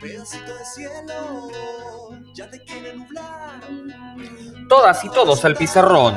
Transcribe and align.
pedacito 0.00 0.54
de 0.54 0.64
cielo 0.64 2.20
ya 2.34 2.48
te 2.48 2.62
quiere 2.62 2.94
nublar. 2.94 3.60
Todas 4.68 5.04
y 5.04 5.10
todos 5.10 5.44
al 5.44 5.56
pizarrón. 5.56 6.16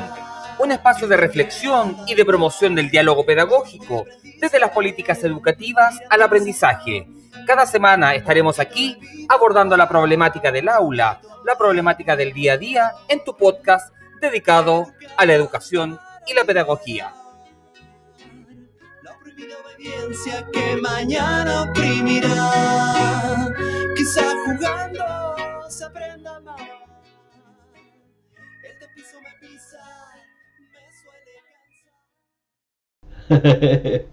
Un 0.60 0.72
espacio 0.72 1.08
de 1.08 1.18
reflexión 1.18 1.98
y 2.08 2.14
de 2.14 2.26
promoción 2.26 2.76
del 2.76 2.92
diálogo 2.92 3.26
pedagógico, 3.26 4.06
desde 4.40 4.60
las 4.60 4.70
políticas 4.70 5.24
educativas 5.24 6.00
al 6.10 6.22
aprendizaje. 6.22 7.08
Cada 7.48 7.66
semana 7.66 8.14
estaremos 8.14 8.60
aquí 8.60 9.00
abordando 9.30 9.76
la 9.76 9.90
problemática 9.90 10.52
del 10.52 10.70
aula, 10.70 11.20
la 11.46 11.58
problemática 11.58 12.16
del 12.16 12.34
día 12.34 12.54
a 12.54 12.58
día 12.58 12.92
en 13.08 13.24
tu 13.24 13.36
podcast 13.36 13.94
dedicado 14.20 14.88
a 15.18 15.26
la 15.26 15.34
educación 15.34 16.00
y 16.28 16.34
la 16.34 16.44
pedagogía. 16.44 17.14
La 19.02 19.18
prohibida 19.18 19.56
obediencia 19.66 20.48
que 20.54 20.78
mañana 20.78 21.64
oprimirá. 21.64 23.71
Quizá 24.02 24.34
jugando 24.48 25.04
se 25.70 25.86
aprenda 25.86 26.40
más. 26.40 26.60
Este 28.64 28.88
piso 28.96 29.18
me 29.22 29.30
pisa, 29.48 29.78
me 30.74 30.82
suele 31.04 31.34
cansar. 33.30 34.06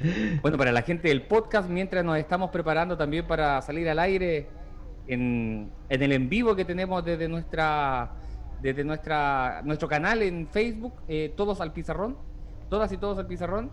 Bueno, 0.42 0.58
para 0.58 0.72
la 0.72 0.82
gente 0.82 1.06
del 1.06 1.22
podcast, 1.22 1.68
mientras 1.68 2.04
nos 2.04 2.18
estamos 2.18 2.50
preparando 2.50 2.96
también 2.96 3.28
para 3.28 3.62
salir 3.62 3.88
al 3.88 4.00
aire 4.00 4.48
en, 5.06 5.72
en 5.88 6.02
el 6.02 6.12
en 6.12 6.28
vivo 6.28 6.56
que 6.56 6.64
tenemos 6.64 7.04
desde 7.04 7.28
nuestra 7.28 8.10
desde 8.60 8.82
nuestra 8.82 9.62
nuestro 9.64 9.86
canal 9.86 10.22
en 10.22 10.48
Facebook, 10.48 10.94
eh, 11.06 11.32
todos 11.36 11.60
al 11.60 11.72
pizarrón, 11.72 12.18
todas 12.68 12.90
y 12.90 12.96
todos 12.96 13.18
al 13.18 13.28
pizarrón, 13.28 13.70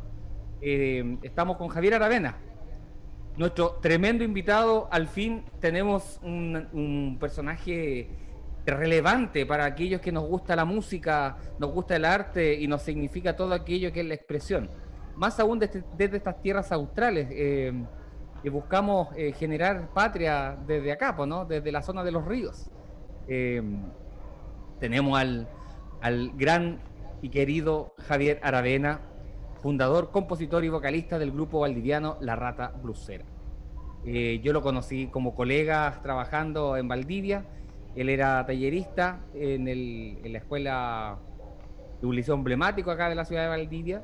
eh, 0.61 1.17
estamos 1.23 1.57
con 1.57 1.69
Javier 1.69 1.95
Aravena, 1.95 2.37
nuestro 3.37 3.77
tremendo 3.81 4.23
invitado. 4.23 4.87
Al 4.91 5.07
fin 5.07 5.45
tenemos 5.59 6.19
un, 6.23 6.67
un 6.73 7.17
personaje 7.19 8.09
relevante 8.65 9.45
para 9.45 9.65
aquellos 9.65 10.01
que 10.01 10.11
nos 10.11 10.25
gusta 10.25 10.55
la 10.55 10.65
música, 10.65 11.37
nos 11.59 11.71
gusta 11.71 11.95
el 11.95 12.05
arte 12.05 12.55
y 12.55 12.67
nos 12.67 12.81
significa 12.81 13.35
todo 13.35 13.53
aquello 13.53 13.93
que 13.93 14.01
es 14.01 14.05
la 14.05 14.15
expresión 14.15 14.69
más 15.15 15.39
aún 15.39 15.59
desde, 15.59 15.83
desde 15.97 16.17
estas 16.17 16.41
tierras 16.41 16.71
australes. 16.71 17.27
Eh, 17.31 17.73
que 18.43 18.51
buscamos 18.51 19.07
eh, 19.15 19.33
generar 19.33 19.91
patria 19.91 20.55
desde 20.67 20.91
acá, 20.91 21.15
¿no? 21.25 21.45
desde 21.45 21.71
la 21.71 21.81
zona 21.81 22.03
de 22.03 22.11
los 22.11 22.25
ríos. 22.25 22.69
Eh, 23.27 23.63
tenemos 24.79 25.19
al, 25.19 25.49
al 25.99 26.31
gran 26.35 26.79
y 27.23 27.29
querido 27.29 27.95
Javier 28.07 28.39
Aravena, 28.43 29.01
fundador, 29.69 30.11
compositor 30.11 30.63
y 30.63 30.69
vocalista 30.69 31.17
del 31.17 31.31
grupo 31.31 31.61
valdiviano 31.61 32.17
La 32.19 32.35
Rata 32.35 32.71
Blusera. 32.83 33.25
Eh, 34.05 34.39
yo 34.43 34.53
lo 34.53 34.61
conocí 34.61 35.07
como 35.07 35.33
colega 35.33 36.01
trabajando 36.03 36.77
en 36.77 36.87
Valdivia. 36.87 37.45
Él 37.95 38.09
era 38.09 38.45
tallerista 38.45 39.21
en, 39.33 39.67
el- 39.67 40.19
en 40.23 40.33
la 40.33 40.37
escuela 40.37 41.17
de 41.99 42.05
un 42.05 42.15
emblemático 42.15 42.91
acá 42.91 43.09
de 43.09 43.15
la 43.15 43.25
ciudad 43.25 43.41
de 43.41 43.47
Valdivia. 43.47 44.03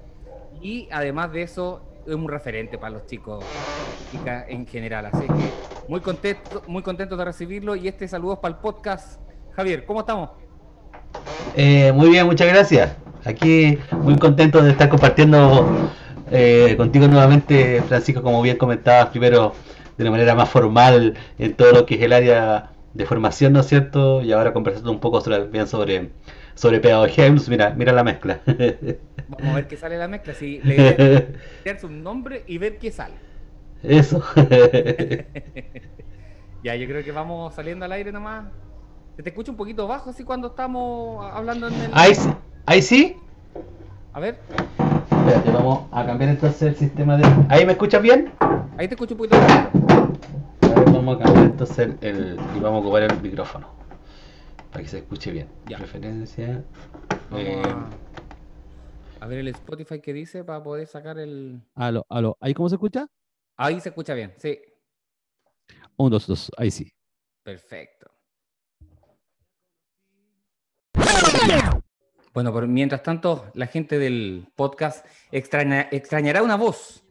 Y 0.63 0.87
además 0.91 1.31
de 1.31 1.43
eso, 1.43 1.83
es 2.07 2.15
un 2.15 2.27
referente 2.27 2.79
para 2.79 2.93
los 2.93 3.05
chicos 3.05 3.45
chicas 4.11 4.45
en 4.47 4.65
general. 4.65 5.05
Así 5.13 5.27
que 5.27 5.51
muy 5.87 5.99
contento, 6.01 6.63
muy 6.65 6.81
contento 6.81 7.15
de 7.15 7.23
recibirlo. 7.23 7.75
Y 7.75 7.87
este 7.87 8.07
saludo 8.07 8.41
para 8.41 8.55
el 8.55 8.61
podcast. 8.61 9.21
Javier, 9.51 9.85
¿cómo 9.85 9.99
estamos? 9.99 10.31
Eh, 11.55 11.91
muy 11.91 12.09
bien, 12.09 12.25
muchas 12.25 12.47
gracias. 12.47 12.97
Aquí 13.25 13.77
muy 14.01 14.17
contento 14.17 14.61
de 14.61 14.71
estar 14.71 14.89
compartiendo 14.89 15.67
eh, 16.31 16.75
contigo 16.77 17.07
nuevamente, 17.07 17.81
Francisco, 17.83 18.21
como 18.23 18.41
bien 18.41 18.57
comentabas, 18.57 19.07
primero 19.09 19.53
de 19.97 20.03
una 20.03 20.11
manera 20.11 20.35
más 20.35 20.49
formal 20.49 21.15
en 21.37 21.53
todo 21.53 21.71
lo 21.71 21.85
que 21.85 21.95
es 21.95 22.01
el 22.01 22.13
área 22.13 22.71
de 22.93 23.05
formación, 23.05 23.53
¿no 23.53 23.59
es 23.59 23.67
cierto? 23.67 24.21
Y 24.21 24.31
ahora 24.31 24.53
conversando 24.53 24.91
un 24.91 24.99
poco 24.99 25.21
sobre, 25.21 25.45
bien 25.47 25.67
sobre, 25.67 26.09
sobre 26.55 26.79
pedagogía. 26.79 27.29
Mira, 27.47 27.73
mira 27.75 27.93
la 27.93 28.03
mezcla. 28.03 28.41
Vamos 29.27 29.51
a 29.51 29.55
ver 29.55 29.67
qué 29.67 29.77
sale 29.77 29.97
la 29.97 30.07
mezcla. 30.07 30.33
Si 30.33 30.61
le 30.61 30.75
idea 30.77 30.91
es 30.91 31.23
crearse 31.63 31.85
un 31.85 32.03
nombre 32.03 32.43
y 32.47 32.57
ver 32.57 32.79
qué 32.79 32.91
sale. 32.91 33.15
Eso. 33.83 34.23
Ya, 36.63 36.75
yo 36.75 36.87
creo 36.87 37.03
que 37.03 37.11
vamos 37.11 37.53
saliendo 37.55 37.85
al 37.85 37.91
aire 37.91 38.11
nomás. 38.11 38.53
Se 39.15 39.23
te 39.23 39.29
escucha 39.29 39.51
un 39.51 39.57
poquito 39.57 39.87
bajo 39.87 40.11
así 40.11 40.23
cuando 40.23 40.49
estamos 40.49 41.25
hablando 41.31 41.67
en 41.67 41.73
el... 41.73 41.91
Ahí, 41.93 42.15
sí- 42.15 42.29
ahí 42.65 42.81
sí. 42.81 43.15
A 44.13 44.19
ver, 44.19 44.39
Espérate, 45.09 45.51
vamos 45.51 45.87
a 45.91 46.05
cambiar 46.05 46.31
entonces 46.31 46.61
el 46.63 46.75
sistema 46.75 47.17
de. 47.17 47.23
¿Ahí 47.49 47.65
me 47.65 47.73
escuchas 47.73 48.01
bien? 48.01 48.33
ahí 48.77 48.87
te 48.87 48.95
escucho 48.95 49.13
un 49.13 49.17
poquito 49.19 49.37
bajito. 49.37 49.79
A 50.63 50.79
ver, 50.79 50.85
vamos 50.91 51.15
a 51.15 51.23
cambiar 51.23 51.45
entonces 51.45 51.79
el, 51.79 51.97
el- 52.01 52.39
y 52.55 52.59
vamos 52.59 52.79
a 52.79 52.81
ocupar 52.81 53.03
el 53.03 53.21
micrófono 53.21 53.69
para 54.71 54.83
que 54.83 54.89
se 54.89 54.97
escuche 54.99 55.31
bien. 55.31 55.47
Ya. 55.67 55.77
Referencia. 55.77 56.63
Eh, 57.33 57.61
a, 59.19 59.25
a 59.25 59.27
ver 59.27 59.39
el 59.39 59.47
Spotify 59.49 60.01
que 60.01 60.13
dice 60.13 60.43
para 60.43 60.61
poder 60.63 60.87
sacar 60.87 61.17
el... 61.19 61.61
Aló, 61.75 62.05
aló. 62.09 62.37
¿Ahí 62.41 62.53
cómo 62.53 62.67
se 62.69 62.75
escucha? 62.75 63.07
Ahí 63.57 63.79
se 63.79 63.89
escucha 63.89 64.13
bien, 64.13 64.33
sí. 64.37 64.59
Un, 65.97 66.09
dos, 66.09 66.25
dos. 66.27 66.51
Ahí 66.57 66.71
sí. 66.71 66.91
Perfecto. 67.43 68.09
Bueno, 72.33 72.53
pero 72.53 72.67
mientras 72.67 73.03
tanto, 73.03 73.51
la 73.55 73.67
gente 73.67 73.99
del 73.99 74.47
podcast 74.55 75.05
extraña- 75.31 75.87
extrañará 75.91 76.41
una 76.43 76.55
voz. 76.55 77.03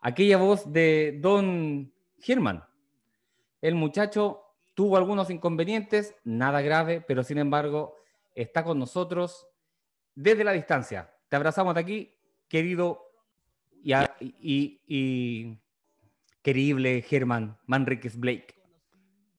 Aquella 0.00 0.38
voz 0.38 0.72
de 0.72 1.18
Don 1.20 1.92
Germán. 2.18 2.64
El 3.60 3.74
muchacho 3.74 4.40
tuvo 4.74 4.96
algunos 4.96 5.30
inconvenientes, 5.30 6.14
nada 6.24 6.62
grave, 6.62 7.00
pero 7.06 7.22
sin 7.22 7.38
embargo 7.38 7.96
está 8.34 8.64
con 8.64 8.78
nosotros 8.78 9.46
desde 10.14 10.44
la 10.44 10.52
distancia. 10.52 11.10
Te 11.28 11.36
abrazamos 11.36 11.74
de 11.74 11.80
aquí, 11.80 12.14
querido 12.48 13.02
y, 13.82 13.92
y- 14.20 14.80
y 14.86 15.58
querible 16.42 17.02
Germán 17.02 17.58
Manriquez 17.66 18.16
Blake. 18.18 18.54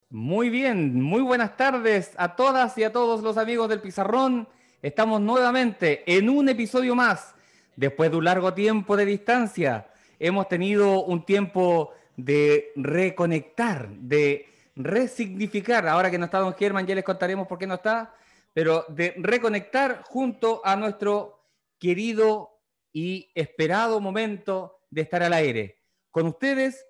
Muy 0.09 0.49
bien, 0.49 1.01
muy 1.01 1.21
buenas 1.21 1.57
tardes 1.57 2.13
a 2.17 2.35
todas 2.35 2.77
y 2.77 2.83
a 2.83 2.91
todos 2.91 3.21
los 3.21 3.37
amigos 3.37 3.69
del 3.69 3.81
Pizarrón. 3.81 4.47
Estamos 4.85 5.19
nuevamente 5.19 6.03
en 6.05 6.29
un 6.29 6.47
episodio 6.47 6.93
más. 6.93 7.33
Después 7.75 8.11
de 8.11 8.17
un 8.17 8.23
largo 8.23 8.53
tiempo 8.53 8.95
de 8.95 9.07
distancia, 9.07 9.91
hemos 10.19 10.47
tenido 10.47 11.05
un 11.05 11.25
tiempo 11.25 11.91
de 12.15 12.71
reconectar, 12.75 13.89
de 13.89 14.47
resignificar. 14.75 15.87
Ahora 15.87 16.11
que 16.11 16.19
no 16.19 16.25
está 16.25 16.37
Don 16.37 16.53
Germán, 16.53 16.85
ya 16.85 16.93
les 16.93 17.03
contaremos 17.03 17.47
por 17.47 17.57
qué 17.57 17.65
no 17.65 17.73
está, 17.73 18.13
pero 18.53 18.85
de 18.89 19.15
reconectar 19.17 20.03
junto 20.03 20.61
a 20.63 20.75
nuestro 20.75 21.47
querido 21.79 22.59
y 22.93 23.31
esperado 23.33 23.99
momento 23.99 24.81
de 24.91 25.01
estar 25.01 25.23
al 25.23 25.33
aire. 25.33 25.81
Con 26.11 26.27
ustedes, 26.27 26.85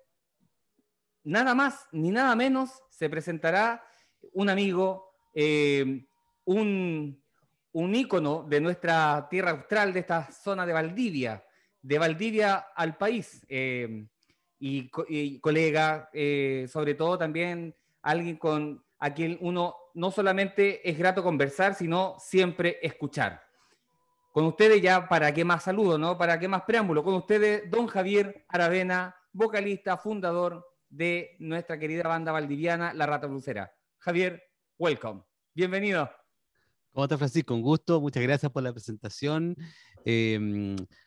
nada 1.24 1.54
más 1.54 1.86
ni 1.92 2.10
nada 2.10 2.36
menos 2.36 2.82
se 2.90 3.08
presentará 3.08 3.82
un 4.34 4.50
amigo, 4.50 5.14
eh, 5.32 6.06
un, 6.44 7.22
un 7.78 7.94
ícono 7.94 8.42
de 8.48 8.58
nuestra 8.60 9.26
tierra 9.28 9.50
austral, 9.50 9.92
de 9.92 10.00
esta 10.00 10.30
zona 10.32 10.64
de 10.64 10.72
Valdivia, 10.72 11.44
de 11.82 11.98
Valdivia 11.98 12.54
al 12.74 12.96
país, 12.96 13.44
eh, 13.50 14.06
y, 14.58 14.88
co- 14.88 15.04
y 15.06 15.38
colega, 15.40 16.08
eh, 16.14 16.66
sobre 16.72 16.94
todo 16.94 17.18
también 17.18 17.76
alguien 18.00 18.36
con 18.38 18.82
a 18.98 19.12
quien 19.12 19.36
uno 19.42 19.76
no 19.92 20.10
solamente 20.10 20.88
es 20.88 20.96
grato 20.96 21.22
conversar, 21.22 21.74
sino 21.74 22.16
siempre 22.18 22.78
escuchar. 22.80 23.42
Con 24.32 24.46
ustedes 24.46 24.80
ya, 24.80 25.06
¿para 25.06 25.32
qué 25.34 25.44
más 25.44 25.64
saludo, 25.64 25.98
no? 25.98 26.16
¿Para 26.16 26.38
qué 26.38 26.48
más 26.48 26.62
preámbulo? 26.62 27.04
Con 27.04 27.12
ustedes, 27.14 27.70
don 27.70 27.86
Javier 27.88 28.46
Aravena, 28.48 29.14
vocalista, 29.32 29.98
fundador 29.98 30.66
de 30.88 31.36
nuestra 31.40 31.78
querida 31.78 32.04
banda 32.08 32.32
valdiviana, 32.32 32.94
La 32.94 33.04
Rata 33.04 33.26
Blusera. 33.26 33.70
Javier, 33.98 34.42
welcome. 34.78 35.22
Bienvenido. 35.54 36.10
¿Cómo 36.96 37.04
estás, 37.04 37.18
Francisco? 37.18 37.52
Un 37.54 37.60
gusto. 37.60 38.00
Muchas 38.00 38.22
gracias 38.22 38.50
por 38.50 38.62
la 38.62 38.72
presentación. 38.72 39.54
Eh, 40.06 40.38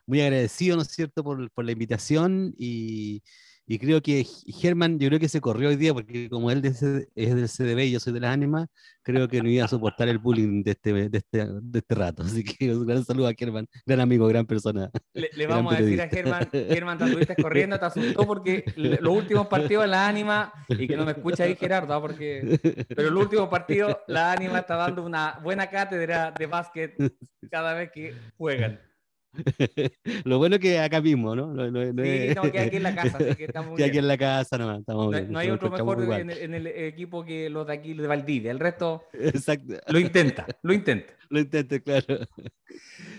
muy 0.06 0.22
agradecido, 0.22 0.76
¿no 0.76 0.84
es 0.84 0.90
cierto?, 0.90 1.24
por 1.24 1.66
la 1.66 1.72
invitación. 1.72 2.54
Y, 2.60 3.24
y 3.72 3.78
creo 3.78 4.02
que 4.02 4.26
Germán, 4.48 4.98
yo 4.98 5.10
creo 5.10 5.20
que 5.20 5.30
se 5.30 5.42
corrió 5.42 5.70
hoy 5.70 5.76
día, 5.76 5.94
porque 5.94 6.28
como 6.28 6.50
él 6.50 6.60
de 6.60 6.70
es 6.70 6.82
del 6.82 7.48
CDB 7.48 7.82
y 7.82 7.92
yo 7.92 8.00
soy 8.00 8.14
de 8.14 8.20
las 8.20 8.34
ánimas, 8.34 8.68
creo 9.04 9.28
que 9.28 9.44
no 9.44 9.50
iba 9.50 9.64
a 9.64 9.68
soportar 9.68 10.10
el 10.10 10.18
bullying 10.18 10.64
de 10.64 10.72
este, 10.72 10.92
de 10.92 11.18
este, 11.20 11.46
de 11.46 11.78
este 11.78 11.94
rato. 11.94 12.24
Así 12.26 12.44
que 12.44 12.74
un 12.74 12.88
gran 12.88 13.06
saludo 13.06 13.28
a 13.28 13.34
Germán, 13.38 13.68
gran 13.86 14.00
amigo, 14.00 14.26
gran 14.26 14.48
persona. 14.48 14.90
Le, 15.14 15.30
le 15.36 15.46
Gran 15.46 15.58
vamos 15.60 15.76
a 15.76 15.82
decir 15.82 16.02
a 16.02 16.10
periodista. 16.10 16.50
Germán, 16.50 16.68
Germán, 16.74 16.98
te 16.98 17.04
anduviste 17.04 17.36
corriendo, 17.36 17.80
te 17.80 17.86
asustó 17.86 18.26
porque 18.26 18.66
los 18.76 19.16
últimos 19.16 19.46
partidos 19.46 19.88
la 19.88 20.08
ánima, 20.08 20.52
y 20.68 20.88
que 20.88 20.98
no 20.98 21.06
me 21.06 21.12
escucha 21.12 21.44
ahí 21.44 21.56
Gerardo, 21.56 21.94
¿ah? 21.94 22.02
porque, 22.02 22.88
pero 22.96 23.12
los 23.12 23.22
últimos 23.22 23.50
partidos 23.50 23.98
la 24.08 24.32
ánima 24.32 24.58
está 24.58 24.78
dando 24.78 25.06
una 25.06 25.40
buena 25.44 25.70
cátedra 25.70 26.32
de 26.32 26.48
básquet 26.48 26.96
cada 27.52 27.76
vez 27.76 27.92
que 27.92 28.16
juegan. 28.36 28.89
Lo 30.26 30.38
bueno 30.38 30.58
que 30.60 30.80
acá 30.80 31.02
mismo, 31.02 31.36
¿no? 31.36 31.48
No, 31.48 31.70
no- 31.70 31.94
no 31.94 32.04
Sí, 32.04 32.10
es- 32.10 32.36
no, 32.36 32.44
aquí 32.44 32.76
en 32.78 32.84
la 32.84 32.96
casa, 32.96 33.18
así 33.18 33.36
que 33.36 33.44
estamos 33.46 33.78
que 33.78 33.84
aquí 33.84 33.98
en 33.98 34.08
la 34.08 34.18
casa 34.18 34.58
nomás, 34.58 34.80
estamos 34.80 35.06
No, 35.06 35.12
bien, 35.12 35.32
no 35.32 35.40
hay 35.40 35.50
otro 35.50 35.70
mejor 35.70 36.02
en 36.14 36.30
el, 36.30 36.38
en 36.38 36.54
el 36.54 36.68
equipo 36.68 37.24
que 37.24 37.50
los 37.50 37.68
de 37.68 37.74
aquí 37.74 37.94
de 37.94 38.08
Valdivia. 38.08 38.52
El 38.52 38.60
resto 38.60 39.04
Exacto, 39.14 39.74
lo 39.88 40.00
intenta, 40.00 40.46
lo 40.64 40.74
intenta. 40.74 41.14
lo 41.30 41.40
intenté, 41.40 41.82
claro. 41.82 42.06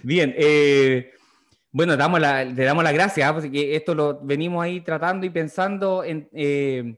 Bien, 0.02 0.34
eh, 0.36 1.12
bueno, 1.72 1.96
damos 1.96 2.20
la, 2.20 2.44
le 2.44 2.64
damos 2.64 2.82
las 2.82 2.92
gracias, 2.92 3.28
¿ah? 3.28 3.34
porque 3.34 3.76
esto 3.76 3.94
lo 3.94 4.20
venimos 4.20 4.62
ahí 4.64 4.80
tratando 4.80 5.26
y 5.26 5.30
pensando 5.30 6.02
en 6.04 6.28
eh, 6.32 6.96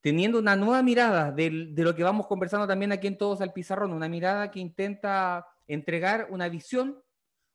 teniendo 0.00 0.38
una 0.38 0.54
nueva 0.56 0.82
mirada 0.82 1.32
del- 1.32 1.74
de, 1.74 1.82
lo 1.82 1.94
que 1.94 2.02
vamos 2.02 2.26
conversando 2.26 2.66
también 2.66 2.92
aquí 2.92 3.06
en 3.06 3.16
Todos 3.18 3.40
al 3.40 3.52
Pizarrón, 3.52 3.92
una 3.92 4.08
mirada 4.08 4.50
que 4.50 4.60
intenta 4.60 5.46
entregar 5.66 6.26
una 6.30 6.48
visión, 6.48 7.02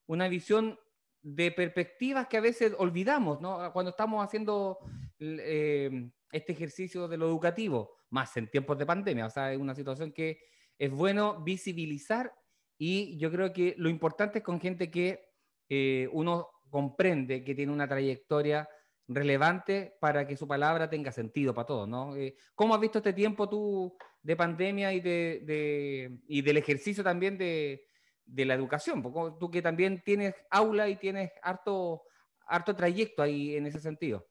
una 0.08 0.28
visión 0.28 0.80
de 1.22 1.52
perspectivas 1.52 2.28
que 2.28 2.38
a 2.38 2.42
veces 2.42 2.74
olvidamos, 2.78 3.42
¿no? 3.42 3.72
Cuando 3.74 3.92
estamos 3.92 4.24
haciendo 4.24 4.80
eh, 5.20 6.10
este 6.32 6.54
ejercicio 6.54 7.08
de 7.08 7.18
lo 7.18 7.28
educativo, 7.28 7.98
más 8.10 8.36
en 8.38 8.50
tiempos 8.50 8.78
de 8.78 8.86
pandemia, 8.86 9.26
o 9.26 9.30
sea, 9.30 9.52
es 9.54 9.60
una 9.60 9.76
situación 9.76 10.12
que 10.12 10.40
es 10.78 10.90
bueno 10.92 11.42
visibilizar 11.44 12.34
y 12.78 13.18
yo 13.18 13.30
creo 13.32 13.52
que 13.52 13.76
lo 13.78 13.90
importante 13.90 14.40
es 14.40 14.44
con 14.44 14.60
gente 14.62 14.90
que 14.90 15.20
eh, 15.68 16.08
uno 16.14 16.50
comprende 16.70 17.44
que 17.44 17.54
tiene 17.54 17.74
una 17.74 17.88
trayectoria 17.88 18.70
relevante 19.08 19.96
para 20.00 20.26
que 20.26 20.38
su 20.38 20.48
palabra 20.48 20.90
tenga 20.90 21.12
sentido 21.12 21.54
para 21.54 21.66
todos, 21.66 21.88
¿no? 21.90 22.16
Eh, 22.16 22.36
¿Cómo 22.56 22.74
has 22.76 22.80
visto 22.82 23.00
este 23.00 23.12
tiempo 23.14 23.50
tú 23.50 23.98
de 24.22 24.36
pandemia 24.36 24.94
y, 24.94 25.00
de, 25.02 25.42
de- 25.46 26.20
y 26.28 26.42
del 26.42 26.58
ejercicio 26.58 27.04
también 27.04 27.38
de, 27.38 27.89
de 28.30 28.46
la 28.46 28.54
educación? 28.54 29.02
Porque 29.02 29.36
tú 29.40 29.50
que 29.50 29.62
también 29.62 30.02
tienes 30.04 30.36
aula 30.50 30.88
y 30.90 30.96
tienes 30.96 31.32
harto, 31.42 32.04
harto 32.48 32.76
trayecto 32.76 33.22
ahí 33.22 33.56
en 33.56 33.66
ese 33.66 33.80
sentido. 33.80 34.28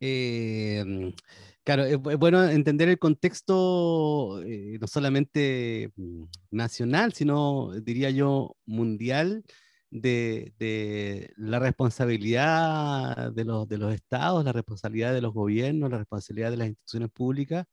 Eh, 0.00 1.12
claro, 1.62 1.84
es 1.84 1.98
bueno 2.00 2.44
entender 2.44 2.88
el 2.88 2.98
contexto 2.98 4.42
eh, 4.42 4.78
no 4.80 4.86
solamente 4.86 5.92
mm, 5.96 6.24
nacional, 6.50 7.12
sino 7.12 7.72
diría 7.80 8.10
yo 8.10 8.56
mundial 8.66 9.44
de, 9.90 10.52
de 10.58 11.32
la 11.36 11.60
responsabilidad 11.60 13.32
de 13.32 13.44
los, 13.44 13.68
de 13.68 13.78
los 13.78 13.94
estados, 13.94 14.44
la 14.44 14.52
responsabilidad 14.52 15.14
de 15.14 15.20
los 15.20 15.32
gobiernos, 15.32 15.90
la 15.90 15.98
responsabilidad 15.98 16.50
de 16.50 16.56
las 16.56 16.68
instituciones 16.68 17.10
públicas 17.10 17.66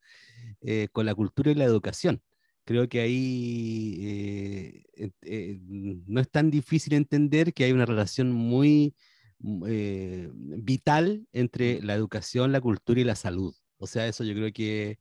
eh, 0.61 0.87
con 0.91 1.05
la 1.05 1.15
cultura 1.15 1.51
y 1.51 1.55
la 1.55 1.65
educación. 1.65 2.21
Creo 2.65 2.87
que 2.87 3.01
ahí 3.01 3.97
eh, 4.01 5.11
eh, 5.23 5.59
no 5.63 6.21
es 6.21 6.29
tan 6.29 6.51
difícil 6.51 6.93
entender 6.93 7.53
que 7.53 7.63
hay 7.65 7.71
una 7.71 7.85
relación 7.85 8.31
muy 8.31 8.95
mm, 9.39 9.63
eh, 9.67 10.29
vital 10.33 11.27
entre 11.33 11.81
la 11.81 11.95
educación, 11.95 12.51
la 12.51 12.61
cultura 12.61 13.01
y 13.01 13.03
la 13.03 13.15
salud. 13.15 13.53
O 13.77 13.87
sea, 13.87 14.07
eso 14.07 14.23
yo 14.23 14.33
creo 14.35 14.51
que, 14.53 14.99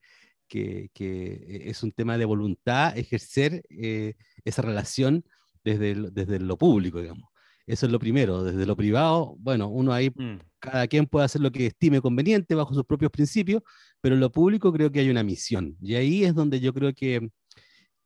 que, 0.48 0.90
que 0.94 1.62
es 1.70 1.82
un 1.82 1.92
tema 1.92 2.18
de 2.18 2.24
voluntad, 2.24 2.96
ejercer 2.98 3.62
eh, 3.70 4.14
esa 4.44 4.62
relación 4.62 5.24
desde, 5.64 5.94
desde 6.10 6.40
lo 6.40 6.56
público, 6.58 7.00
digamos. 7.00 7.30
Eso 7.66 7.86
es 7.86 7.92
lo 7.92 7.98
primero. 8.00 8.42
Desde 8.42 8.66
lo 8.66 8.76
privado, 8.76 9.36
bueno, 9.38 9.68
uno 9.68 9.92
ahí 9.92 10.10
cada 10.58 10.86
quien 10.88 11.06
puede 11.06 11.24
hacer 11.26 11.40
lo 11.40 11.52
que 11.52 11.66
estime 11.66 12.00
conveniente 12.00 12.54
bajo 12.54 12.74
sus 12.74 12.84
propios 12.84 13.10
principios, 13.10 13.62
pero 14.00 14.14
en 14.14 14.20
lo 14.20 14.32
público 14.32 14.72
creo 14.72 14.90
que 14.90 15.00
hay 15.00 15.10
una 15.10 15.22
misión. 15.22 15.76
Y 15.80 15.94
ahí 15.94 16.24
es 16.24 16.34
donde 16.34 16.60
yo 16.60 16.74
creo 16.74 16.92
que, 16.94 17.30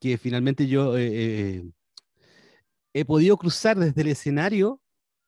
que 0.05 0.19
finalmente 0.19 0.67
yo 0.67 0.99
eh, 0.99 1.09
eh, 1.12 1.65
he 2.93 3.06
podido 3.06 3.39
cruzar 3.39 3.79
desde 3.79 4.03
el 4.03 4.09
escenario 4.09 4.83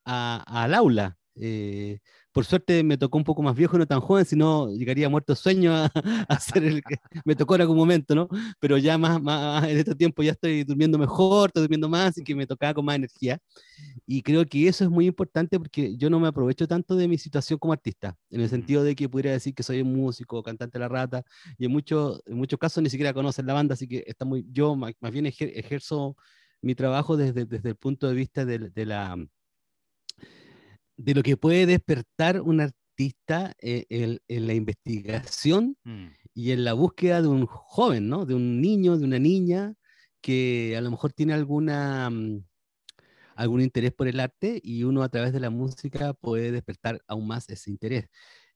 a- 0.04 0.44
al 0.64 0.74
aula. 0.74 1.16
Eh, 1.34 2.00
por 2.36 2.44
suerte 2.44 2.84
me 2.84 2.98
tocó 2.98 3.16
un 3.18 3.24
poco 3.24 3.42
más 3.42 3.56
viejo, 3.56 3.78
no 3.78 3.86
tan 3.86 4.00
joven, 4.00 4.26
si 4.26 4.36
no 4.36 4.70
llegaría 4.70 5.08
muerto 5.08 5.34
sueño 5.34 5.72
a, 5.74 5.86
a 6.28 6.34
hacer 6.34 6.64
el 6.64 6.82
que 6.82 6.96
me 7.24 7.34
tocó 7.34 7.54
en 7.54 7.62
algún 7.62 7.76
momento, 7.78 8.14
¿no? 8.14 8.28
Pero 8.60 8.76
ya 8.78 8.98
más, 8.98 9.22
más 9.22 9.64
en 9.64 9.78
este 9.78 9.94
tiempo 9.94 10.22
ya 10.22 10.32
estoy 10.32 10.64
durmiendo 10.64 10.98
mejor, 10.98 11.48
estoy 11.48 11.62
durmiendo 11.62 11.88
más 11.88 12.18
y 12.18 12.24
que 12.24 12.34
me 12.34 12.46
tocaba 12.46 12.74
con 12.74 12.84
más 12.84 12.96
energía. 12.96 13.38
Y 14.06 14.22
creo 14.22 14.44
que 14.46 14.68
eso 14.68 14.84
es 14.84 14.90
muy 14.90 15.06
importante 15.06 15.58
porque 15.58 15.96
yo 15.96 16.10
no 16.10 16.20
me 16.20 16.28
aprovecho 16.28 16.66
tanto 16.68 16.96
de 16.96 17.08
mi 17.08 17.18
situación 17.18 17.58
como 17.58 17.72
artista, 17.72 18.16
en 18.30 18.40
el 18.40 18.48
sentido 18.48 18.82
de 18.84 18.94
que 18.94 19.08
pudiera 19.08 19.32
decir 19.32 19.54
que 19.54 19.62
soy 19.62 19.80
un 19.82 19.94
músico, 19.94 20.42
cantante 20.42 20.78
de 20.78 20.80
la 20.80 20.88
rata, 20.88 21.22
y 21.58 21.66
en, 21.66 21.72
muchos 21.72 22.20
en 22.26 22.36
muchos 22.36 22.58
casos 22.58 22.82
ni 22.82 22.90
siquiera 22.90 23.12
conocen 23.14 23.46
la 23.46 23.54
banda, 23.54 23.74
así 23.74 23.88
que 23.88 24.04
está 24.06 24.24
muy, 24.24 24.44
yo 24.52 24.76
más 24.76 24.94
bien 25.12 25.26
ejer- 25.26 25.52
ejerzo 25.54 26.16
mi 26.62 26.74
trabajo 26.74 27.16
desde, 27.16 27.44
desde 27.46 27.70
el 27.70 27.76
punto 27.76 28.08
de 28.08 28.14
vista 28.14 28.44
de, 28.44 28.58
de 28.70 28.86
la, 28.86 29.16
de 30.96 31.14
lo 31.14 31.22
que 31.22 31.36
puede 31.36 31.66
despertar 31.66 32.40
un 32.40 32.60
artista 32.60 33.54
eh, 33.60 33.84
en, 33.90 34.18
en 34.28 34.46
la 34.46 34.54
investigación 34.54 35.76
y 36.34 36.52
en 36.52 36.64
la 36.64 36.72
búsqueda 36.74 37.22
de 37.22 37.28
un 37.28 37.46
joven, 37.46 38.08
¿no? 38.08 38.24
De 38.26 38.34
un 38.34 38.60
niño, 38.60 38.96
de 38.98 39.04
una 39.04 39.18
niña 39.18 39.74
que 40.22 40.74
a 40.76 40.80
lo 40.80 40.90
mejor 40.90 41.12
tiene 41.12 41.32
alguna, 41.34 42.08
mm, 42.10 42.44
algún 43.36 43.60
interés 43.60 43.92
por 43.92 44.08
el 44.08 44.20
arte 44.20 44.60
y 44.62 44.84
uno 44.84 45.02
a 45.02 45.08
través 45.08 45.32
de 45.32 45.40
la 45.40 45.50
música 45.50 46.14
puede 46.14 46.50
despertar 46.52 47.00
aún 47.06 47.26
más 47.26 47.48
ese 47.50 47.70
interés. 47.70 48.06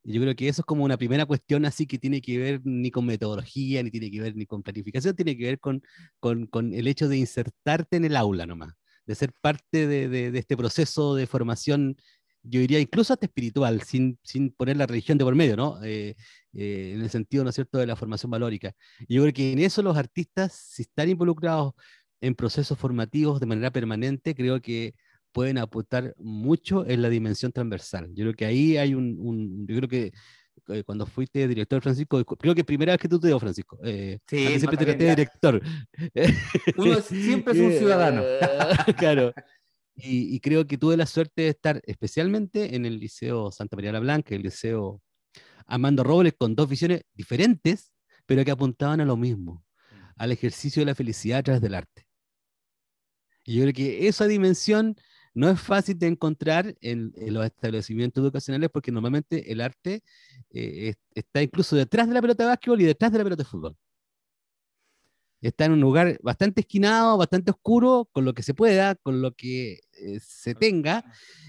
Yo 0.02 0.20
creo 0.22 0.34
que 0.34 0.48
eso 0.48 0.62
es 0.62 0.66
como 0.66 0.84
una 0.84 0.96
primera 0.96 1.26
cuestión 1.26 1.66
así 1.66 1.86
que 1.86 1.98
tiene 1.98 2.22
que 2.22 2.38
ver 2.38 2.60
ni 2.64 2.90
con 2.90 3.04
metodología, 3.04 3.82
ni 3.82 3.90
tiene 3.90 4.10
que 4.10 4.20
ver 4.22 4.34
ni 4.34 4.46
con 4.46 4.62
planificación, 4.62 5.14
tiene 5.14 5.36
que 5.36 5.44
ver 5.44 5.60
con, 5.60 5.82
con, 6.20 6.46
con 6.46 6.72
el 6.72 6.86
hecho 6.86 7.06
de 7.08 7.18
insertarte 7.18 7.98
en 7.98 8.06
el 8.06 8.16
aula 8.16 8.46
nomás, 8.46 8.72
de 9.04 9.14
ser 9.14 9.32
parte 9.42 9.86
de, 9.86 10.08
de- 10.08 10.30
de 10.30 10.38
este 10.38 10.56
proceso 10.56 11.14
de 11.14 11.26
formación, 11.26 11.96
yo 12.42 12.60
diría 12.60 12.80
incluso 12.80 13.12
hasta 13.12 13.26
espiritual, 13.26 13.82
sin, 13.82 14.18
sin 14.22 14.50
poner 14.52 14.76
la 14.76 14.86
religión 14.86 15.18
de 15.18 15.24
por 15.24 15.34
medio, 15.34 15.56
¿no? 15.56 15.82
Eh, 15.84 16.14
eh, 16.54 16.92
en 16.94 17.02
el 17.02 17.10
sentido, 17.10 17.44
¿no 17.44 17.50
es 17.50 17.54
cierto?, 17.56 17.78
de 17.78 17.86
la 17.86 17.96
formación 17.96 18.30
valórica. 18.30 18.72
Yo 19.08 19.22
creo 19.22 19.32
que 19.32 19.52
en 19.52 19.58
eso 19.58 19.82
los 19.82 19.96
artistas, 19.96 20.52
si 20.54 20.82
están 20.82 21.08
involucrados 21.10 21.72
en 22.20 22.34
procesos 22.34 22.78
formativos 22.78 23.40
de 23.40 23.46
manera 23.46 23.70
permanente, 23.70 24.34
creo 24.34 24.60
que 24.60 24.94
pueden 25.32 25.58
aportar 25.58 26.14
mucho 26.18 26.84
en 26.86 27.02
la 27.02 27.08
dimensión 27.08 27.52
transversal. 27.52 28.08
Yo 28.14 28.24
creo 28.24 28.34
que 28.34 28.44
ahí 28.46 28.76
hay 28.76 28.94
un, 28.94 29.16
un- 29.20 29.66
yo 29.66 29.76
creo 29.76 29.88
que 29.88 30.12
eh, 30.68 30.82
cuando 30.84 31.06
fuiste 31.06 31.46
director, 31.48 31.80
Francisco, 31.82 32.22
creo 32.24 32.54
que 32.54 32.64
primera 32.64 32.92
vez 32.92 33.00
que 33.00 33.08
tú 33.08 33.18
te 33.18 33.28
digo, 33.28 33.38
Francisco. 33.40 33.78
Eh, 33.84 34.18
Sí, 34.28 34.46
a 34.46 34.50
mí 34.50 34.58
siempre 34.58 34.76
te 34.78 34.84
traté 34.84 35.04
de 35.04 35.10
director. 35.10 35.62
Uno 36.76 37.00
siempre 37.00 37.52
es 37.54 37.60
un 37.60 37.72
ciudadano. 37.78 38.22
claro. 38.98 39.32
Y, 40.02 40.34
y 40.34 40.40
creo 40.40 40.66
que 40.66 40.78
tuve 40.78 40.96
la 40.96 41.06
suerte 41.06 41.42
de 41.42 41.48
estar 41.50 41.80
especialmente 41.84 42.74
en 42.76 42.86
el 42.86 42.98
Liceo 42.98 43.50
Santa 43.52 43.76
María 43.76 43.92
la 43.92 44.00
Blanca, 44.00 44.34
el 44.34 44.42
Liceo 44.42 45.02
Amando 45.66 46.04
Robles, 46.04 46.34
con 46.38 46.54
dos 46.56 46.68
visiones 46.68 47.02
diferentes, 47.14 47.92
pero 48.26 48.44
que 48.44 48.50
apuntaban 48.52 49.00
a 49.00 49.04
lo 49.06 49.16
mismo, 49.16 49.64
al 50.16 50.32
ejercicio 50.32 50.82
de 50.82 50.86
la 50.86 50.94
felicidad 50.96 51.40
a 51.40 51.44
través 51.44 51.62
del 51.62 51.74
arte. 51.74 52.06
Y 53.44 53.56
yo 53.56 53.62
creo 53.62 53.74
que 53.74 54.08
esa 54.08 54.26
dimensión 54.26 54.96
no 55.34 55.48
es 55.50 55.60
fácil 55.60 55.98
de 55.98 56.08
encontrar 56.08 56.74
en, 56.80 57.12
en 57.16 57.34
los 57.34 57.44
establecimientos 57.44 58.22
educacionales 58.22 58.70
porque 58.72 58.92
normalmente 58.92 59.50
el 59.52 59.60
arte 59.60 60.02
eh, 60.50 60.88
es- 60.90 60.96
está 61.14 61.42
incluso 61.42 61.76
detrás 61.76 62.08
de 62.08 62.14
la 62.14 62.20
pelota 62.22 62.44
de 62.44 62.48
básquetbol 62.50 62.80
y 62.80 62.84
detrás 62.84 63.12
de 63.12 63.18
la 63.18 63.24
pelota 63.24 63.42
de 63.42 63.48
fútbol. 63.48 63.76
Está 65.40 65.64
en 65.64 65.72
un 65.72 65.80
lugar 65.80 66.18
bastante 66.22 66.60
esquinado, 66.62 67.16
bastante 67.16 67.50
oscuro, 67.50 68.08
con 68.12 68.24
lo 68.24 68.34
que 68.34 68.42
se 68.42 68.52
pueda, 68.54 68.94
con 68.96 69.22
lo 69.22 69.32
que 69.32 69.80
eh, 69.92 70.20
se 70.20 70.54
tenga. 70.54 71.04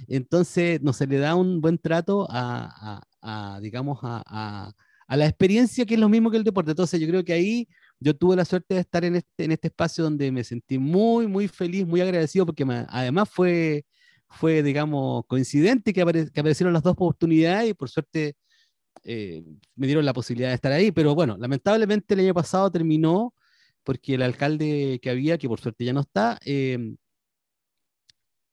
Entonces 0.07 0.81
no 0.81 0.93
se 0.93 1.07
le 1.07 1.17
da 1.17 1.36
un 1.36 1.62
buen 1.62 1.77
trato 1.77 2.27
a, 2.29 3.00
a- 3.21 3.55
a, 3.55 3.60
digamos, 3.60 4.00
a, 4.03 4.24
a- 4.25 4.74
la 5.17 5.25
experiencia 5.27 5.86
que 5.86 5.95
es 5.95 6.00
lo 6.00 6.07
mismo 6.10 6.31
que 6.31 6.38
el 6.38 6.43
deporte. 6.45 6.71
Entonces 6.71 7.00
yo 7.00 7.07
creo 7.07 7.24
que 7.25 7.33
ahí 7.33 7.67
yo 8.00 8.15
tuve 8.15 8.36
la 8.38 8.45
suerte 8.45 8.75
de 8.75 8.79
estar 8.81 9.03
en 9.03 9.17
este, 9.17 9.43
en 9.43 9.51
este 9.51 9.67
espacio 9.67 10.03
donde 10.05 10.31
me 10.31 10.43
sentí 10.43 10.77
muy, 10.79 11.27
muy 11.27 11.48
feliz, 11.50 11.86
muy 11.86 12.00
agradecido, 12.01 12.45
porque 12.45 12.63
me- 12.65 12.86
además 12.88 13.29
fue, 13.29 13.86
fue, 14.29 14.63
digamos, 14.63 15.25
coincidente 15.27 15.91
que, 15.93 16.01
apare- 16.03 16.31
que 16.31 16.39
aparecieron 16.39 16.74
las 16.74 16.81
dos 16.83 16.93
oportunidades 16.93 17.69
y 17.71 17.74
por 17.74 17.89
suerte 17.89 18.36
eh, 19.03 19.43
me 19.75 19.88
dieron 19.88 20.05
la 20.05 20.13
posibilidad 20.13 20.50
de 20.50 20.55
estar 20.55 20.71
ahí. 20.71 20.91
Pero 20.91 21.13
bueno, 21.15 21.38
lamentablemente 21.38 22.13
el 22.13 22.21
año 22.21 22.33
pasado 22.33 22.71
terminó 22.71 23.33
porque 23.83 24.15
el 24.15 24.21
alcalde 24.23 25.00
que 25.01 25.09
había, 25.09 25.38
que 25.38 25.47
por 25.50 25.59
suerte 25.61 25.85
ya 25.85 25.93
no 25.93 26.01
está, 26.01 26.39
eh, 26.45 26.95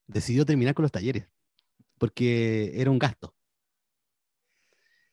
decidió 0.07 0.45
terminar 0.45 0.75
con 0.75 0.83
los 0.83 0.93
talleres, 0.93 1.27
porque 1.99 2.73
era 2.81 2.91
un 2.91 2.99
gasto. 3.01 3.35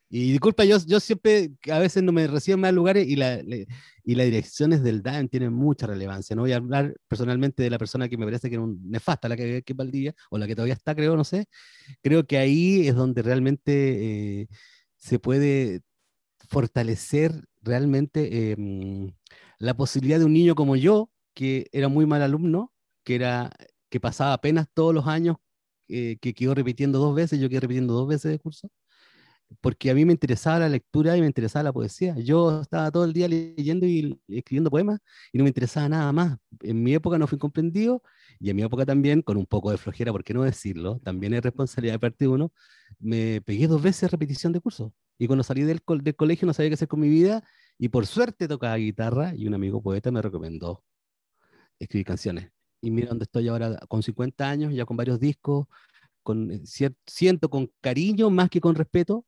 Y 0.07 0.31
disculpa, 0.31 0.63
yo, 0.65 0.77
yo 0.85 0.99
siempre, 0.99 1.51
a 1.71 1.79
veces 1.79 2.03
no 2.03 2.11
me 2.11 2.27
recibo 2.27 2.55
en 2.55 2.61
más 2.61 2.73
lugares 2.73 3.07
y, 3.07 3.15
la, 3.15 3.41
le- 3.41 3.67
y 4.03 4.15
las 4.15 4.25
direcciones 4.27 4.83
del 4.83 5.01
DAN 5.01 5.27
tienen 5.29 5.51
mucha 5.51 5.87
relevancia. 5.87 6.35
No 6.35 6.43
voy 6.43 6.51
a 6.53 6.57
hablar 6.57 6.95
personalmente 7.07 7.63
de 7.63 7.69
la 7.71 7.79
persona 7.79 8.07
que 8.07 8.15
me 8.17 8.25
parece 8.25 8.47
que 8.49 8.55
era 8.55 8.63
un 8.63 8.79
nefasta, 8.89 9.27
la 9.27 9.35
que, 9.35 9.63
que 9.63 9.73
Valdivia, 9.73 10.13
o 10.29 10.37
la 10.37 10.45
que 10.47 10.55
todavía 10.55 10.75
está, 10.75 10.95
creo, 10.95 11.15
no 11.17 11.23
sé. 11.23 11.47
Creo 12.03 12.25
que 12.27 12.37
ahí 12.37 12.87
es 12.87 12.95
donde 12.95 13.21
realmente 13.23 14.41
eh, 14.43 14.47
se 14.97 15.19
puede 15.19 15.81
fortalecer 16.49 17.33
realmente 17.61 18.55
mm, 18.57 19.07
la 19.59 19.75
posibilidad 19.75 20.19
de 20.19 20.25
un 20.25 20.33
niño 20.33 20.55
como 20.55 20.75
yo, 20.75 21.09
que 21.33 21.67
era 21.71 21.87
muy 21.87 22.05
mal 22.05 22.21
alumno, 22.21 22.73
que, 23.03 23.15
era, 23.15 23.51
que 23.89 23.99
pasaba 23.99 24.33
apenas 24.33 24.67
todos 24.73 24.93
los 24.93 25.07
años 25.07 25.37
eh, 25.87 26.17
que 26.21 26.33
quedó 26.33 26.55
repitiendo 26.55 26.99
dos 26.99 27.15
veces, 27.15 27.39
yo 27.39 27.49
quedé 27.49 27.61
repitiendo 27.61 27.93
dos 27.93 28.07
veces 28.07 28.31
el 28.33 28.39
curso, 28.41 28.69
porque 29.61 29.89
a 29.91 29.95
mí 29.95 30.05
me 30.05 30.11
interesaba 30.13 30.59
la 30.59 30.69
lectura 30.69 31.15
y 31.17 31.21
me 31.21 31.27
interesaba 31.27 31.63
la 31.63 31.73
poesía. 31.73 32.15
Yo 32.19 32.61
estaba 32.61 32.91
todo 32.91 33.05
el 33.05 33.13
día 33.13 33.27
leyendo 33.27 33.85
y 33.85 34.19
escribiendo 34.27 34.69
poemas 34.71 34.99
y 35.31 35.37
no 35.37 35.43
me 35.43 35.49
interesaba 35.49 35.87
nada 35.89 36.11
más. 36.11 36.37
En 36.61 36.83
mi 36.83 36.93
época 36.93 37.17
no 37.17 37.27
fui 37.27 37.37
comprendido 37.37 38.01
y 38.39 38.49
en 38.49 38.55
mi 38.55 38.63
época 38.63 38.85
también, 38.85 39.21
con 39.21 39.37
un 39.37 39.45
poco 39.45 39.71
de 39.71 39.77
flojera, 39.77 40.11
¿por 40.11 40.23
qué 40.23 40.33
no 40.33 40.43
decirlo? 40.43 40.99
También 41.03 41.33
es 41.33 41.41
responsabilidad 41.43 41.95
de 41.95 41.99
parte 41.99 42.25
de 42.25 42.29
uno, 42.29 42.51
me 42.99 43.41
pegué 43.41 43.67
dos 43.67 43.81
veces 43.81 44.11
repetición 44.11 44.53
de 44.53 44.61
curso. 44.61 44.93
Y 45.17 45.27
cuando 45.27 45.43
salí 45.43 45.61
del, 45.63 45.81
del 46.01 46.15
colegio 46.15 46.45
no 46.45 46.53
sabía 46.53 46.69
qué 46.71 46.73
hacer 46.75 46.87
con 46.87 46.99
mi 46.99 47.09
vida 47.09 47.43
y 47.77 47.89
por 47.89 48.05
suerte 48.07 48.47
tocaba 48.47 48.75
guitarra 48.77 49.33
y 49.35 49.47
un 49.47 49.53
amigo 49.53 49.81
poeta 49.81 50.11
me 50.11 50.21
recomendó 50.21 50.83
escribir 51.79 52.05
canciones. 52.05 52.51
Y 52.81 52.91
mira 52.91 53.09
dónde 53.09 53.23
estoy 53.25 53.47
ahora 53.47 53.77
con 53.87 54.03
50 54.03 54.49
años, 54.49 54.73
ya 54.73 54.85
con 54.85 54.97
varios 54.97 55.19
discos, 55.19 55.67
con, 56.23 56.51
eh, 56.51 56.61
siento 57.07 57.49
con 57.49 57.71
cariño 57.81 58.29
más 58.29 58.49
que 58.49 58.61
con 58.61 58.75
respeto. 58.75 59.25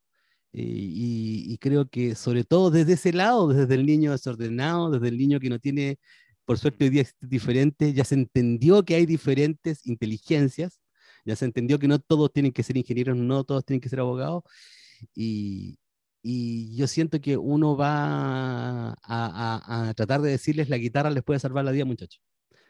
eh, 0.54 0.62
y, 0.64 1.54
y 1.54 1.58
creo 1.60 1.90
que 1.90 2.16
sobre 2.16 2.44
todo 2.46 2.72
desde 2.72 2.94
ese 2.94 3.14
lado, 3.14 3.50
desde 3.50 3.76
el 3.76 3.86
niño 3.86 4.12
desordenado, 4.14 4.92
desde 4.92 5.10
el 5.10 5.18
niño 5.18 5.40
que 5.40 5.50
no 5.50 5.60
tiene, 5.60 6.00
por 6.46 6.58
suerte 6.60 6.86
hoy 6.86 6.92
día 6.92 7.04
es 7.04 7.16
diferente, 7.22 7.94
ya 7.94 8.06
se 8.06 8.16
entendió 8.16 8.84
que 8.86 8.96
hay 8.96 9.06
diferentes 9.06 9.86
inteligencias, 9.86 10.80
ya 11.26 11.36
se 11.36 11.46
entendió 11.46 11.80
que 11.80 11.88
no 11.88 12.00
todos 12.00 12.32
tienen 12.34 12.54
que 12.54 12.64
ser 12.64 12.78
ingenieros, 12.78 13.18
no 13.18 13.44
todos 13.44 13.66
tienen 13.66 13.82
que 13.82 13.90
ser 13.90 14.00
abogados. 14.00 14.44
Y, 15.16 15.80
y 16.30 16.76
yo 16.76 16.88
siento 16.88 17.20
que 17.22 17.38
uno 17.38 17.78
va 17.78 18.90
a, 18.90 18.96
a- 19.04 19.90
a 19.90 19.94
tratar 19.94 20.22
de 20.22 20.32
decirles 20.32 20.68
la 20.70 20.78
guitarra 20.78 21.10
les 21.10 21.24
puede 21.24 21.40
salvar 21.40 21.64
la 21.66 21.72
vida, 21.72 21.86
muchachos. 21.86 22.22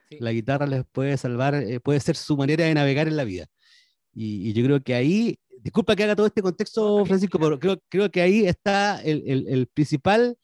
Sí. 0.09 0.17
La 0.19 0.31
guitarra 0.31 0.67
les 0.67 0.83
puede 0.91 1.17
salvar, 1.17 1.55
eh, 1.55 1.79
puede 1.79 1.99
ser 1.99 2.15
su 2.15 2.37
manera 2.37 2.65
de 2.65 2.73
navegar 2.73 3.07
en 3.07 3.17
la 3.17 3.23
vida. 3.23 3.45
Y, 4.13 4.49
y 4.49 4.53
yo 4.53 4.63
creo 4.63 4.79
que 4.81 4.93
ahí, 4.95 5.39
disculpa 5.63 5.95
que 5.95 6.03
haga 6.03 6.15
todo 6.15 6.27
este 6.27 6.41
contexto, 6.41 7.05
Francisco, 7.05 7.39
pero 7.39 7.59
creo, 7.59 7.77
creo 7.89 8.09
que 8.11 8.21
ahí 8.21 8.45
está 8.45 9.01
el, 9.01 9.23
el- 9.25 9.47
el 9.47 9.67
principal, 9.67 10.37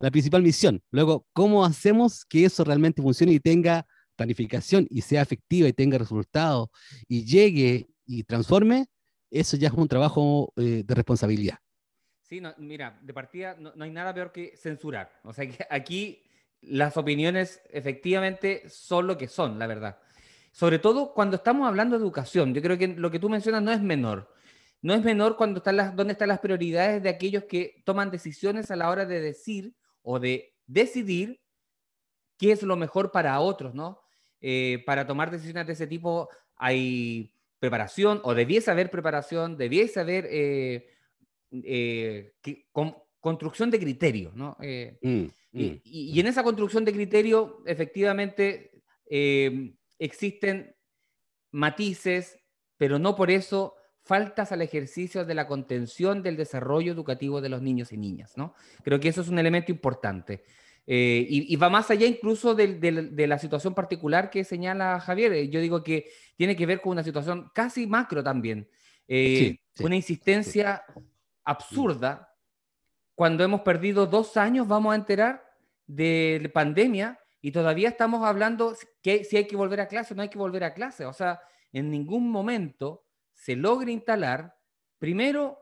la 0.00 0.10
principal 0.10 0.42
misión. 0.42 0.82
Luego, 0.90 1.24
¿cómo 1.32 1.64
hacemos 1.64 2.24
que 2.24 2.44
eso 2.44 2.64
realmente 2.64 3.00
funcione 3.00 3.32
y 3.32 3.40
tenga 3.40 3.86
planificación 4.16 4.86
y 4.90 5.02
sea 5.02 5.22
efectiva 5.22 5.68
y 5.68 5.72
tenga 5.72 5.98
resultados 5.98 6.68
y 7.08 7.24
llegue 7.24 7.86
y 8.06 8.22
transforme? 8.24 8.86
Eso 9.30 9.56
ya 9.56 9.68
es 9.68 9.74
un 9.74 9.88
trabajo 9.88 10.52
eh, 10.56 10.82
de 10.84 10.94
responsabilidad. 10.94 11.58
Sí, 12.28 12.40
no, 12.40 12.52
mira, 12.58 12.98
de 13.02 13.14
partida 13.14 13.54
no, 13.56 13.72
no 13.76 13.84
hay 13.84 13.90
nada 13.90 14.12
peor 14.12 14.32
que 14.32 14.56
censurar. 14.56 15.12
O 15.22 15.32
sea 15.32 15.46
que 15.46 15.64
aquí 15.70 16.24
las 16.60 16.96
opiniones 16.96 17.62
efectivamente 17.70 18.68
son 18.68 19.06
lo 19.06 19.16
que 19.16 19.28
son, 19.28 19.60
la 19.60 19.68
verdad. 19.68 19.98
Sobre 20.50 20.80
todo 20.80 21.14
cuando 21.14 21.36
estamos 21.36 21.68
hablando 21.68 21.96
de 21.96 22.02
educación. 22.02 22.52
Yo 22.52 22.62
creo 22.62 22.76
que 22.76 22.88
lo 22.88 23.12
que 23.12 23.20
tú 23.20 23.28
mencionas 23.28 23.62
no 23.62 23.70
es 23.70 23.80
menor. 23.80 24.34
No 24.82 24.92
es 24.92 25.04
menor 25.04 25.36
cuando 25.36 25.58
están 25.58 25.76
las, 25.76 25.94
dónde 25.94 26.14
están 26.14 26.28
las 26.28 26.40
prioridades 26.40 27.00
de 27.00 27.10
aquellos 27.10 27.44
que 27.44 27.82
toman 27.84 28.10
decisiones 28.10 28.72
a 28.72 28.76
la 28.76 28.90
hora 28.90 29.06
de 29.06 29.20
decir 29.20 29.74
o 30.02 30.18
de 30.18 30.52
decidir 30.66 31.40
qué 32.38 32.50
es 32.50 32.64
lo 32.64 32.76
mejor 32.76 33.12
para 33.12 33.38
otros, 33.38 33.72
¿no? 33.72 34.00
Eh, 34.40 34.82
para 34.84 35.06
tomar 35.06 35.30
decisiones 35.30 35.66
de 35.66 35.74
ese 35.74 35.86
tipo 35.86 36.28
hay 36.56 37.32
preparación 37.60 38.20
o 38.24 38.34
debiese 38.34 38.70
haber 38.70 38.90
preparación, 38.90 39.56
debiese 39.56 40.00
haber 40.00 40.26
eh, 40.28 40.95
eh, 41.50 42.32
que- 42.42 42.66
con- 42.72 42.96
construcción 43.20 43.70
de 43.70 43.78
criterios, 43.80 44.34
¿no? 44.34 44.56
Eh, 44.60 44.98
Mm, 45.02 45.24
y, 45.52 45.64
mm. 45.64 45.80
y- 45.84 46.10
y 46.12 46.20
en 46.20 46.26
esa 46.26 46.42
construcción 46.44 46.84
de 46.84 46.92
criterio, 46.92 47.62
efectivamente, 47.66 48.70
eh, 49.10 49.72
existen 49.98 50.74
matices, 51.50 52.38
pero 52.76 52.98
no 52.98 53.16
por 53.16 53.30
eso 53.30 53.74
faltas 54.04 54.52
al 54.52 54.62
ejercicio 54.62 55.24
de 55.24 55.34
la 55.34 55.48
contención 55.48 56.22
del 56.22 56.36
desarrollo 56.36 56.92
educativo 56.92 57.40
de 57.40 57.48
los 57.48 57.62
niños 57.62 57.92
y 57.92 57.96
niñas, 57.96 58.36
¿no? 58.36 58.54
Creo 58.84 59.00
que 59.00 59.08
eso 59.08 59.22
es 59.22 59.28
un 59.28 59.38
elemento 59.38 59.72
importante. 59.72 60.44
Eh, 60.86 61.26
y, 61.28 61.52
y 61.52 61.56
va 61.56 61.68
más 61.68 61.90
allá 61.90 62.06
incluso 62.06 62.54
de 62.54 63.26
la 63.26 63.38
situación 63.40 63.74
particular 63.74 64.30
que 64.30 64.44
señala 64.44 65.00
Javier. 65.00 65.48
Yo 65.50 65.60
digo 65.60 65.82
que 65.82 66.08
tiene 66.36 66.54
que 66.54 66.66
ver 66.66 66.80
con 66.80 66.92
una 66.92 67.02
situación 67.02 67.50
casi 67.52 67.88
macro 67.88 68.22
también. 68.22 68.68
Sí, 69.08 69.58
sí, 69.74 69.84
una 69.84 69.96
insistencia 69.96 70.84
absurda. 71.46 72.34
Cuando 73.14 73.42
hemos 73.42 73.62
perdido 73.62 74.06
dos 74.06 74.36
años, 74.36 74.68
vamos 74.68 74.92
a 74.92 74.96
enterar 74.96 75.42
de 75.86 76.50
pandemia 76.52 77.18
y 77.40 77.52
todavía 77.52 77.88
estamos 77.88 78.26
hablando 78.26 78.76
que 79.02 79.24
si 79.24 79.36
hay 79.36 79.46
que 79.46 79.56
volver 79.56 79.80
a 79.80 79.88
clase 79.88 80.12
o 80.12 80.16
no 80.16 80.22
hay 80.22 80.28
que 80.28 80.38
volver 80.38 80.64
a 80.64 80.74
clase. 80.74 81.06
O 81.06 81.12
sea, 81.12 81.40
en 81.72 81.90
ningún 81.90 82.30
momento 82.30 83.06
se 83.32 83.56
logra 83.56 83.90
instalar, 83.90 84.58
primero, 84.98 85.58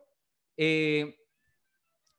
eh, 0.57 1.17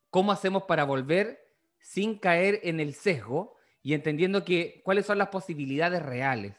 cómo 0.10 0.32
hacemos 0.32 0.64
para 0.64 0.84
volver 0.84 1.40
sin 1.80 2.18
caer 2.20 2.60
en 2.64 2.80
el 2.80 2.94
sesgo 2.94 3.56
y 3.82 3.94
entendiendo 3.94 4.46
que 4.46 4.82
cuáles 4.84 5.06
son 5.06 5.18
las 5.18 5.30
posibilidades 5.30 6.02
reales. 6.02 6.56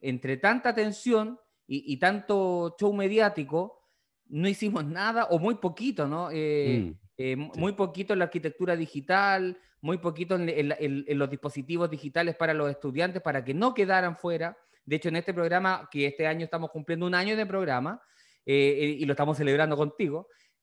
Entre 0.00 0.36
tanta 0.36 0.74
tensión 0.74 1.38
y, 1.66 1.92
y 1.92 1.98
tanto 1.98 2.76
show 2.78 2.92
mediático, 2.92 3.85
no 4.28 4.48
hicimos 4.48 4.84
nada 4.84 5.26
o 5.26 5.38
muy 5.38 5.56
poquito, 5.56 6.06
¿no? 6.06 6.28
Eh, 6.32 6.80
Mm. 6.84 6.88
eh, 7.18 7.36
Sí. 7.52 7.60
Muy 7.60 7.72
poquito 7.72 8.12
en 8.12 8.18
la 8.18 8.26
arquitectura 8.26 8.76
digital, 8.76 9.56
muy 9.80 9.98
poquito 9.98 10.34
en, 10.36 10.48
en 10.48 10.68
la- 10.68 10.76
en- 10.78 11.04
en 11.06 11.18
los 11.18 11.30
dispositivos 11.30 11.88
digitales 11.90 12.34
para 12.36 12.52
los 12.54 12.68
estudiantes, 12.70 13.22
para 13.22 13.44
que 13.44 13.54
no 13.54 13.72
quedaran 13.74 14.16
fuera. 14.16 14.56
De 14.84 14.96
hecho, 14.96 15.08
en 15.08 15.16
este 15.16 15.32
programa, 15.34 15.88
que 15.90 16.06
este 16.06 16.26
año 16.26 16.44
estamos 16.44 16.70
cumpliendo 16.70 17.06
un 17.06 17.14
año 17.14 17.36
de 17.36 17.46
programa, 17.46 18.00
eh, 18.44 18.96
y 18.98 19.04
lo 19.06 19.12
estamos 19.14 19.36
celebrando 19.36 19.76
contigo, 19.76 20.28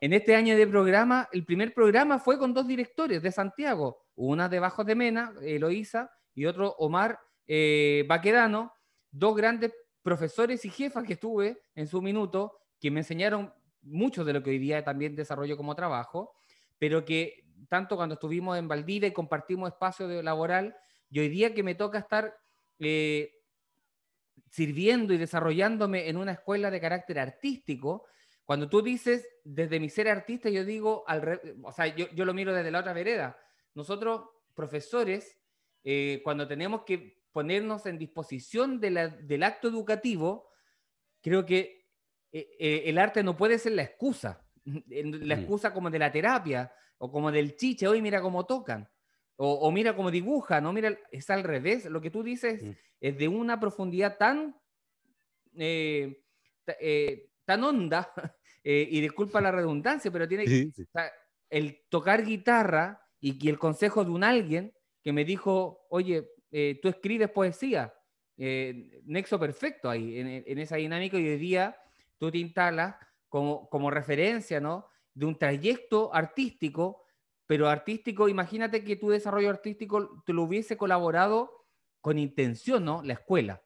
en 0.00 0.12
este 0.12 0.34
año 0.34 0.56
de 0.56 0.66
programa, 0.66 1.28
el 1.32 1.44
primer 1.44 1.72
programa 1.72 2.18
fue 2.18 2.38
con 2.38 2.52
dos 2.52 2.66
directores 2.66 3.22
de 3.22 3.32
Santiago, 3.32 4.04
una 4.16 4.48
de 4.48 4.58
Bajos 4.60 4.84
de 4.86 4.94
Mena, 4.94 5.32
Eloísa, 5.42 6.10
y 6.34 6.44
otro 6.46 6.74
Omar 6.78 7.18
Baquedano, 8.06 8.72
dos 9.10 9.34
grandes 9.36 9.72
profesores 10.08 10.64
y 10.64 10.70
jefas 10.70 11.04
que 11.04 11.16
tuve 11.16 11.60
en 11.74 11.86
su 11.86 12.00
minuto, 12.00 12.60
que 12.80 12.90
me 12.90 13.00
enseñaron 13.00 13.52
mucho 13.82 14.24
de 14.24 14.32
lo 14.32 14.42
que 14.42 14.48
hoy 14.48 14.58
día 14.58 14.82
también 14.82 15.14
desarrollo 15.14 15.54
como 15.54 15.74
trabajo, 15.74 16.32
pero 16.78 17.04
que 17.04 17.44
tanto 17.68 17.94
cuando 17.96 18.14
estuvimos 18.14 18.56
en 18.56 18.68
Valdivia 18.68 19.08
y 19.08 19.12
compartimos 19.12 19.68
espacio 19.68 20.08
de 20.08 20.22
laboral, 20.22 20.74
y 21.10 21.18
hoy 21.18 21.28
día 21.28 21.52
que 21.52 21.62
me 21.62 21.74
toca 21.74 21.98
estar 21.98 22.34
eh, 22.78 23.34
sirviendo 24.48 25.12
y 25.12 25.18
desarrollándome 25.18 26.08
en 26.08 26.16
una 26.16 26.32
escuela 26.32 26.70
de 26.70 26.80
carácter 26.80 27.18
artístico, 27.18 28.06
cuando 28.46 28.66
tú 28.70 28.80
dices 28.80 29.28
desde 29.44 29.78
mi 29.78 29.90
ser 29.90 30.08
artista, 30.08 30.48
yo 30.48 30.64
digo, 30.64 31.04
al 31.06 31.20
re- 31.20 31.54
o 31.62 31.72
sea, 31.72 31.94
yo, 31.94 32.08
yo 32.14 32.24
lo 32.24 32.32
miro 32.32 32.54
desde 32.54 32.70
la 32.70 32.80
otra 32.80 32.94
vereda. 32.94 33.38
Nosotros, 33.74 34.22
profesores, 34.54 35.38
eh, 35.84 36.22
cuando 36.24 36.48
tenemos 36.48 36.84
que 36.84 37.17
ponernos 37.38 37.86
en 37.86 37.98
disposición 37.98 38.80
de 38.80 38.90
la- 38.90 39.08
del 39.08 39.44
acto 39.44 39.68
educativo, 39.68 40.48
creo 41.22 41.46
que 41.46 41.60
eh, 42.32 42.48
eh, 42.58 42.82
el 42.86 42.98
arte 42.98 43.22
no 43.22 43.36
puede 43.36 43.58
ser 43.58 43.72
la 43.72 43.84
excusa, 43.84 44.44
la 44.64 45.36
Mm. 45.36 45.38
excusa 45.38 45.72
como 45.72 45.88
de 45.90 45.98
la 46.00 46.10
terapia 46.12 46.72
o 46.98 47.10
como 47.12 47.30
del 47.32 47.56
chiche, 47.56 47.86
hoy 47.88 48.02
mira 48.02 48.20
cómo 48.20 48.44
tocan, 48.44 48.90
o, 49.36 49.52
o 49.54 49.70
mira 49.70 49.94
cómo 49.96 50.10
dibujan, 50.10 50.64
no 50.64 50.72
mira, 50.72 50.98
es 51.12 51.30
al 51.30 51.44
revés, 51.44 51.86
lo 51.86 52.00
que 52.00 52.10
tú 52.10 52.22
dices 52.24 52.62
Mm. 52.62 52.70
es 53.00 53.18
de 53.18 53.28
una 53.28 53.60
profundidad 53.60 54.18
tan, 54.18 54.56
eh, 55.56 56.24
ta- 56.64 56.76
eh, 56.80 57.30
tan 57.44 57.64
honda, 57.64 58.12
eh, 58.64 58.88
y 58.90 59.00
disculpa 59.00 59.40
la 59.40 59.52
redundancia, 59.52 60.10
pero 60.10 60.28
tiene, 60.28 60.44
Sí, 60.72 60.72
el 61.50 61.86
tocar 61.88 62.24
guitarra 62.24 63.00
y, 63.20 63.38
que 63.38 63.48
el 63.50 63.58
consejo 63.58 64.04
de 64.04 64.10
un 64.10 64.24
alguien 64.24 64.74
que 65.02 65.12
me 65.12 65.24
dijo, 65.24 65.86
oye, 65.90 66.28
eh, 66.50 66.78
tú 66.80 66.88
escribes 66.88 67.30
poesía, 67.30 67.92
eh, 68.36 69.00
nexo 69.04 69.38
perfecto 69.38 69.90
ahí, 69.90 70.18
en, 70.18 70.44
en 70.46 70.58
esa 70.58 70.76
dinámica, 70.76 71.18
y 71.18 71.28
hoy 71.28 71.38
día 71.38 71.76
tú 72.18 72.30
te 72.30 72.38
instalas 72.38 72.96
como, 73.28 73.68
como 73.68 73.90
referencia, 73.90 74.60
¿no? 74.60 74.88
De 75.14 75.26
un 75.26 75.36
trayecto 75.38 76.14
artístico, 76.14 77.04
pero 77.46 77.68
artístico, 77.68 78.28
imagínate 78.28 78.84
que 78.84 78.96
tu 78.96 79.10
desarrollo 79.10 79.50
artístico 79.50 80.22
te 80.24 80.32
lo 80.32 80.42
hubiese 80.42 80.76
colaborado 80.76 81.66
con 82.00 82.18
intención, 82.18 82.84
¿no? 82.84 83.02
La 83.02 83.14
escuela. 83.14 83.62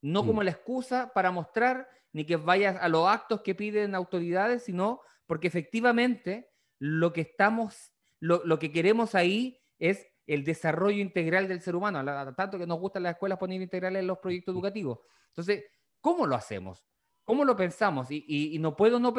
No 0.00 0.22
Mm. 0.22 0.26
como 0.26 0.42
la 0.42 0.50
excusa 0.50 1.12
para 1.14 1.30
mostrar 1.30 1.88
ni 2.12 2.24
que 2.24 2.36
vayas 2.36 2.76
a 2.80 2.88
los 2.88 3.08
actos 3.08 3.40
que 3.42 3.54
piden 3.54 3.94
autoridades, 3.94 4.64
sino 4.64 5.00
porque 5.26 5.48
efectivamente 5.48 6.50
lo 6.78 7.12
que 7.12 7.22
estamos, 7.22 7.94
lo, 8.20 8.44
lo 8.44 8.58
que 8.58 8.70
queremos 8.70 9.14
ahí 9.14 9.60
es 9.78 10.06
el 10.26 10.44
desarrollo 10.44 11.00
integral 11.00 11.48
del 11.48 11.60
ser 11.60 11.74
humano, 11.76 12.04
tanto 12.34 12.58
que 12.58 12.66
nos 12.66 12.78
gustan 12.78 13.02
las 13.04 13.14
escuelas 13.14 13.38
poner 13.38 13.60
integrales 13.60 14.00
en 14.00 14.06
los 14.06 14.18
proyectos 14.18 14.52
educativos. 14.54 15.00
Entonces, 15.28 15.64
¿cómo 16.00 16.26
lo 16.26 16.34
hacemos? 16.36 16.84
¿Cómo 17.24 17.44
lo 17.44 17.56
pensamos? 17.56 18.10
Y, 18.10 18.24
y- 18.26 18.54
y 18.56 18.58
no 18.58 18.76
puedo 18.76 18.98
no 18.98 19.12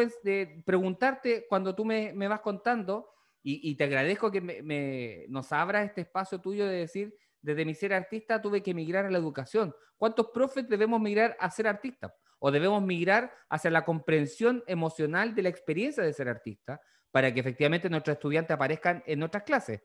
preguntarte 0.66 1.46
cuando 1.48 1.76
tú 1.76 1.86
me, 1.86 2.14
me 2.14 2.28
vas 2.28 2.42
contando, 2.42 3.10
y, 3.42 3.70
y 3.70 3.76
te 3.76 3.84
agradezco 3.86 4.32
que 4.32 4.42
me, 4.42 4.62
me- 4.62 5.26
nos 5.30 5.52
abras 5.52 5.86
este 5.86 6.02
espacio 6.02 6.40
tuyo 6.40 6.66
de 6.66 6.78
decir, 6.78 7.16
desde 7.42 7.66
mi 7.66 7.74
ser 7.74 7.94
artista 7.94 8.42
tuve 8.42 8.64
que 8.64 8.72
emigrar 8.72 9.06
a 9.06 9.12
la 9.12 9.18
educación. 9.18 9.76
¿Cuántos 9.98 10.28
profes 10.30 10.68
debemos 10.68 11.02
migrar 11.02 11.36
a 11.40 11.50
ser 11.50 11.68
artistas? 11.68 12.12
o 12.46 12.52
debemos 12.52 12.84
migrar 12.84 13.32
hacia 13.50 13.72
la 13.72 13.86
comprensión 13.86 14.66
emocional 14.68 15.34
de 15.34 15.44
la 15.44 15.48
experiencia 15.48 16.04
de 16.04 16.12
ser 16.12 16.28
artista 16.28 16.82
para 17.10 17.34
que 17.34 17.40
efectivamente 17.40 17.90
nuestros 17.90 18.16
estudiantes 18.16 18.54
aparezcan 18.54 19.02
en 19.06 19.20
nuestras 19.20 19.44
clases, 19.44 19.82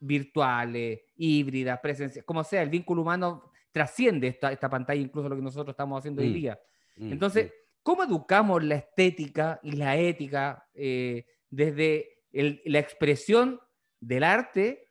virtuales, 0.00 1.00
híbridas, 1.16 1.78
presenciales, 1.80 2.24
como 2.26 2.42
sea, 2.44 2.62
el 2.62 2.70
vínculo 2.70 3.02
humano 3.02 3.52
trasciende 3.70 4.26
esta, 4.28 4.50
esta 4.50 4.68
pantalla, 4.68 5.00
incluso 5.00 5.28
lo 5.28 5.36
que 5.36 5.42
nosotros 5.42 5.72
estamos 5.74 5.98
haciendo 5.98 6.22
hoy 6.22 6.30
Mm, 6.30 6.34
día. 6.34 6.60
Mm, 6.96 7.12
Entonces, 7.12 7.46
mm. 7.46 7.50
¿cómo 7.82 8.02
educamos 8.04 8.64
la 8.64 8.74
estética 8.76 9.60
y 9.62 9.72
la 9.72 9.96
ética 9.96 10.66
eh, 10.74 11.26
desde 11.50 12.24
el- 12.32 12.60
la 12.64 12.78
expresión 12.80 13.60
del 14.00 14.24
arte? 14.24 14.86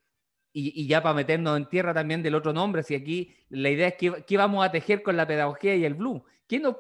Y, 0.52 0.82
y 0.84 0.88
ya 0.88 1.04
para 1.04 1.14
meternos 1.16 1.58
en 1.58 1.68
tierra 1.70 1.94
también 1.94 2.24
del 2.24 2.34
otro 2.36 2.54
nombre, 2.54 2.82
si 2.84 2.96
aquí 2.96 3.36
la 3.50 3.70
idea 3.70 3.90
es 3.90 3.96
que, 3.96 4.24
qué 4.26 4.38
vamos 4.38 4.66
a 4.66 4.72
tejer 4.72 5.04
con 5.04 5.16
la 5.16 5.28
pedagogía 5.28 5.76
y 5.76 5.86
el 5.86 5.94
blue. 5.94 6.24
¿Qué 6.48 6.60
nos, 6.60 6.76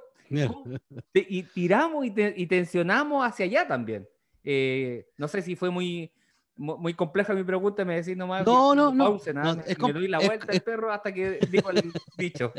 y 1.14 1.44
tiramos 1.44 2.06
y, 2.06 2.12
te- 2.12 2.34
y 2.36 2.48
tensionamos 2.48 3.26
hacia 3.26 3.46
allá 3.46 3.68
también? 3.68 4.08
Eh, 4.44 5.08
no 5.18 5.28
sé 5.28 5.42
si 5.42 5.56
fue 5.56 5.70
muy, 5.70 6.12
mu- 6.12 6.19
muy 6.60 6.94
compleja 6.94 7.34
mi 7.34 7.44
pregunta, 7.44 7.86
me 7.86 7.96
decís 7.96 8.18
nomás. 8.18 8.46
No, 8.46 8.76
no, 8.76 8.94
no, 8.94 9.06
pausen, 9.06 9.38
ah, 9.38 9.44
no, 9.44 9.56
me, 9.56 9.62
es 9.62 9.68
me 9.70 9.76
com- 9.76 9.94
doy 9.94 10.08
la 10.08 10.20
vuelta 10.20 10.52
el 10.52 10.62
perro 10.62 10.92
hasta 10.92 11.14
que 11.14 11.40
dijo 11.50 11.70
el 11.70 11.92
dicho. 12.18 12.54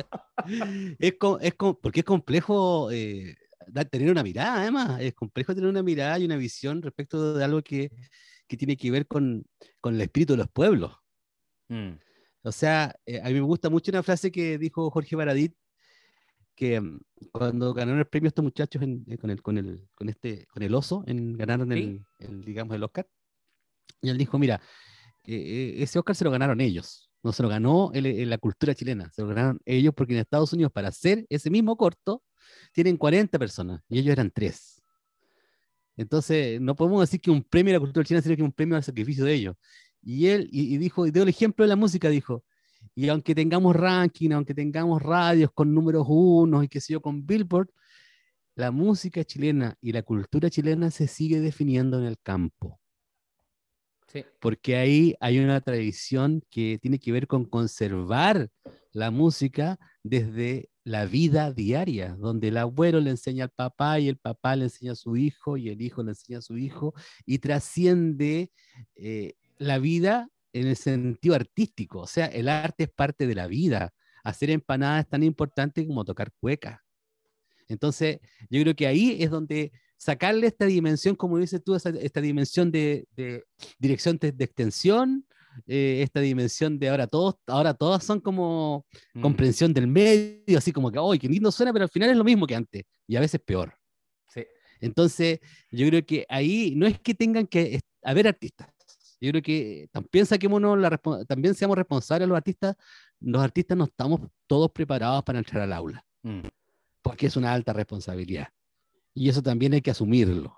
es, 0.99 1.15
co- 1.19 1.39
es 1.39 1.55
co- 1.55 1.79
porque 1.79 2.01
es 2.01 2.07
complejo 2.07 2.91
eh, 2.91 3.37
tener 3.91 4.11
una 4.11 4.23
mirada, 4.23 4.63
además, 4.63 5.01
es 5.01 5.15
complejo 5.15 5.55
tener 5.55 5.69
una 5.69 5.83
mirada 5.83 6.19
y 6.19 6.25
una 6.25 6.37
visión 6.37 6.81
respecto 6.83 7.35
de 7.35 7.45
algo 7.45 7.63
que, 7.63 7.91
que 8.49 8.57
tiene 8.57 8.77
que 8.77 8.91
ver 8.91 9.07
con, 9.07 9.45
con 9.81 9.95
el 9.95 10.01
espíritu 10.01 10.33
de 10.33 10.39
los 10.39 10.49
pueblos. 10.51 10.97
Mm, 11.69 11.91
O 12.43 12.53
sea, 12.53 12.95
eh, 13.05 13.21
a 13.21 13.29
mí 13.29 13.35
me 13.35 13.41
gusta 13.43 13.69
mucho 13.69 13.91
una 13.93 14.03
frase 14.03 14.33
que 14.33 14.57
dijo 14.57 14.91
Jorge 14.91 15.15
Baradit, 15.15 15.55
que 16.55 16.81
mm, 16.81 17.01
cuando 17.33 17.75
ganaron 17.75 17.99
el 18.01 18.07
premio 18.07 18.29
estos 18.29 18.43
muchachos 18.43 18.83
en- 18.83 19.05
eh, 19.09 19.19
con, 19.19 19.31
el, 19.31 19.43
con, 19.43 19.59
el, 19.59 19.87
con, 19.95 20.09
este, 20.09 20.47
con 20.47 20.63
el 20.63 20.75
oso, 20.75 21.05
en, 21.07 21.35
ganaron 21.37 21.71
el, 21.73 22.03
el, 22.19 22.45
digamos, 22.45 22.75
el 22.75 22.83
Oscar, 22.83 23.07
y 24.01 24.11
él 24.11 24.19
dijo, 24.19 24.39
mira, 24.39 24.61
eh, 25.25 25.35
eh, 25.79 25.83
ese 25.83 25.99
Oscar 25.99 26.17
se 26.17 26.25
lo 26.25 26.31
ganaron 26.31 26.61
ellos, 26.61 27.11
no 27.23 27.33
se 27.33 27.43
lo 27.43 27.49
ganó 27.49 27.91
el- 27.95 28.07
el- 28.07 28.31
la 28.31 28.39
cultura 28.39 28.75
chilena, 28.75 29.11
se 29.13 29.23
lo 29.23 29.29
ganaron 29.29 29.61
ellos 29.65 29.95
porque 29.95 30.15
en 30.15 30.21
Estados 30.21 30.53
Unidos 30.53 30.73
para 30.73 30.89
hacer 30.89 31.27
ese 31.29 31.51
mismo 31.51 31.77
corto 31.77 32.23
tienen 32.73 32.97
40 32.97 33.39
personas 33.39 33.83
y 33.89 33.99
ellos 33.99 34.13
eran 34.13 34.31
3. 34.31 34.83
Entonces, 35.97 36.61
no 36.61 36.75
podemos 36.75 37.01
decir 37.03 37.21
que 37.21 37.31
un 37.31 37.43
premio 37.43 37.73
a 37.73 37.75
la 37.75 37.81
cultura 37.81 38.05
chilena, 38.05 38.23
sino 38.23 38.37
que 38.37 38.43
un 38.43 38.53
premio 38.53 38.77
al 38.77 38.83
sacrificio 38.83 39.25
de 39.25 39.35
ellos. 39.35 39.57
Y 40.03 40.29
él, 40.29 40.49
y, 40.51 40.75
y 40.75 40.79
dijo, 40.79 41.07
y 41.07 41.11
dio 41.11 41.23
el 41.23 41.29
ejemplo 41.29 41.65
de 41.65 41.69
la 41.69 41.77
música, 41.77 42.09
dijo, 42.09 42.43
y 42.95 43.09
aunque 43.09 43.35
tengamos 43.35 43.77
ranking, 43.77 44.31
aunque 44.31 44.55
tengamos 44.55 45.03
radios 45.03 45.51
con 45.53 45.75
números 45.75 46.07
unos 46.09 46.65
y 46.65 46.69
qué 46.69 46.81
sé 46.81 46.95
yo, 46.95 47.03
con 47.03 47.27
Billboard, 47.27 47.69
la 48.55 48.71
música 48.71 49.25
chilena 49.25 49.77
y 49.81 49.93
la 49.93 50.03
cultura 50.03 50.49
chilena 50.51 50.91
se 50.91 51.07
sigue 51.07 51.41
definiendo 51.41 51.99
en 51.99 52.05
el 52.07 52.19
campo 52.19 52.81
porque 54.41 54.77
ahí 54.77 55.15
hay 55.21 55.39
una 55.39 55.61
tradición 55.61 56.43
que 56.51 56.79
tiene 56.81 56.99
que 56.99 57.13
ver 57.13 57.27
con 57.27 57.45
conservar 57.45 58.49
la 58.93 59.11
música 59.11 59.79
desde 60.03 60.71
la 60.85 61.07
vida 61.07 61.53
diaria, 61.53 62.17
donde 62.19 62.49
el 62.49 62.57
abuelo 62.57 63.01
le 63.01 63.11
enseña 63.11 63.45
al 63.45 63.51
papá 63.51 64.01
y 64.01 64.09
el 64.09 64.17
papá 64.17 64.57
le 64.57 64.65
enseña 64.65 64.93
a 64.93 64.97
su 64.97 65.17
hijo 65.17 65.57
y 65.57 65.69
el 65.69 65.81
hijo 65.83 66.03
le 66.03 66.11
enseña 66.11 66.39
a 66.39 66.43
su 66.43 66.57
hijo 66.57 66.95
y 67.27 67.39
trasciende 67.39 68.51
eh, 68.97 69.35
la 69.59 69.79
vida 69.79 70.29
en 70.53 70.67
el 70.67 70.77
sentido 70.77 71.35
artístico, 71.35 72.01
o 72.01 72.07
sea, 72.07 72.27
el 72.27 72.49
arte 72.49 72.85
es 72.85 72.91
parte 72.91 73.27
de 73.27 73.35
la 73.35 73.47
vida. 73.47 73.93
Hacer 74.25 74.51
empanadas 74.51 75.05
es 75.05 75.11
tan 75.11 75.23
importante 75.23 75.87
como 75.87 76.05
tocar 76.05 76.33
cueca. 76.41 76.85
Entonces, 77.69 78.19
yo 78.51 78.61
creo 78.63 78.75
que 78.75 78.87
ahí 78.87 79.23
es 79.23 79.31
donde 79.31 79.71
sacarle 80.01 80.47
esta 80.47 80.65
dimensión, 80.65 81.15
como 81.15 81.37
dices 81.37 81.63
tú, 81.63 81.75
esta 81.75 82.21
dimensión 82.23 82.73
de, 82.73 83.07
de 83.15 83.45
dirección 83.79 84.17
de, 84.17 84.33
de 84.33 84.45
extensión, 84.45 85.27
eh, 85.67 86.01
esta 86.03 86.21
dimensión 86.21 86.79
de 86.79 86.89
ahora 86.89 87.07
todos, 87.07 87.35
ahora 87.47 87.75
todas 87.75 88.03
son 88.03 88.19
como 88.21 88.87
Mm, 89.13 89.21
comprensión 89.21 89.75
del 89.75 89.87
medio, 89.87 90.57
así 90.57 90.73
como 90.73 90.91
que, 90.91 90.99
¡ay, 90.99 91.19
qué 91.19 91.29
lindo 91.29 91.53
suena! 91.53 91.73
Pero 91.73 91.85
al 91.85 91.91
final 91.91 92.09
es 92.11 92.17
lo 92.17 92.25
mismo 92.25 92.47
que 92.47 92.55
antes, 92.55 92.85
y 93.07 93.17
a 93.17 93.21
veces 93.21 93.41
peor. 93.45 93.75
sí. 94.33 94.43
Entonces, 94.81 95.41
yo 95.71 95.87
creo 95.89 96.07
que 96.07 96.25
ahí 96.31 96.73
no 96.77 96.87
es 96.87 96.99
que 96.99 97.13
tengan 97.15 97.47
que 97.47 97.81
haber 98.03 98.27
artistas. 98.27 98.69
Yo 99.21 99.31
creo 99.33 99.43
que 99.43 99.87
también 99.93 100.25
saquémonos 100.25 100.79
la 100.79 100.97
también 101.29 101.55
seamos 101.55 101.77
responsables 101.77 102.27
los 102.27 102.37
artistas. 102.39 102.75
Los 103.21 103.43
artistas 103.43 103.77
no 103.77 103.85
estamos 103.85 104.23
todos 104.47 104.71
preparados 104.73 105.23
para 105.25 105.39
entrar 105.41 105.63
al 105.63 105.75
aula, 105.75 106.03
Mm, 106.23 106.47
porque 107.03 107.27
es 107.27 107.37
una 107.37 107.53
alta 107.53 107.75
responsabilidad. 107.75 108.49
Y 109.15 109.29
eso 109.29 109.43
también 109.43 109.75
hay 109.75 109.81
que 109.83 109.91
asumirlo. 109.91 110.57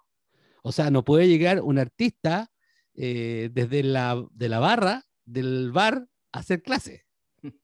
O 0.63 0.73
sea, 0.73 0.91
no 0.91 1.05
puede 1.05 1.29
llegar 1.29 1.61
un 1.63 1.79
artista 1.79 2.51
eh, 2.95 3.51
desde 3.53 3.83
la, 3.83 4.25
de 4.33 4.49
la 4.49 4.59
barra, 4.61 5.05
del 5.25 5.73
bar, 5.73 6.07
a 6.33 6.39
hacer 6.41 6.63
clase. 6.63 7.05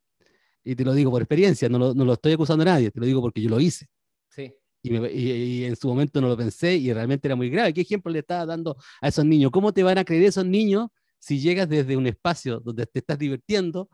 Y 0.64 0.77
te 0.77 0.85
lo 0.85 0.92
digo 0.94 1.11
por 1.11 1.22
experiencia, 1.22 1.68
no 1.68 1.79
lo, 1.79 1.94
no 1.94 2.05
lo 2.05 2.12
estoy 2.14 2.33
acusando 2.33 2.62
a 2.62 2.66
nadie, 2.66 2.90
te 2.90 3.01
lo 3.01 3.07
digo 3.07 3.22
porque 3.22 3.40
yo 3.40 3.48
lo 3.51 3.61
hice. 3.61 3.87
sí. 4.31 4.53
Y, 4.83 4.90
me- 4.90 5.11
y- 5.12 5.31
y 5.62 5.64
en 5.64 5.74
su 5.77 5.88
momento 5.88 6.20
no 6.20 6.29
lo 6.29 6.37
pensé 6.37 6.77
y 6.77 6.92
realmente 6.92 7.27
era 7.29 7.35
muy 7.37 7.51
grave. 7.51 7.74
¿Qué 7.74 7.81
ejemplo 7.83 8.12
le 8.12 8.20
estaba 8.20 8.46
dando 8.46 8.77
a 9.01 9.09
esos 9.09 9.24
niños? 9.24 9.51
¿Cómo 9.51 9.72
te 9.72 9.83
van 9.83 9.98
a 9.98 10.05
creer 10.05 10.24
esos 10.24 10.46
niños 10.46 10.88
si 11.18 11.40
llegas 11.40 11.68
desde 11.68 11.96
un 11.96 12.07
espacio 12.07 12.61
donde 12.61 12.87
te 12.87 13.01
estás 13.01 13.18
divirtiendo, 13.18 13.88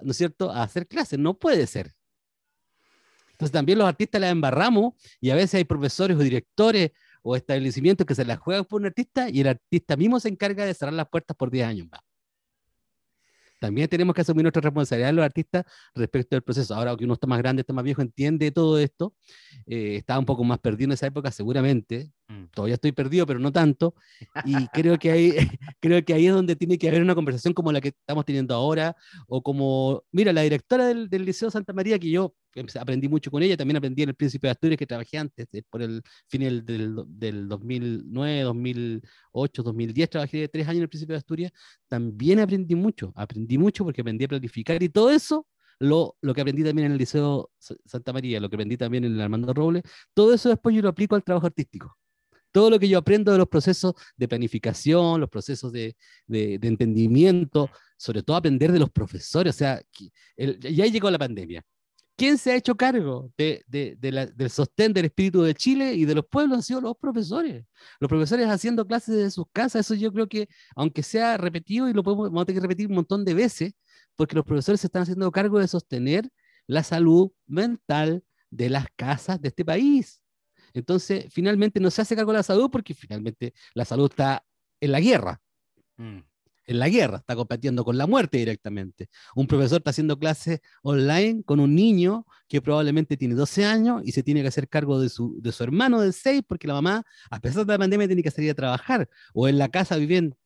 ¿no 0.00 0.10
es 0.12 0.16
cierto?, 0.16 0.50
a 0.50 0.62
hacer 0.62 0.88
clases? 0.88 1.18
No 1.18 1.38
puede 1.38 1.66
ser. 1.66 1.92
Entonces 3.40 3.52
también 3.52 3.78
los 3.78 3.88
artistas 3.88 4.20
la 4.20 4.28
embarramos 4.28 4.92
y 5.18 5.30
a 5.30 5.34
veces 5.34 5.54
hay 5.54 5.64
profesores 5.64 6.14
o 6.14 6.20
directores 6.20 6.90
o 7.22 7.36
establecimientos 7.36 8.06
que 8.06 8.14
se 8.14 8.26
la 8.26 8.36
juegan 8.36 8.66
por 8.66 8.82
un 8.82 8.86
artista 8.88 9.30
y 9.30 9.40
el 9.40 9.48
artista 9.48 9.96
mismo 9.96 10.20
se 10.20 10.28
encarga 10.28 10.66
de 10.66 10.74
cerrar 10.74 10.92
las 10.92 11.08
puertas 11.08 11.34
por 11.34 11.50
10 11.50 11.66
años 11.66 11.88
más. 11.90 12.00
También 13.60 13.88
tenemos 13.88 14.14
que 14.14 14.22
asumir 14.22 14.42
nuestra 14.42 14.62
responsabilidad 14.62 15.12
los 15.12 15.24
artistas 15.24 15.64
respecto 15.94 16.34
al 16.34 16.42
proceso. 16.42 16.74
Ahora 16.74 16.96
que 16.96 17.04
uno 17.04 17.14
está 17.14 17.26
más 17.26 17.38
grande, 17.38 17.60
está 17.60 17.72
más 17.72 17.84
viejo, 17.84 18.02
entiende 18.02 18.50
todo 18.50 18.78
esto. 18.78 19.14
eh, 19.66 19.96
estaba 19.96 20.18
un 20.18 20.26
poco 20.26 20.42
más 20.44 20.58
perdido 20.58 20.86
en 20.86 20.92
esa 20.92 21.06
época, 21.06 21.30
seguramente. 21.30 22.10
Mm. 22.28 22.44
Todavía 22.54 22.74
estoy 22.74 22.92
perdido, 22.92 23.26
pero 23.26 23.38
no 23.38 23.52
tanto. 23.52 23.94
Y 24.44 24.54
creo 24.72 24.98
que 24.98 25.10
ahí, 25.10 25.32
creo 25.80 26.04
que 26.04 26.14
ahí 26.14 26.26
es 26.26 26.32
donde 26.32 26.56
tiene 26.56 26.78
que 26.78 26.88
haber 26.88 27.02
una 27.02 27.14
conversación 27.14 27.54
como 27.54 27.72
la 27.72 27.80
que 27.80 27.88
estamos 27.88 28.24
teniendo 28.24 28.54
ahora, 28.54 28.96
o 29.28 29.42
como, 29.42 30.04
mira, 30.12 30.32
la 30.32 30.42
directora 30.42 30.86
del, 30.86 31.08
del 31.08 31.24
Liceo 31.24 31.50
Santa 31.50 31.72
María, 31.72 31.98
que 31.98 32.10
yo 32.10 32.34
aprendí 32.80 33.08
mucho 33.08 33.30
con 33.30 33.42
ella, 33.42 33.56
también 33.56 33.76
aprendí 33.76 34.02
en 34.02 34.08
el 34.10 34.14
Príncipe 34.14 34.46
de 34.46 34.52
Asturias, 34.52 34.78
que 34.78 34.86
trabajé 34.86 35.18
antes, 35.18 35.46
eh, 35.54 35.62
por 35.68 35.82
el 35.82 36.02
fin 36.28 36.40
del, 36.42 36.64
del, 36.64 36.96
del 37.06 37.48
2009, 37.48 38.42
2008, 38.42 39.62
2010, 39.62 40.10
trabajé 40.10 40.48
tres 40.48 40.66
años 40.66 40.78
en 40.78 40.82
el 40.82 40.88
Príncipe 40.88 41.12
de 41.12 41.18
Asturias, 41.18 41.52
también 41.88 42.40
aprendí 42.40 42.74
mucho, 42.74 43.12
aprendí 43.14 43.49
mucho 43.58 43.84
porque 43.84 44.00
aprendí 44.02 44.24
a 44.24 44.28
planificar 44.28 44.82
y 44.82 44.88
todo 44.88 45.10
eso, 45.10 45.46
lo, 45.78 46.16
lo 46.20 46.34
que 46.34 46.40
aprendí 46.42 46.62
también 46.64 46.86
en 46.86 46.92
el 46.92 46.98
Liceo 46.98 47.50
Sa- 47.58 47.74
Santa 47.86 48.12
María, 48.12 48.40
lo 48.40 48.48
que 48.50 48.56
aprendí 48.56 48.76
también 48.76 49.04
en 49.04 49.14
el 49.14 49.20
Armando 49.20 49.52
Robles, 49.54 49.82
todo 50.14 50.34
eso 50.34 50.48
después 50.50 50.74
yo 50.76 50.82
lo 50.82 50.88
aplico 50.90 51.14
al 51.14 51.24
trabajo 51.24 51.46
artístico. 51.46 51.96
Todo 52.52 52.70
lo 52.70 52.78
que 52.80 52.88
yo 52.88 52.98
aprendo 52.98 53.30
de 53.32 53.38
los 53.38 53.48
procesos 53.48 53.94
de 54.16 54.26
planificación, 54.28 55.20
los 55.20 55.30
procesos 55.30 55.72
de, 55.72 55.96
de- 56.26 56.58
de 56.58 56.68
entendimiento, 56.68 57.70
sobre 57.96 58.22
todo 58.22 58.36
aprender 58.36 58.72
de 58.72 58.78
los 58.80 58.90
profesores, 58.90 59.54
o 59.56 59.58
sea, 59.58 59.80
el- 60.36 60.58
ya 60.60 60.86
llegó 60.86 61.10
la 61.10 61.18
pandemia. 61.18 61.62
¿Quién 62.20 62.36
se 62.36 62.52
ha 62.52 62.54
hecho 62.56 62.76
cargo 62.76 63.32
de, 63.38 63.64
de- 63.66 63.96
de 63.98 64.12
la- 64.12 64.26
del 64.26 64.50
sostén 64.50 64.92
del 64.92 65.06
espíritu 65.06 65.40
de 65.42 65.54
Chile 65.54 65.94
y 65.94 66.04
de 66.04 66.14
los 66.14 66.26
pueblos? 66.26 66.56
Han 66.58 66.62
sido 66.62 66.80
los 66.82 66.94
profesores. 66.98 67.64
Los 67.98 68.08
profesores 68.10 68.46
haciendo 68.46 68.86
clases 68.86 69.14
desde 69.16 69.30
sus 69.30 69.46
casas. 69.52 69.86
Eso 69.86 69.94
yo 69.94 70.12
creo 70.12 70.28
que, 70.28 70.46
aunque 70.76 71.02
sea 71.02 71.38
repetido, 71.38 71.88
y 71.88 71.94
lo 71.94 72.02
podemos, 72.02 72.26
vamos 72.28 72.42
a 72.42 72.44
tener 72.44 72.60
que 72.60 72.66
repetir 72.68 72.88
un 72.88 72.96
montón 72.96 73.24
de 73.24 73.32
veces, 73.32 73.72
porque 74.16 74.36
los 74.36 74.44
profesores 74.44 74.82
se 74.82 74.88
están 74.88 75.02
haciendo 75.04 75.30
cargo 75.32 75.58
de 75.58 75.66
sostener 75.66 76.28
la 76.66 76.82
salud 76.82 77.32
mental 77.46 78.22
de 78.50 78.68
las 78.68 78.84
casas 78.96 79.40
de 79.40 79.48
este 79.48 79.64
país. 79.64 80.20
Entonces, 80.74 81.24
finalmente 81.30 81.80
no 81.80 81.90
se 81.90 82.02
hace 82.02 82.14
cargo 82.16 82.32
de 82.32 82.38
la 82.38 82.42
salud 82.42 82.68
porque 82.70 82.92
finalmente 82.94 83.54
la 83.74 83.86
salud 83.86 84.10
está 84.10 84.44
en 84.80 84.92
la 84.92 85.00
guerra 85.00 85.40
Mm, 85.96 86.20
en 86.70 86.78
la 86.78 86.88
guerra, 86.88 87.16
está 87.16 87.34
compitiendo 87.34 87.84
con 87.84 87.98
la 87.98 88.06
muerte 88.06 88.38
directamente. 88.38 89.08
Un 89.34 89.48
profesor 89.48 89.78
está 89.78 89.90
haciendo 89.90 90.16
clases 90.16 90.60
online 90.82 91.42
con 91.44 91.58
un 91.58 91.74
niño 91.74 92.24
que 92.48 92.62
probablemente 92.62 93.16
tiene 93.16 93.34
12 93.34 93.64
años 93.64 94.02
y 94.04 94.12
se 94.12 94.22
tiene 94.22 94.40
que 94.42 94.48
hacer 94.48 94.68
cargo 94.68 95.00
de 95.00 95.08
su, 95.08 95.36
de 95.40 95.50
su 95.50 95.64
hermano 95.64 96.00
de 96.00 96.12
6 96.12 96.42
porque 96.46 96.68
la 96.68 96.74
mamá, 96.74 97.02
a 97.28 97.40
pesar 97.40 97.66
de 97.66 97.72
la 97.72 97.78
pandemia, 97.78 98.06
tiene 98.06 98.22
que 98.22 98.30
salir 98.30 98.52
a 98.52 98.54
trabajar. 98.54 99.08
O 99.34 99.48
en 99.48 99.58
la 99.58 99.68
casa 99.68 99.96
viven 99.96 100.36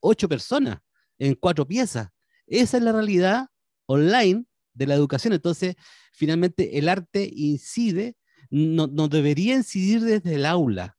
8 0.00 0.26
personas 0.26 0.78
en 1.18 1.34
cuatro 1.34 1.68
piezas. 1.68 2.08
Esa 2.46 2.78
es 2.78 2.82
la 2.82 2.92
realidad 2.92 3.48
online 3.84 4.46
de 4.72 4.86
la 4.86 4.94
educación. 4.94 5.34
Entonces, 5.34 5.76
finalmente, 6.14 6.78
el 6.78 6.88
arte 6.88 7.30
incide, 7.30 8.16
no, 8.48 8.86
no 8.86 9.08
debería 9.08 9.54
incidir 9.54 10.00
desde 10.00 10.36
el 10.36 10.46
aula. 10.46 10.96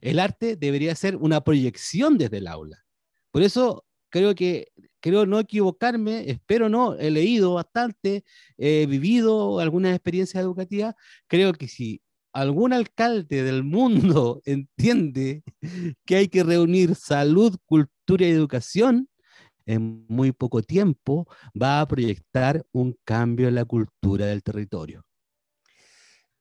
El 0.00 0.18
arte 0.18 0.56
debería 0.56 0.94
ser 0.94 1.16
una 1.16 1.42
proyección 1.42 2.18
desde 2.18 2.38
el 2.38 2.46
aula. 2.46 2.84
Por 3.30 3.42
eso 3.42 3.84
creo 4.10 4.34
que, 4.34 4.68
creo 5.00 5.26
no 5.26 5.38
equivocarme, 5.38 6.30
espero 6.30 6.68
no, 6.68 6.94
he 6.94 7.10
leído 7.10 7.54
bastante, 7.54 8.24
he 8.56 8.86
vivido 8.86 9.60
algunas 9.60 9.94
experiencias 9.94 10.42
educativas, 10.42 10.94
creo 11.26 11.52
que 11.52 11.68
si 11.68 12.00
algún 12.32 12.72
alcalde 12.72 13.42
del 13.42 13.64
mundo 13.64 14.42
entiende 14.46 15.42
que 16.04 16.16
hay 16.16 16.28
que 16.28 16.42
reunir 16.44 16.94
salud, 16.94 17.56
cultura 17.66 18.26
y 18.26 18.30
educación, 18.30 19.08
en 19.66 20.06
muy 20.08 20.32
poco 20.32 20.62
tiempo 20.62 21.26
va 21.60 21.80
a 21.80 21.86
proyectar 21.86 22.64
un 22.72 22.96
cambio 23.04 23.48
en 23.48 23.54
la 23.54 23.66
cultura 23.66 24.26
del 24.26 24.42
territorio. 24.42 25.04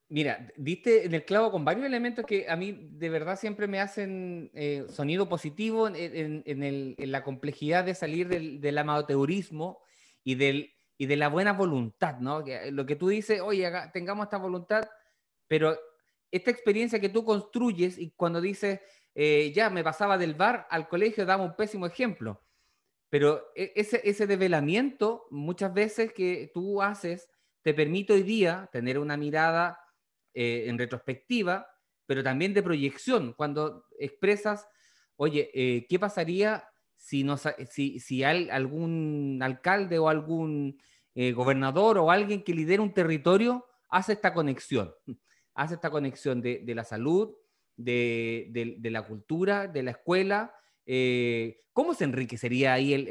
Mira, 0.10 0.48
diste 0.56 1.06
en 1.06 1.14
el 1.14 1.26
clavo 1.26 1.52
con 1.52 1.66
varios 1.66 1.86
elementos 1.86 2.26
que 2.26 2.50
a 2.50 2.56
mí 2.56 2.88
de 2.92 3.10
verdad 3.10 3.38
siempre 3.38 3.68
me 3.68 3.82
hacen 3.82 4.50
eh, 4.54 4.86
sonido 4.88 5.28
positivo 5.28 5.90
en, 5.94 6.96
la 6.98 7.24
complejidad 7.26 7.84
de 7.84 7.94
salir 7.94 8.30
del, 8.30 8.78
amateurismo 8.78 9.82
y, 10.24 10.36
del, 10.36 10.74
de 10.98 11.16
la 11.18 11.28
buena 11.28 11.52
voluntad, 11.52 12.20
¿no? 12.20 12.42
Que, 12.46 12.72
lo 12.72 12.86
que 12.86 12.96
tú 12.96 13.10
dices, 13.10 13.42
oye, 13.42 13.70
tengamos 13.92 14.28
esta 14.28 14.38
voluntad, 14.38 14.88
pero 15.46 15.78
esta 16.32 16.52
experiencia 16.52 17.02
que 17.02 17.10
tú 17.10 17.26
construyes 17.26 17.98
y 17.98 18.12
cuando 18.12 18.40
dices, 18.40 18.80
eh, 19.14 19.52
ya 19.54 19.70
me 19.70 19.84
pasaba 19.84 20.18
del 20.18 20.36
bar 20.36 20.68
al 20.70 20.88
colegio, 20.88 21.26
daba 21.26 21.44
un 21.44 21.58
pésimo 21.58 21.86
ejemplo, 21.86 22.42
pero 23.10 23.52
e, 23.56 23.74
ese, 23.76 24.02
ese 24.06 24.26
develamiento 24.26 25.28
muchas 25.32 25.74
veces 25.74 26.14
que 26.14 26.50
tú 26.54 26.82
haces 26.82 27.28
te 27.62 27.74
permite 27.74 28.14
hoy 28.14 28.24
día 28.24 28.70
tener 28.72 29.00
una 29.00 29.18
mirada 29.18 29.82
eh, 30.40 30.70
en 30.70 30.78
retrospectiva, 30.78 31.68
pero 32.06 32.24
también 32.24 32.54
de 32.54 32.62
proyección, 32.62 33.34
cuando 33.34 33.86
expresas, 33.98 34.68
oye, 35.16 35.50
eh, 35.52 35.88
¿qué 35.90 35.98
pasaría 35.98 36.64
si, 36.96 37.24
no, 37.24 37.38
si, 37.38 38.00
si 38.00 38.24
algún 38.24 39.40
alcalde 39.42 39.98
o 39.98 40.10
algún 40.10 40.80
eh, 41.16 41.32
gobernador 41.32 41.98
o 41.98 42.12
alguien 42.12 42.44
que 42.44 42.54
lidera 42.54 42.84
un 42.84 42.94
territorio 42.94 43.66
hace 43.90 44.14
esta 44.14 44.32
conexión? 44.32 44.94
Hace 45.56 45.74
esta 45.74 45.90
conexión 45.90 46.40
de, 46.40 46.60
de 46.60 46.76
la 46.76 46.84
salud, 46.84 47.34
de, 47.76 48.78
de, 48.80 48.92
la 48.92 49.02
cultura, 49.02 49.66
de 49.66 49.82
la 49.82 49.90
escuela, 49.90 50.54
eh, 50.88 51.60
¿Cómo 51.78 51.94
se 51.94 52.06
enriquecería 52.06 52.74
ahí 52.74 53.06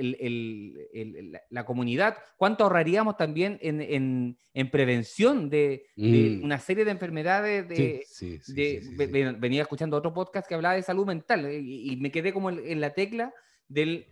la 1.51 1.65
comunidad? 1.65 2.17
¿Cuánto 2.37 2.65
ahorraríamos 2.65 3.17
también 3.17 3.61
en, 3.62 4.37
prevención 4.73 5.49
de, 5.49 5.87
mm. 5.95 6.43
una 6.43 6.59
serie 6.59 6.85
de 6.85 6.91
enfermedades? 6.91 7.69
De, 7.69 9.37
venía 9.39 9.62
escuchando 9.62 9.97
otro 9.97 10.12
podcast 10.12 10.49
que 10.49 10.57
hablaba 10.57 10.75
de 10.75 10.83
salud 10.83 11.07
mental 11.07 11.49
y, 11.53 11.97
me 11.99 12.11
quedé 12.11 12.33
como 12.33 12.51
en, 12.51 12.81
la 12.81 12.93
tecla 12.93 13.33
del 13.69 14.09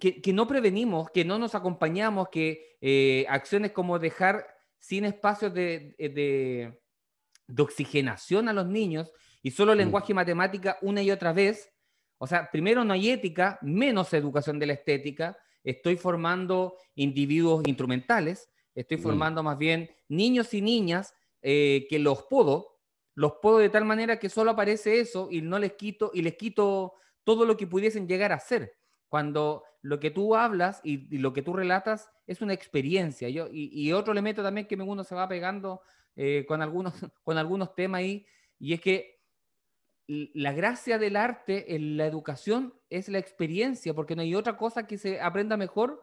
que, 0.00 0.32
no 0.32 0.46
prevenimos, 0.46 1.10
que 1.10 1.26
no 1.26 1.38
nos 1.38 1.54
acompañamos, 1.54 2.30
que 2.30 2.78
eh, 2.80 3.26
acciones 3.28 3.72
como 3.72 3.98
dejar 3.98 4.46
sin 4.78 5.04
espacios 5.04 5.52
de, 5.52 6.80
oxigenación 7.58 8.48
a 8.48 8.54
los 8.54 8.66
niños 8.66 9.12
y 9.42 9.50
solo 9.50 9.74
mm. 9.74 9.78
lenguaje 9.78 10.12
y 10.12 10.14
matemática 10.14 10.78
una 10.82 11.02
y 11.02 11.10
otra 11.10 11.32
vez, 11.32 11.72
o 12.18 12.26
sea, 12.26 12.50
primero 12.50 12.84
no 12.84 12.92
hay 12.92 13.10
ética, 13.10 13.58
menos 13.62 14.12
educación 14.12 14.58
de 14.58 14.66
la 14.66 14.72
estética, 14.74 15.38
estoy 15.62 15.96
formando 15.96 16.76
individuos 16.94 17.62
instrumentales, 17.66 18.50
estoy 18.74 18.98
mm. 18.98 19.02
formando 19.02 19.42
más 19.42 19.58
bien 19.58 19.90
niños 20.08 20.52
y 20.54 20.62
niñas 20.62 21.14
eh, 21.42 21.86
que 21.88 21.98
los 21.98 22.24
podo, 22.24 22.78
los 23.14 23.34
podo 23.42 23.58
de 23.58 23.68
tal 23.68 23.84
manera 23.84 24.18
que 24.18 24.28
solo 24.28 24.52
aparece 24.52 25.00
eso 25.00 25.28
y 25.30 25.42
no 25.42 25.58
les 25.58 25.72
quito, 25.74 26.10
y 26.14 26.22
les 26.22 26.36
quito 26.36 26.94
todo 27.24 27.44
lo 27.44 27.56
que 27.56 27.66
pudiesen 27.66 28.08
llegar 28.08 28.32
a 28.32 28.40
ser. 28.40 28.76
Cuando 29.08 29.64
lo 29.82 30.00
que 30.00 30.10
tú 30.10 30.34
hablas 30.34 30.80
y, 30.82 31.18
lo 31.18 31.32
que 31.32 31.42
tú 31.42 31.52
relatas 31.52 32.10
es 32.26 32.42
una 32.42 32.52
experiencia. 32.52 33.28
Yo, 33.28 33.48
y, 33.50 33.92
otro 33.92 34.12
elemento 34.12 34.42
también 34.42 34.66
que 34.66 34.76
uno 34.76 35.04
se 35.04 35.14
va 35.14 35.28
pegando 35.28 35.80
eh, 36.16 36.44
con, 36.46 36.62
algunos, 36.62 36.94
con 37.22 37.38
algunos 37.38 37.74
temas 37.74 38.00
ahí, 38.00 38.26
y 38.58 38.72
es 38.72 38.80
que 38.80 39.17
la 40.08 40.52
gracia 40.52 40.98
del 40.98 41.16
arte 41.16 41.74
en 41.74 41.98
la 41.98 42.06
educación 42.06 42.74
es 42.88 43.08
la 43.08 43.18
experiencia, 43.18 43.94
porque 43.94 44.16
no 44.16 44.22
hay 44.22 44.34
otra 44.34 44.56
cosa 44.56 44.86
que 44.86 44.96
se 44.96 45.20
aprenda 45.20 45.56
mejor 45.56 46.02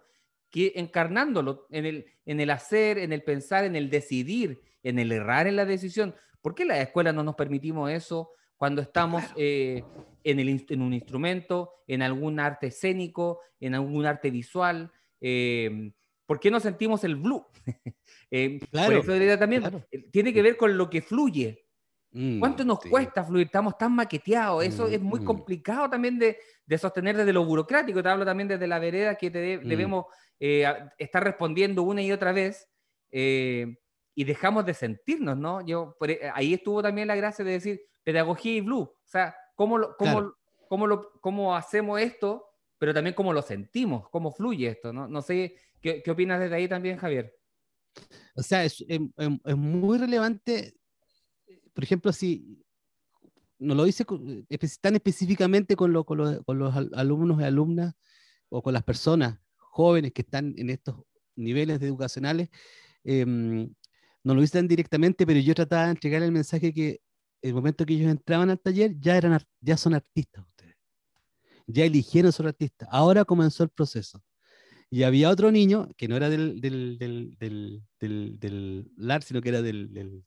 que 0.52 0.74
encarnándolo 0.76 1.66
en 1.72 1.86
el, 1.86 2.06
en 2.26 2.40
el 2.40 2.52
hacer, 2.52 3.00
en 3.00 3.12
el 3.12 3.24
pensar, 3.24 3.66
en 3.66 3.76
el 3.76 3.90
decidir, 3.90 4.62
en 4.84 5.00
el 5.00 5.12
errar 5.12 5.48
en 5.48 5.56
la 5.56 5.66
decisión. 5.66 6.16
¿Por 6.42 6.54
qué 6.54 6.62
en 6.62 6.70
la 6.70 6.82
escuela 6.82 7.12
no 7.12 7.24
nos 7.24 7.36
permitimos 7.36 7.92
eso 7.92 8.32
cuando 8.56 8.82
estamos 8.82 9.24
eh, 9.36 9.84
en, 10.24 10.40
el, 10.40 10.66
en 10.70 10.82
un 10.84 10.94
instrumento, 10.94 11.72
en 11.88 12.04
algún 12.04 12.40
arte 12.40 12.68
escénico, 12.68 13.42
en 13.60 13.74
algún 13.74 14.06
arte 14.06 14.30
visual? 14.30 14.92
Eh, 15.20 15.92
¿Por 16.28 16.40
qué 16.40 16.52
no 16.52 16.60
sentimos 16.60 17.04
el 17.04 17.16
blue? 17.16 17.46
eh, 18.32 18.60
claro, 18.72 19.04
por 19.04 19.16
eso 19.16 19.40
también 19.40 19.64
tiene 20.12 20.32
que 20.32 20.44
ver 20.44 20.58
con 20.58 20.78
lo 20.78 20.90
que 20.90 21.02
fluye, 21.02 21.65
¿Cuánto 22.40 22.64
nos 22.64 22.80
cuesta 22.80 23.26
fluir? 23.26 23.48
Estamos 23.48 23.78
tan 23.78 23.94
maqueteados. 23.94 24.64
Eso 24.64 24.88
es 24.88 25.02
muy 25.02 25.20
mm. 25.20 25.26
complicado 25.26 25.90
también 25.90 26.18
de, 26.18 26.38
sostener 26.78 27.18
desde 27.18 27.34
lo 27.34 27.44
burocrático. 27.44 28.02
Te 28.02 28.08
hablo 28.08 28.24
también 28.24 28.48
desde 28.48 28.68
la 28.68 28.80
vereda 28.80 29.16
que 29.16 29.30
mm. 29.30 29.68
debemos 29.68 30.06
eh, 30.40 30.66
estar 30.98 31.22
respondiendo 31.22 31.84
una 31.84 32.02
y 32.02 32.14
otra 32.14 32.32
vez 32.32 32.70
eh, 33.12 33.78
y 34.14 34.24
dejamos 34.24 34.66
de 34.66 34.74
sentirnos, 34.74 35.38
¿no? 35.38 35.66
Yo, 35.66 35.98
e, 36.08 36.32
ahí 36.34 36.54
estuvo 36.54 36.82
también 36.82 37.10
la 37.10 37.18
gracia 37.18 37.44
de 37.44 37.52
decir 37.52 37.82
pedagogía 38.02 38.54
y 38.54 38.62
blue. 38.62 38.84
O 38.84 39.08
sea, 39.08 39.36
¿cómo, 39.54 39.78
lo, 39.78 39.98
cómo, 39.98 40.36
cómo, 40.70 40.88
lo, 40.88 41.12
cómo 41.20 41.54
hacemos 41.54 42.00
esto, 42.00 42.46
pero 42.78 42.94
también 42.94 43.14
cómo 43.14 43.34
lo 43.34 43.42
sentimos, 43.42 44.08
cómo 44.10 44.32
fluye 44.32 44.70
esto, 44.70 44.94
¿no? 44.94 45.10
No 45.10 45.22
sé, 45.22 45.58
¿qué, 45.82 46.02
qué 46.02 46.12
opinas 46.12 46.40
desde 46.40 46.56
ahí 46.56 46.70
también, 46.70 46.96
Javier? 46.96 47.36
O 48.38 48.42
sea, 48.42 48.64
es, 48.64 48.86
es, 48.88 49.02
es 49.18 49.58
muy 49.58 49.98
relevante 49.98 50.78
por 51.76 51.84
ejemplo, 51.84 52.14
si 52.14 52.64
no 53.60 53.76
lo 53.76 53.84
dice 53.84 54.06
tan 54.82 54.96
específicamente 54.96 55.76
con, 55.76 56.04
con, 56.04 56.18
los 56.58 56.76
alumnos 56.94 57.42
y 57.42 57.44
alumnas 57.44 57.94
o 58.50 58.64
con 58.64 58.74
las 58.74 58.84
personas 58.84 59.40
jóvenes 59.58 60.14
que 60.14 60.22
están 60.22 60.54
en 60.58 60.70
estos 60.70 60.96
niveles 61.36 61.82
educacionales, 61.82 62.50
eh, 63.04 63.26
no 63.26 64.34
lo 64.34 64.42
dicen 64.42 64.68
directamente, 64.70 65.28
pero 65.28 65.40
yo 65.42 65.54
trataba 65.54 65.86
de 65.86 65.92
entregar 65.92 66.24
el 66.24 66.32
mensaje 66.32 66.74
que 66.74 67.02
el 67.42 67.54
momento 67.54 67.86
que 67.86 67.94
ellos 67.94 68.10
entraban 68.10 68.50
al 68.50 68.60
taller 68.60 68.96
ya, 69.00 69.18
eran, 69.18 69.38
ya 69.60 69.76
son 69.78 69.94
artistas 69.94 70.46
ustedes. 70.48 70.76
Ya 71.68 71.84
eligieron 71.84 72.32
ser 72.32 72.48
artistas. 72.48 72.88
Ahora 72.90 73.26
comenzó 73.26 73.64
el 73.64 73.70
proceso. 73.70 74.24
Y 74.90 75.04
había 75.04 75.30
otro 75.30 75.52
niño 75.52 75.90
que 75.98 76.08
no 76.08 76.16
era 76.16 76.30
del, 76.30 76.62
del, 76.62 76.98
del, 76.98 77.38
del, 78.00 78.40
del 78.40 78.92
LAR, 78.96 79.24
sino 79.24 79.42
que 79.42 79.50
era 79.50 79.62
del, 79.62 80.24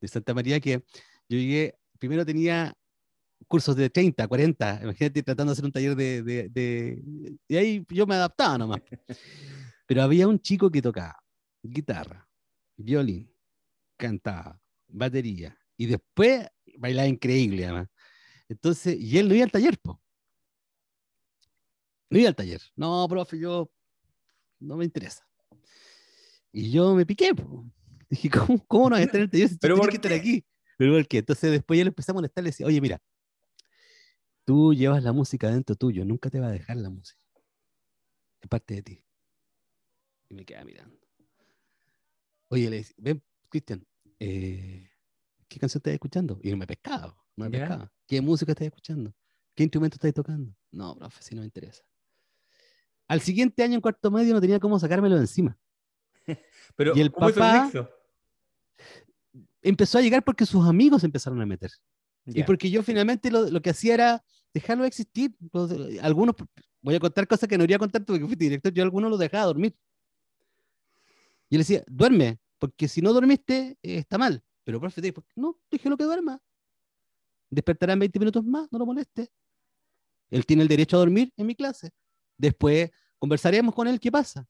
de 0.00 0.08
Santa 0.08 0.34
María 0.34 0.60
que 0.60 0.82
yo 1.28 1.38
llegué, 1.38 1.78
primero 1.98 2.24
tenía 2.24 2.74
cursos 3.48 3.76
de 3.76 3.90
30, 3.90 4.26
40, 4.26 4.80
imagínate 4.82 5.22
tratando 5.22 5.50
de 5.50 5.52
hacer 5.52 5.64
un 5.64 5.72
taller 5.72 5.96
de, 5.96 6.22
de, 6.22 7.02
y 7.48 7.56
ahí 7.56 7.84
yo 7.88 8.06
me 8.06 8.14
adaptaba 8.14 8.58
nomás. 8.58 8.80
Pero 9.86 10.02
había 10.02 10.28
un 10.28 10.40
chico 10.40 10.70
que 10.70 10.80
tocaba 10.80 11.22
guitarra, 11.62 12.28
violín, 12.76 13.30
cantaba, 13.96 14.60
batería, 14.88 15.56
y 15.76 15.86
después 15.86 16.46
bailaba 16.78 17.08
increíble 17.08 17.64
además. 17.64 17.88
Entonces, 18.48 18.98
y 18.98 19.18
él 19.18 19.28
no 19.28 19.34
iba 19.34 19.44
al 19.44 19.50
taller, 19.50 19.78
po. 19.78 20.00
No 22.10 22.18
iba 22.18 22.28
al 22.28 22.36
taller. 22.36 22.60
No, 22.76 23.06
profe, 23.08 23.38
yo 23.38 23.70
no 24.60 24.76
me 24.76 24.84
interesa. 24.84 25.26
Y 26.52 26.70
yo 26.70 26.94
me 26.94 27.06
piqué, 27.06 27.34
po. 27.34 27.64
Dije, 28.12 28.28
¿cómo, 28.28 28.62
cómo 28.66 28.90
no 28.90 28.96
vas 28.96 29.00
a 29.00 29.04
estar 29.04 29.16
en 29.16 29.22
el 29.22 29.30
taller 29.30 29.48
si 29.48 29.56
¿Pero 29.56 29.80
que 29.80 29.96
estar 29.96 30.12
aquí? 30.12 30.44
Pero 30.76 30.92
¿por 30.92 31.08
qué? 31.08 31.18
Entonces 31.18 31.50
después 31.50 31.78
ya 31.78 31.84
le 31.84 31.88
empezamos 31.88 32.18
a 32.18 32.20
molestar, 32.20 32.44
le 32.44 32.50
decía, 32.50 32.66
oye, 32.66 32.78
mira, 32.78 33.00
tú 34.44 34.74
llevas 34.74 35.02
la 35.02 35.14
música 35.14 35.48
dentro 35.48 35.76
tuyo, 35.76 36.04
nunca 36.04 36.28
te 36.28 36.38
va 36.38 36.48
a 36.48 36.50
dejar 36.50 36.76
la 36.76 36.90
música. 36.90 37.22
Es 38.42 38.48
parte 38.50 38.74
de 38.74 38.82
ti. 38.82 39.04
Y 40.28 40.34
me 40.34 40.44
queda 40.44 40.62
mirando. 40.62 40.94
Oye, 42.48 42.68
le 42.68 42.76
dice, 42.76 42.92
ven, 42.98 43.22
Cristian, 43.48 43.86
eh, 44.20 44.90
¿qué 45.48 45.58
canción 45.58 45.78
estás 45.78 45.94
escuchando? 45.94 46.38
Y 46.42 46.50
no 46.50 46.58
me 46.58 46.66
pescaba, 46.66 47.16
no 47.36 47.46
me 47.46 47.50
pescaba. 47.50 47.90
¿Qué 48.06 48.20
música 48.20 48.52
estás 48.52 48.66
escuchando? 48.66 49.14
¿Qué 49.54 49.62
instrumento 49.62 49.94
estás 49.94 50.12
tocando? 50.12 50.54
No, 50.70 50.94
profe, 50.96 51.22
si 51.22 51.34
no 51.34 51.40
me 51.40 51.46
interesa. 51.46 51.82
Al 53.08 53.22
siguiente 53.22 53.62
año, 53.62 53.76
en 53.76 53.80
cuarto 53.80 54.10
medio, 54.10 54.34
no 54.34 54.40
tenía 54.42 54.60
cómo 54.60 54.78
sacármelo 54.78 55.14
de 55.14 55.22
encima. 55.22 55.58
Pero, 56.76 56.94
y 56.94 57.00
el 57.00 57.10
papá, 57.10 57.70
empezó 59.62 59.98
a 59.98 60.02
llegar 60.02 60.22
porque 60.22 60.46
sus 60.46 60.66
amigos 60.66 61.04
empezaron 61.04 61.40
a 61.40 61.46
meter. 61.46 61.70
Y 62.26 62.42
porque 62.44 62.70
yo 62.70 62.82
finalmente 62.82 63.30
lo, 63.30 63.50
lo, 63.50 63.60
que 63.60 63.70
hacía 63.70 63.94
era 63.94 64.24
dejarlo 64.54 64.84
existir. 64.84 65.34
algunos, 66.02 66.36
voy 66.80 66.94
a 66.94 67.00
contar 67.00 67.26
cosas 67.26 67.48
que 67.48 67.58
no 67.58 67.64
iría 67.64 67.76
a 67.76 67.80
contar 67.80 68.04
porque 68.04 68.24
fui 68.24 68.36
director, 68.36 68.72
yo 68.72 68.82
algunos 68.82 69.10
los 69.10 69.18
dejaba 69.18 69.46
dormir. 69.46 69.74
Y 71.48 71.56
le 71.56 71.58
decía, 71.58 71.84
duerme, 71.86 72.38
porque 72.58 72.88
si 72.88 73.02
no 73.02 73.12
dormiste, 73.12 73.76
eh, 73.82 73.98
está 73.98 74.18
mal. 74.18 74.42
Pero 74.64 74.80
profe, 74.80 75.12
no, 75.36 75.58
déjelo 75.70 75.96
que 75.96 76.04
duerma. 76.04 76.40
Despertará 77.50 77.92
en 77.92 77.98
20 77.98 78.18
minutos 78.18 78.44
más, 78.44 78.68
no 78.70 78.78
lo 78.78 78.86
moleste. 78.86 79.30
Él 80.30 80.46
tiene 80.46 80.62
el 80.62 80.68
derecho 80.68 80.96
a 80.96 81.00
dormir 81.00 81.32
en 81.36 81.46
mi 81.46 81.54
clase. 81.54 81.90
Después 82.38 82.90
conversaremos 83.18 83.74
con 83.74 83.86
él 83.86 84.00
qué 84.00 84.10
pasa. 84.10 84.46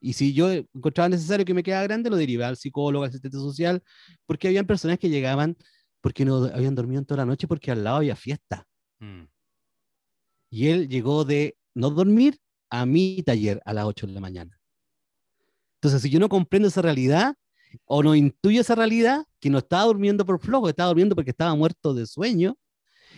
Y 0.00 0.12
si 0.12 0.32
yo 0.32 0.50
encontraba 0.50 1.08
necesario 1.08 1.44
que 1.44 1.54
me 1.54 1.62
quedara 1.62 1.84
grande, 1.84 2.10
lo 2.10 2.16
derivaba 2.16 2.48
al 2.48 2.56
psicólogo, 2.56 3.04
al 3.04 3.10
asistente 3.10 3.36
social, 3.36 3.82
porque 4.26 4.48
habían 4.48 4.66
personas 4.66 4.98
que 4.98 5.08
llegaban 5.08 5.56
porque 6.00 6.24
no 6.24 6.44
habían 6.44 6.74
dormido 6.74 7.00
en 7.00 7.06
toda 7.06 7.18
la 7.18 7.26
noche 7.26 7.48
porque 7.48 7.70
al 7.70 7.82
lado 7.82 7.96
había 7.96 8.14
fiesta. 8.14 8.66
Mm. 9.00 9.24
Y 10.50 10.68
él 10.68 10.88
llegó 10.88 11.24
de 11.24 11.56
no 11.74 11.90
dormir 11.90 12.38
a 12.70 12.86
mi 12.86 13.22
taller 13.22 13.60
a 13.64 13.72
las 13.72 13.84
8 13.84 14.06
de 14.06 14.12
la 14.12 14.20
mañana. 14.20 14.58
Entonces, 15.76 16.02
si 16.02 16.10
yo 16.10 16.18
no 16.20 16.28
comprendo 16.28 16.68
esa 16.68 16.82
realidad 16.82 17.34
o 17.84 18.02
no 18.02 18.14
intuyo 18.14 18.60
esa 18.60 18.74
realidad, 18.74 19.24
que 19.40 19.50
no 19.50 19.58
estaba 19.58 19.84
durmiendo 19.84 20.24
por 20.24 20.40
flojo, 20.40 20.68
estaba 20.68 20.88
durmiendo 20.88 21.14
porque 21.14 21.30
estaba 21.30 21.54
muerto 21.54 21.94
de 21.94 22.06
sueño, 22.06 22.56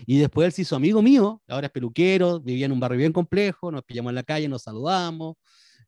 y 0.06 0.18
después 0.18 0.46
él 0.46 0.52
se 0.52 0.62
hizo 0.62 0.76
amigo 0.76 1.02
mío, 1.02 1.42
ahora 1.48 1.66
es 1.66 1.72
peluquero, 1.72 2.40
vivía 2.40 2.66
en 2.66 2.72
un 2.72 2.80
barrio 2.80 2.98
bien 2.98 3.12
complejo, 3.12 3.70
nos 3.70 3.82
pillamos 3.82 4.10
en 4.10 4.16
la 4.16 4.22
calle, 4.22 4.48
nos 4.48 4.62
saludamos, 4.62 5.36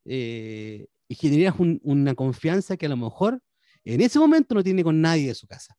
eh, 0.04 0.86
y 1.08 1.14
generas 1.14 1.54
un- 1.58 1.80
una 1.84 2.14
confianza 2.14 2.76
que 2.76 2.86
a 2.86 2.88
lo 2.88 2.96
mejor 2.96 3.40
en 3.84 4.00
ese 4.00 4.18
momento 4.18 4.54
no 4.54 4.62
tiene 4.62 4.84
con 4.84 5.00
nadie 5.00 5.28
de 5.28 5.34
su 5.34 5.46
casa. 5.46 5.76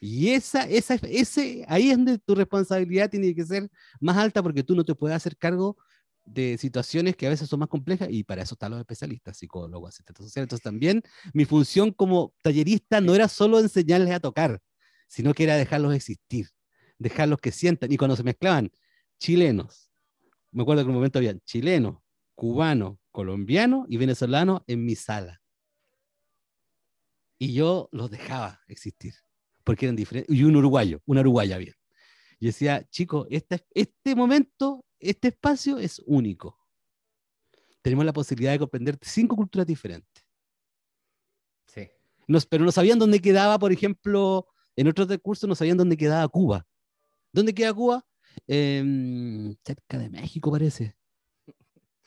Y 0.00 0.30
esa, 0.30 0.62
esa, 0.64 0.94
ese, 0.94 1.64
ahí 1.68 1.90
es 1.90 1.96
donde 1.96 2.18
tu 2.18 2.34
responsabilidad 2.34 3.10
tiene 3.10 3.34
que 3.34 3.44
ser 3.44 3.68
más 4.00 4.16
alta 4.16 4.42
porque 4.42 4.62
tú 4.62 4.74
no 4.74 4.84
te 4.84 4.94
puedes 4.94 5.14
hacer 5.16 5.36
cargo 5.36 5.76
de 6.24 6.56
situaciones 6.58 7.16
que 7.16 7.26
a 7.26 7.30
veces 7.30 7.48
son 7.48 7.60
más 7.60 7.68
complejas 7.68 8.08
y 8.10 8.24
para 8.24 8.42
eso 8.42 8.54
están 8.54 8.70
los 8.70 8.80
especialistas, 8.80 9.36
psicólogos, 9.36 9.90
asistentes 9.90 10.24
sociales. 10.26 10.46
Entonces 10.46 10.62
también 10.64 11.02
mi 11.34 11.44
función 11.44 11.92
como 11.92 12.32
tallerista 12.42 13.00
no 13.00 13.14
era 13.14 13.28
solo 13.28 13.58
enseñarles 13.60 14.14
a 14.14 14.20
tocar, 14.20 14.60
sino 15.08 15.34
que 15.34 15.44
era 15.44 15.56
dejarlos 15.56 15.94
existir, 15.94 16.48
dejarlos 16.98 17.40
que 17.40 17.52
sientan. 17.52 17.92
Y 17.92 17.96
cuando 17.96 18.16
se 18.16 18.22
mezclaban 18.22 18.70
chilenos, 19.18 19.90
me 20.52 20.62
acuerdo 20.62 20.82
que 20.82 20.84
en 20.84 20.90
un 20.90 20.94
momento 20.96 21.18
había 21.18 21.36
chilenos, 21.40 21.98
cubanos, 22.40 22.96
colombianos 23.12 23.84
y 23.90 23.98
venezolanos 23.98 24.62
en 24.66 24.82
mi 24.82 24.94
sala. 24.96 25.42
Y 27.38 27.52
yo 27.52 27.90
los 27.92 28.10
dejaba 28.10 28.60
existir, 28.66 29.12
porque 29.62 29.84
eran 29.84 29.94
diferentes. 29.96 30.34
Y 30.34 30.44
un 30.44 30.56
uruguayo, 30.56 31.02
una 31.04 31.20
uruguaya 31.20 31.58
bien. 31.58 31.74
Yo 32.40 32.46
decía, 32.46 32.82
chicos, 32.88 33.26
este, 33.28 33.62
este 33.74 34.14
momento, 34.14 34.86
este 34.98 35.28
espacio 35.28 35.76
es 35.76 36.00
único. 36.06 36.58
Tenemos 37.82 38.06
la 38.06 38.14
posibilidad 38.14 38.52
de 38.52 38.58
comprender 38.58 38.98
cinco 39.02 39.36
culturas 39.36 39.66
diferentes. 39.66 40.24
Sí. 41.66 41.90
Nos- 42.26 42.46
pero 42.46 42.64
no 42.64 42.72
sabían 42.72 42.98
dónde 42.98 43.20
quedaba, 43.20 43.58
por 43.58 43.70
ejemplo, 43.70 44.46
en 44.76 44.88
otros 44.88 45.08
cursos 45.22 45.46
no 45.46 45.54
sabían 45.54 45.76
dónde 45.76 45.98
quedaba 45.98 46.26
Cuba. 46.28 46.66
¿Dónde 47.34 47.52
queda 47.52 47.74
Cuba? 47.74 48.02
Em, 48.46 49.54
cerca 49.62 49.98
de 49.98 50.08
México, 50.08 50.50
parece. 50.50 50.96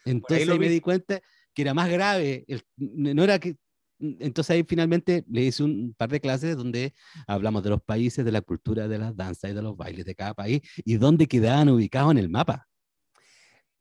Entonces 0.05 0.47
lo 0.47 0.53
ahí 0.53 0.59
me 0.59 0.67
vi. 0.67 0.73
di 0.73 0.79
cuenta 0.81 1.19
que 1.53 1.61
era 1.61 1.73
más 1.73 1.89
grave. 1.89 2.45
el- 2.47 2.63
no 2.77 3.23
era 3.23 3.39
que. 3.39 3.55
Entonces 3.99 4.49
ahí 4.51 4.65
finalmente 4.67 5.23
le 5.29 5.41
hice 5.43 5.63
un 5.63 5.93
par 5.97 6.09
de 6.09 6.19
clases 6.19 6.57
donde 6.57 6.93
hablamos 7.25 7.63
de 7.63 7.69
los 7.69 7.81
países, 7.81 8.25
de 8.25 8.31
la 8.33 8.41
cultura, 8.41 8.87
de 8.87 8.97
las 8.97 9.15
danzas 9.15 9.51
y 9.51 9.53
de 9.53 9.61
los 9.61 9.77
bailes 9.77 10.03
de 10.03 10.13
cada 10.15 10.33
país 10.33 10.61
y 10.83 10.97
dónde 10.97 11.25
quedaban 11.27 11.69
ubicados 11.69 12.11
en 12.11 12.17
el 12.17 12.27
mapa. 12.29 12.67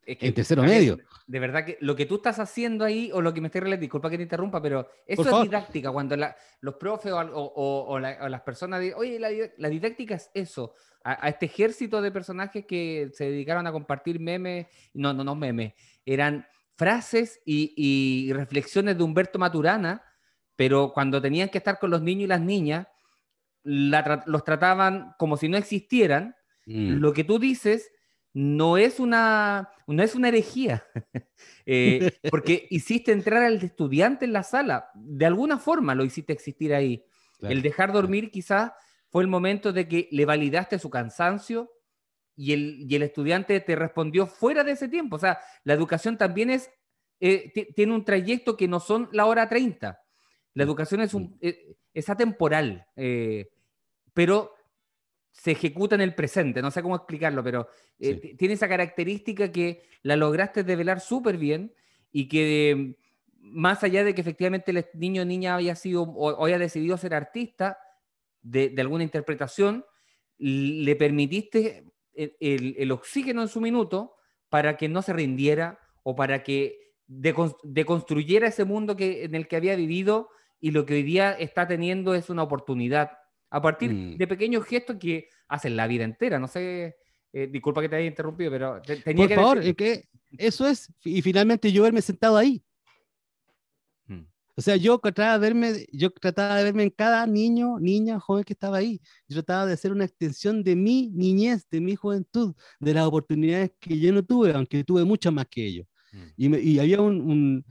Es 0.05 0.19
que, 0.19 0.27
En 0.27 0.35
tercero 0.35 0.63
medio. 0.65 0.99
De 1.29 1.39
verdad 1.39 1.65
que 1.65 1.79
lo 1.81 1.95
que 1.95 2.07
tú 2.07 2.17
estás 2.17 2.41
haciendo 2.41 2.85
ahí, 2.85 3.11
o 3.13 3.21
lo 3.21 3.33
que 3.33 3.41
me 3.41 3.47
estoy 3.47 3.61
relatando, 3.61 3.83
disculpa 3.83 4.11
que 4.11 4.17
te 4.17 4.25
interrumpa, 4.25 4.61
pero 4.61 4.89
eso 5.07 5.23
es 5.23 5.43
didáctica, 5.49 5.93
cuando 5.93 6.17
la- 6.17 6.37
los 6.61 6.75
profes 6.75 7.13
o, 7.13 7.19
o- 7.21 7.85
o- 7.87 7.99
la- 8.01 8.19
o 8.23 8.29
las 8.29 8.41
personas 8.43 8.81
dicen, 8.81 8.97
oye, 8.99 9.19
la, 9.21 9.29
la 9.59 9.69
didáctica 9.69 10.17
es 10.17 10.29
eso, 10.35 10.75
a, 11.05 11.25
a 11.27 11.29
este 11.29 11.47
ejército 11.47 12.03
de 12.03 12.11
personajes 12.11 12.65
que 12.67 13.11
se 13.13 13.25
dedicaron 13.31 13.65
a 13.69 13.73
compartir 13.73 14.19
memes, 14.19 14.67
no, 14.93 15.13
no, 15.15 15.23
no 15.23 15.37
memes, 15.37 15.73
eran 16.05 16.47
frases 16.77 17.41
y, 17.45 17.73
y 17.77 18.33
reflexiones 18.33 18.97
de 18.99 19.05
Humberto 19.05 19.39
Maturana, 19.39 20.03
pero 20.57 20.93
cuando 20.93 21.21
tenían 21.21 21.49
que 21.49 21.59
estar 21.59 21.79
con 21.79 21.91
los 21.91 22.03
niños 22.03 22.25
y 22.25 22.29
las 22.29 22.41
niñas, 22.41 22.87
la 23.63 24.05
tra- 24.05 24.25
los 24.27 24.45
trataban 24.45 25.15
como 25.19 25.37
si 25.37 25.49
no 25.49 25.57
existieran, 25.57 26.35
Mm. 26.65 27.01
lo 27.01 27.13
que 27.13 27.25
tú 27.25 27.41
dices 27.41 27.91
no 28.33 28.77
es 28.77 29.01
una, 29.01 29.71
no 29.89 30.01
es 30.03 30.15
una 30.15 30.29
herejía, 30.29 30.85
Eh, 31.67 32.13
porque 32.31 32.67
hiciste 32.71 33.11
entrar 33.11 33.43
al 33.43 33.57
estudiante 33.63 34.25
en 34.25 34.33
la 34.33 34.45
sala, 34.45 34.89
de 34.95 35.27
alguna 35.27 35.59
forma 35.59 35.95
lo 35.97 36.05
hiciste 36.05 36.33
existir 36.33 36.73
ahí. 36.73 37.05
Claro. 37.39 37.53
El 37.53 37.63
dejar 37.63 37.93
dormir 37.93 38.31
quizás 38.31 38.71
fue 39.11 39.23
el 39.25 39.29
momento 39.29 39.73
de 39.73 39.89
que 39.89 40.09
le 40.13 40.25
validaste 40.25 40.79
su 40.79 40.89
cansancio 40.89 41.69
y 42.37 42.53
el, 42.53 42.87
y 42.89 42.95
el 42.97 43.03
estudiante 43.03 43.61
te 43.61 43.77
respondió 43.77 44.27
fuera 44.27 44.65
de 44.65 44.73
ese 44.73 44.89
tiempo. 44.89 45.17
O 45.17 45.19
sea, 45.19 45.39
la 45.65 45.75
educación 45.75 46.17
también 46.17 46.51
es, 46.51 46.71
eh, 47.21 47.51
ti- 47.55 47.69
tiene 47.75 47.95
un 47.95 48.05
trayecto 48.05 48.57
que 48.57 48.69
no 48.69 48.81
son 48.81 49.09
la 49.13 49.27
hora 49.27 49.49
30. 49.49 50.01
La 50.55 50.65
educación 50.65 51.01
es, 51.01 51.15
un, 51.15 51.39
eh, 51.41 51.77
es 51.95 52.09
atemporal, 52.09 52.87
eh, 52.97 53.51
pero 54.15 54.53
se 55.31 55.53
ejecuta 55.53 55.95
en 55.95 56.03
el 56.03 56.15
presente. 56.15 56.61
No 56.61 56.71
sé 56.71 56.83
cómo 56.83 56.97
explicarlo, 56.97 57.43
pero 57.43 57.69
Sí. 57.99 58.35
tiene 58.37 58.55
esa 58.55 58.69
característica 58.69 59.51
que 59.53 59.83
la 60.03 60.17
lograste 60.17 60.65
develar 60.65 61.01
súper 61.01 61.37
bien 61.39 61.73
y 62.11 62.29
que 62.29 62.71
eh, 62.71 62.97
más 63.39 63.83
allá 63.83 64.05
de 64.05 64.15
que 64.15 64.21
efectivamente 64.21 64.71
el 64.73 64.85
niño 64.95 65.23
o 65.23 65.25
niña 65.25 65.57
haya 65.57 65.75
sido 65.75 66.03
o, 66.03 66.33
o 66.33 66.45
haya 66.47 66.59
decidido 66.59 66.97
ser 66.99 67.15
artista 67.15 67.79
de, 68.43 68.69
de 68.71 68.81
alguna 68.83 69.05
interpretación, 69.05 69.85
le 70.39 70.97
permitiste 70.97 71.92
el, 72.15 72.37
el- 72.41 72.75
el 72.79 72.91
oxígeno 72.93 73.43
en 73.43 73.49
su 73.49 73.61
minuto 73.61 74.15
para 74.49 74.77
que 74.77 74.89
no 74.89 75.03
se 75.03 75.13
rindiera 75.13 75.79
o 76.03 76.15
para 76.15 76.43
que 76.43 76.93
decon- 77.09 77.57
deconstruyera 77.63 78.49
ese 78.49 78.65
mundo 78.65 78.97
que, 78.97 79.25
en 79.25 79.35
el 79.35 79.49
que 79.49 79.57
había 79.57 79.77
vivido 79.77 80.29
y 80.61 80.71
lo 80.71 80.85
que 80.87 80.95
hoy 80.95 81.03
día 81.03 81.33
está 81.33 81.67
teniendo 81.67 82.15
es 82.15 82.31
una 82.31 82.43
oportunidad 82.43 83.11
a 83.51 83.61
partir 83.61 83.91
Mm. 83.93 84.17
de 84.17 84.27
pequeños 84.27 84.65
gestos 84.65 84.97
que 84.99 85.29
hacen 85.49 85.77
la 85.77 85.87
vida 85.87 86.05
entera. 86.05 86.39
No 86.39 86.49
sé, 86.49 86.97
eh, 87.33 87.49
disculpa 87.51 87.81
que 87.83 87.89
te 87.89 87.97
haya 87.97 88.07
interrumpido, 88.07 88.51
pero 88.51 88.81
te- 88.83 88.97
tenía 88.97 89.23
Por 89.25 89.29
que 89.29 89.35
favor, 89.35 89.59
decirlo. 89.61 89.71
es 89.71 89.77
que 89.99 90.09
eso 90.39 90.67
es. 90.67 90.93
Y 91.05 91.21
finalmente 91.23 91.71
yo 91.73 91.83
verme 91.83 92.01
sentado 92.03 92.37
ahí. 92.37 92.63
O 94.55 94.61
sea, 94.61 94.77
yo 94.77 94.99
trataba 94.99 95.35
de 95.35 95.39
verme, 95.39 95.87
yo 95.93 96.11
trataba 96.11 96.57
de 96.57 96.65
verme 96.65 96.83
en 96.85 96.91
cada 96.91 97.27
niño, 97.27 97.79
niña, 97.81 98.21
joven 98.21 98.45
que 98.45 98.53
estaba 98.53 98.77
ahí. 98.79 99.01
Yo 99.29 99.37
trataba 99.43 99.67
de 99.67 99.73
hacer 99.73 99.93
una 99.93 100.05
extensión 100.05 100.63
de 100.63 100.77
mi 100.77 101.09
niñez, 101.15 101.67
de 101.71 101.81
mi 101.81 101.97
juventud, 101.97 102.55
de 102.79 102.95
las 102.95 103.07
oportunidades 103.07 103.73
que 103.81 103.99
yo 103.99 104.13
no 104.13 104.23
tuve, 104.23 104.53
aunque 104.53 104.85
tuve 104.85 105.05
muchas 105.05 105.33
más 105.33 105.47
que 105.51 105.67
ellos. 105.67 105.87
Mm. 106.13 106.19
Y, 106.37 106.49
me- 106.51 106.61
y 106.61 106.79
había 106.79 107.01
un, 107.01 107.21
un- 107.23 107.65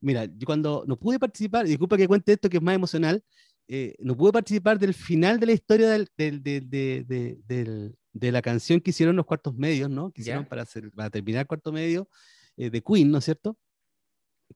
mira, 0.00 0.26
yo 0.26 0.46
cuando 0.46 0.84
no 0.86 0.96
pude 0.96 1.18
participar, 1.18 1.66
y 1.66 1.70
disculpa 1.70 1.96
que 1.96 2.06
cuente 2.06 2.32
esto 2.32 2.48
que 2.48 2.58
es 2.58 2.62
más 2.62 2.74
emocional, 2.76 3.22
eh, 3.66 3.96
no 3.98 4.16
pude 4.16 4.30
participar 4.32 4.78
del 4.78 4.94
final 4.94 5.40
de 5.40 5.46
la 5.46 5.52
historia 5.52 5.90
del, 5.90 6.08
del- 6.16 6.42
del- 6.42 6.70
de, 6.70 7.04
de- 7.06 7.38
del- 7.46 7.94
de 8.12 8.32
la 8.32 8.42
canción 8.42 8.80
que 8.80 8.90
hicieron 8.90 9.16
los 9.16 9.26
cuartos 9.26 9.54
medios, 9.54 9.90
¿no? 9.90 10.10
Que 10.12 10.22
hicieron 10.22 10.44
Ya. 10.44 10.48
para, 10.48 10.62
hacer, 10.62 10.90
para 10.92 11.10
terminar 11.10 11.40
el 11.42 11.46
cuarto 11.48 11.72
medio 11.72 12.08
eh, 12.56 12.70
de 12.70 12.80
Queen, 12.82 13.10
¿no 13.10 13.18
es 13.18 13.24
cierto? 13.24 13.56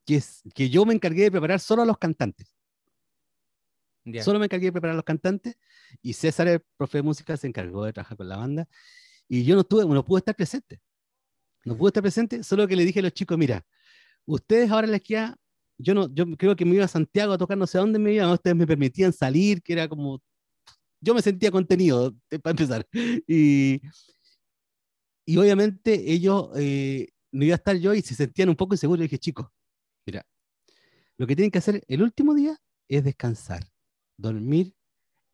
Que, 0.04 0.16
es, 0.16 0.42
que 0.54 0.68
yo 0.68 0.84
me 0.84 0.94
encargué 0.94 1.24
de 1.24 1.30
preparar 1.30 1.60
solo 1.60 1.82
a 1.82 1.86
los 1.86 1.98
cantantes. 1.98 2.56
Ya. 4.04 4.22
Solo 4.22 4.38
me 4.40 4.46
encargué 4.46 4.66
de 4.66 4.72
preparar 4.72 4.94
a 4.94 4.96
los 4.96 5.04
cantantes 5.04 5.56
y 6.02 6.12
César, 6.12 6.48
el 6.48 6.60
profe 6.76 6.98
de 6.98 7.02
música, 7.02 7.36
se 7.36 7.46
encargó 7.46 7.84
de 7.84 7.92
trabajar 7.92 8.16
con 8.16 8.28
la 8.28 8.36
banda 8.36 8.68
y 9.28 9.44
yo 9.44 9.54
no, 9.54 9.64
tuve, 9.64 9.84
no 9.86 10.04
pude 10.04 10.18
estar 10.18 10.34
presente. 10.34 10.80
No 11.64 11.76
pude 11.76 11.90
estar 11.90 12.02
presente, 12.02 12.42
solo 12.42 12.66
que 12.66 12.74
le 12.74 12.84
dije 12.84 12.98
a 12.98 13.02
los 13.02 13.12
chicos, 13.12 13.38
mira, 13.38 13.64
ustedes 14.26 14.70
ahora 14.70 14.88
les 14.88 15.00
queda, 15.00 15.36
yo 15.78 15.94
no, 15.94 16.12
yo 16.12 16.26
creo 16.36 16.56
que 16.56 16.64
me 16.64 16.74
iba 16.74 16.84
a 16.84 16.88
Santiago 16.88 17.32
a 17.32 17.38
tocar 17.38 17.56
no 17.56 17.66
sé 17.68 17.78
a 17.78 17.82
dónde 17.82 18.00
me 18.00 18.12
iba, 18.14 18.32
ustedes 18.32 18.56
me 18.56 18.66
permitían 18.66 19.12
salir, 19.12 19.62
que 19.62 19.74
era 19.74 19.88
como, 19.88 20.20
yo 21.00 21.14
me 21.14 21.22
sentía 21.22 21.52
contenido, 21.52 22.14
eh, 22.30 22.40
para 22.40 22.50
empezar. 22.52 22.86
Y, 23.28 23.80
y 25.24 25.36
obviamente 25.36 26.12
ellos, 26.12 26.50
eh, 26.56 27.08
no 27.32 27.44
iba 27.44 27.54
a 27.54 27.56
estar 27.56 27.76
yo 27.76 27.94
y 27.94 28.02
se 28.02 28.14
sentían 28.14 28.48
un 28.48 28.56
poco 28.56 28.74
inseguros. 28.74 29.00
Y 29.00 29.04
dije, 29.04 29.18
chicos, 29.18 29.46
lo 31.22 31.28
que 31.28 31.36
tienen 31.36 31.52
que 31.52 31.58
hacer 31.58 31.84
el 31.86 32.02
último 32.02 32.34
día 32.34 32.58
es 32.88 33.04
descansar, 33.04 33.62
dormir 34.16 34.74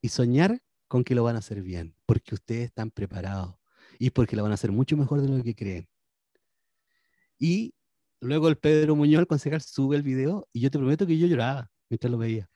y 0.03 0.11
soñar 0.11 0.61
con 0.87 1.03
que 1.03 1.15
lo 1.15 1.25
van 1.25 1.37
a 1.37 1.39
hacer 1.39 1.63
bien, 1.63 1.95
porque 2.05 2.35
ustedes 2.35 2.67
están 2.67 2.91
preparados 2.91 3.55
y 3.99 4.11
porque 4.11 4.37
lo 4.37 4.43
van 4.43 4.51
a 4.51 4.57
hacer 4.57 4.71
mucho 4.71 4.99
mejor 4.99 5.23
de 5.23 5.29
lo 5.35 5.43
que 5.43 5.55
creen. 5.55 5.89
Y 7.39 7.73
luego 8.21 8.49
el 8.49 8.59
Pedro 8.59 8.97
Muñoz, 8.97 9.21
el 9.21 9.27
concejal, 9.27 9.63
sube 9.63 9.97
el 9.97 10.03
video 10.03 10.47
y 10.53 10.61
yo 10.61 10.71
te 10.71 10.77
prometo 10.77 11.07
que 11.07 11.17
yo 11.17 11.27
lloraba 11.27 11.71
mientras 11.89 12.11
lo 12.11 12.19
veía. 12.19 12.51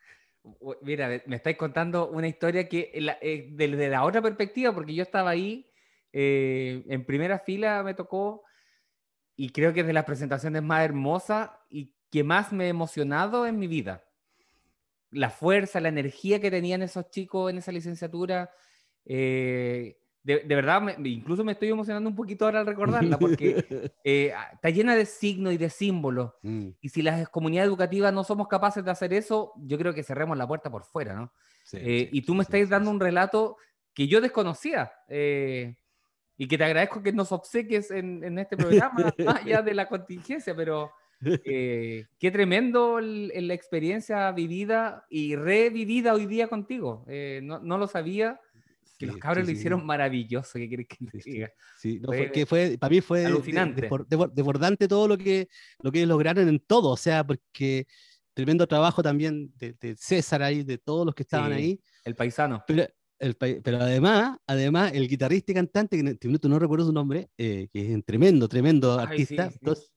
Mira, 0.82 1.22
me- 1.24 1.36
estáis 1.36 1.56
contando 1.56 2.10
una 2.10 2.28
historia 2.28 2.68
que 2.68 2.92
eh, 2.92 3.48
desde 3.50 3.88
la 3.88 4.04
otra 4.04 4.20
perspectiva, 4.20 4.74
porque 4.74 4.94
yo 4.94 5.04
estaba 5.04 5.30
ahí 5.30 5.72
eh, 6.12 6.84
en 6.86 7.06
primera 7.06 7.38
fila, 7.38 7.82
me 7.82 7.94
tocó, 7.94 8.42
y 9.36 9.48
creo 9.48 9.72
que 9.72 9.80
es 9.80 9.86
de 9.86 9.94
las 9.94 10.04
presentaciones 10.04 10.62
más 10.62 10.84
hermosas 10.84 11.48
y 11.70 11.94
que 12.12 12.22
más 12.22 12.52
me 12.52 12.66
he 12.66 12.68
emocionado 12.68 13.46
en 13.46 13.58
mi 13.58 13.66
vida. 13.66 14.04
La 15.10 15.28
fuerza, 15.28 15.80
la 15.80 15.88
energía 15.90 16.40
que 16.40 16.50
tenían 16.50 16.80
esos 16.82 17.10
chicos 17.10 17.50
en 17.50 17.58
esa 17.58 17.70
licenciatura, 17.72 18.50
eh, 19.04 19.98
de, 20.22 20.40
de 20.40 20.54
verdad, 20.54 20.80
me- 20.80 20.96
incluso 21.08 21.44
me 21.44 21.52
estoy 21.52 21.68
emocionando 21.68 22.08
un 22.08 22.16
poquito 22.16 22.46
ahora 22.46 22.60
al 22.60 22.66
recordarla, 22.66 23.18
porque 23.18 23.56
eh, 24.04 24.32
está 24.54 24.70
llena 24.70 24.96
de 24.96 25.04
signos 25.04 25.52
y 25.52 25.58
de 25.58 25.68
símbolos. 25.68 26.32
Mm, 26.42 26.68
Y 26.80 26.88
si 26.88 27.02
las 27.02 27.28
comunidades 27.28 27.68
educativas 27.68 28.12
no 28.12 28.24
somos 28.24 28.48
capaces 28.48 28.84
de 28.84 28.90
hacer 28.90 29.12
eso, 29.12 29.52
yo 29.58 29.76
creo 29.78 29.92
que 29.92 30.02
cerremos 30.02 30.38
la 30.38 30.46
puerta 30.48 30.70
por 30.70 30.84
fuera, 30.84 31.14
¿no? 31.14 31.32
sí, 31.64 31.76
Eh, 31.78 32.08
sí, 32.10 32.10
y 32.12 32.22
tú 32.22 32.34
me 32.34 32.40
sí, 32.44 32.46
estáis 32.48 32.68
dando 32.70 32.90
un 32.90 33.00
relato 33.00 33.56
que 33.94 34.08
yo 34.08 34.20
desconocía 34.22 34.92
eh, 35.08 35.76
y 36.38 36.48
que 36.48 36.56
te 36.56 36.64
agradezco 36.64 37.02
que 37.02 37.12
nos 37.12 37.32
obsequies 37.32 37.90
en, 37.90 38.24
en 38.24 38.38
este 38.38 38.56
programa, 38.56 39.14
más 39.18 39.42
allá 39.44 39.60
de 39.62 39.74
la 39.74 39.86
contingencia, 39.88 40.54
pero 40.56 40.92
eh, 41.44 42.06
qué 42.18 42.30
tremendo 42.30 42.98
el- 42.98 43.30
el- 43.34 43.48
la 43.48 43.54
experiencia 43.54 44.30
vivida 44.32 45.06
y 45.10 45.36
revivida 45.36 46.14
hoy 46.14 46.26
día 46.26 46.48
contigo. 46.48 47.04
Eh, 47.08 47.40
no, 47.42 47.58
no 47.60 47.78
lo 47.78 47.86
sabía, 47.88 48.40
que 48.98 49.06
los 49.06 49.16
Sí, 49.16 49.20
cabros 49.22 49.44
sí, 49.44 49.46
lo 49.46 49.50
sí. 49.50 49.58
hicieron 49.58 49.86
maravilloso, 49.86 50.58
¿qué 50.58 50.68
querés 50.68 50.86
que 50.88 50.98
te 51.06 51.18
diga? 51.24 51.50
Sí, 51.74 51.98
no, 52.00 52.08
Fue 52.08 52.30
que 52.30 52.46
fue, 52.46 52.76
para 52.78 52.90
mí 52.90 53.00
fue 53.00 53.26
alucinante. 53.26 53.88
desbor- 53.88 54.06
desbor- 54.06 54.32
desbordante 54.32 54.86
todo 54.86 55.08
lo 55.08 55.18
que, 55.18 55.48
lo 55.82 55.90
que 55.90 56.06
lograron 56.06 56.48
en 56.48 56.60
todo, 56.60 56.90
o 56.90 56.96
sea, 56.96 57.26
porque 57.26 57.86
tremendo 58.34 58.66
trabajo 58.66 59.02
también 59.02 59.52
de, 59.56 59.72
de 59.80 59.96
César 59.96 60.42
ahí, 60.42 60.62
de 60.62 60.78
todos 60.78 61.04
los 61.04 61.14
que 61.14 61.22
estaban 61.24 61.52
ahí, 61.52 61.80
El 62.04 62.14
paisano. 62.14 62.64
pero, 62.66 62.86
el, 63.18 63.36
pero 63.36 63.78
además, 63.78 64.38
además, 64.46 64.92
el 64.94 65.08
guitarrista 65.08 65.52
y 65.52 65.54
cantante, 65.56 65.96
que 65.96 66.00
en 66.00 66.08
este 66.08 66.28
minuto 66.28 66.48
no 66.48 66.58
recuerdo 66.58 66.86
su 66.86 66.92
nombre, 66.92 67.30
eh, 67.38 67.68
que 67.72 67.88
es 67.88 67.94
un 67.94 68.02
tremendo, 68.02 68.48
tremendo 68.48 68.92
Ay, 68.92 69.00
artista, 69.00 69.44
entonces, 69.46 69.92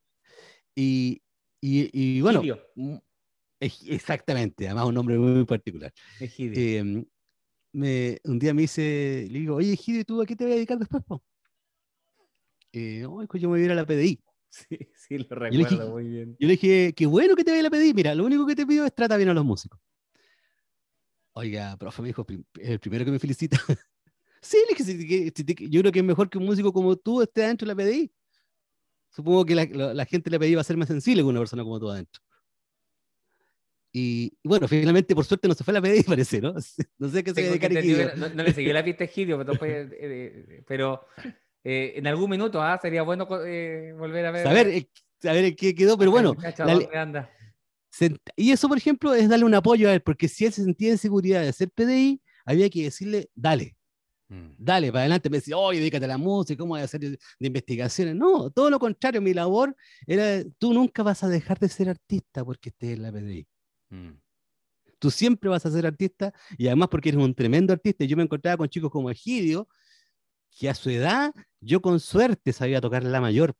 y, 0.76 1.22
y, 1.62 1.90
y 2.18 2.22
bueno, 2.22 2.42
Egidio, 3.60 3.94
exactamente, 3.96 4.66
además 4.68 4.86
un 4.88 4.96
nombre 4.96 5.18
muy, 5.18 5.46
particular. 5.46 5.94
Egidio. 6.20 6.54
Eh, 6.56 7.06
me, 7.74 8.20
un 8.26 8.38
día 8.40 8.54
me 8.54 8.64
dice, 8.64 9.28
le 9.32 9.40
digo, 9.40 9.56
oye, 9.56 9.76
Gide, 9.76 10.04
¿tú 10.06 10.22
a 10.22 10.26
qué 10.26 10.36
te 10.36 10.44
vas 10.44 10.52
a 10.52 10.56
dedicar 10.56 10.78
después? 10.78 11.04
Po? 11.06 11.24
Eh, 12.74 13.06
"Oh, 13.06 13.24
yo 13.24 13.50
me 13.50 13.56
voy 13.56 13.62
a 13.62 13.66
ir 13.66 13.72
a 13.72 13.76
la 13.76 13.86
PDI. 13.86 14.22
Sí, 14.56 14.78
sí, 14.96 15.18
lo 15.18 15.24
dije- 15.26 15.36
recuerdo 15.36 15.90
muy 15.92 16.08
bien. 16.08 16.38
Yo 16.40 16.48
le 16.48 16.54
dije, 16.54 16.94
qué 16.96 17.06
bueno 17.06 17.36
que 17.36 17.44
te 17.44 17.52
vaya 17.52 17.60
a 17.60 17.64
la 17.64 17.70
PDI. 17.70 17.94
Mira, 17.94 18.16
lo 18.16 18.24
único 18.26 18.46
que 18.48 18.56
te 18.56 18.66
pido 18.66 18.86
es 18.86 18.96
trata 18.96 19.18
bien 19.18 19.28
a 19.28 19.34
los 19.34 19.44
músicos. 19.44 19.78
Oiga, 21.34 21.76
profe, 21.78 22.02
me 22.02 22.08
dijo, 22.08 22.26
"Prim- 22.26 22.46
es 22.58 22.70
el 22.70 22.80
primero 22.80 23.04
que 23.04 23.12
me 23.12 23.20
felicita. 23.20 23.58
sí, 24.42 24.58
le 24.70 24.76
dije, 24.78 24.84
"Si 24.86 24.98
te- 24.98 25.34
si 25.36 25.44
te- 25.44 25.70
yo 25.70 25.82
creo 25.82 25.92
que 25.92 26.00
es 26.00 26.06
mejor 26.06 26.30
que 26.30 26.38
un 26.38 26.46
músico 26.46 26.72
como 26.72 26.96
tú 26.96 27.22
esté 27.22 27.44
adentro 27.44 27.66
de 27.68 27.74
la 27.74 27.76
PDI. 27.76 28.12
Supongo 29.16 29.46
que 29.46 29.56
la, 29.56 29.66
la- 29.66 29.94
la 29.94 30.06
gente 30.06 30.30
de 30.30 30.36
la 30.36 30.40
PDI 30.40 30.56
va 30.56 30.62
a 30.62 30.66
ser 30.66 30.76
más 30.78 30.88
sensible 30.90 31.22
que 31.22 31.28
una 31.28 31.40
persona 31.40 31.64
como 31.64 31.80
tú 31.80 31.90
adentro. 31.90 32.22
Y 33.94 34.34
y 34.44 34.48
bueno, 34.48 34.68
finalmente, 34.68 35.16
por 35.16 35.24
suerte, 35.24 35.48
no 35.48 35.54
se 35.54 35.64
fue 35.64 35.72
a 35.72 35.80
la 35.80 35.82
PDI, 35.82 36.04
parece, 36.04 36.42
¿no? 36.42 36.54
No 37.00 37.10
sé 37.10 37.24
qué 37.24 37.34
se 37.34 37.42
dedicar 37.44 38.18
no, 38.18 38.30
no 38.30 38.44
le 38.44 38.54
siguió 38.54 38.74
la 38.74 38.84
pista 38.84 39.04
a 39.04 39.08
Egidio, 39.08 39.38
pero, 39.38 39.54
después, 39.54 39.72
eh, 39.94 39.98
eh, 40.02 40.64
pero 40.68 41.06
eh, 41.64 41.94
en 41.96 42.08
algún 42.08 42.30
minuto 42.30 42.62
ah, 42.62 42.78
sería 42.82 43.04
bueno 43.04 43.26
eh, 43.46 43.94
volver 43.98 44.26
a 44.26 44.32
ver. 44.32 44.44
Saber, 44.44 44.68
eh, 44.68 44.90
saber 45.22 45.56
qué 45.56 45.74
quedó, 45.74 45.98
pero 45.98 46.12
bueno, 46.12 46.36
la- 46.60 46.74
y 48.36 48.52
eso, 48.52 48.68
por 48.68 48.78
ejemplo, 48.78 49.14
es 49.14 49.30
darle 49.30 49.46
un 49.46 49.56
apoyo 49.56 49.88
a 49.90 49.94
él, 49.94 50.02
porque 50.02 50.28
si 50.28 50.46
él 50.46 50.52
se 50.52 50.64
sentía 50.66 50.92
en 50.92 50.98
seguridad 50.98 51.42
de 51.42 51.54
ser 51.54 51.70
PDI, 51.70 52.22
había 52.44 52.70
que 52.70 52.84
decirle, 52.84 53.30
dale, 53.34 53.78
Mm. 54.28 54.56
dale, 54.58 54.92
para 54.92 55.02
adelante, 55.02 55.30
me 55.30 55.38
decía, 55.38 55.56
oye, 55.58 55.80
dedícate 55.80 56.06
a 56.06 56.08
la 56.08 56.18
música, 56.18 56.58
¿cómo 56.58 56.70
voy 56.74 56.82
a 56.82 56.86
hacer 56.86 57.00
de, 57.00 57.20
investigaciones? 57.40 58.16
No, 58.16 58.50
todo 58.50 58.70
lo 58.70 58.80
contrario, 58.80 59.22
mi 59.22 59.34
labor 59.34 59.76
era, 60.08 60.44
tú 60.58 60.74
nunca 60.74 61.04
vas 61.04 61.24
a 61.24 61.28
dejar 61.30 61.60
de 61.60 61.70
ser 61.70 61.90
artista 61.90 62.44
porque 62.44 62.70
estés 62.70 62.96
en 62.96 63.04
la 63.04 63.12
PDI. 63.12 63.48
Mm. 63.90 64.12
Tú 64.98 65.12
siempre 65.12 65.50
vas 65.50 65.66
a 65.66 65.72
ser 65.72 65.86
artista 65.86 66.34
y 66.58 66.68
además 66.68 66.88
porque 66.90 67.10
eres 67.10 67.22
un 67.22 67.36
tremendo 67.36 67.74
artista. 67.74 68.06
Yo 68.06 68.18
me 68.18 68.24
encontraba 68.24 68.58
con 68.58 68.68
chicos 68.70 68.90
como 68.90 69.12
Egidio, 69.12 69.68
que 70.58 70.70
a 70.70 70.74
su 70.74 70.90
edad 70.90 71.32
yo 71.60 71.82
con 71.82 72.00
suerte 72.00 72.54
sabía 72.54 72.82
tocar 72.82 73.04
la 73.04 73.22
mayor. 73.22 73.54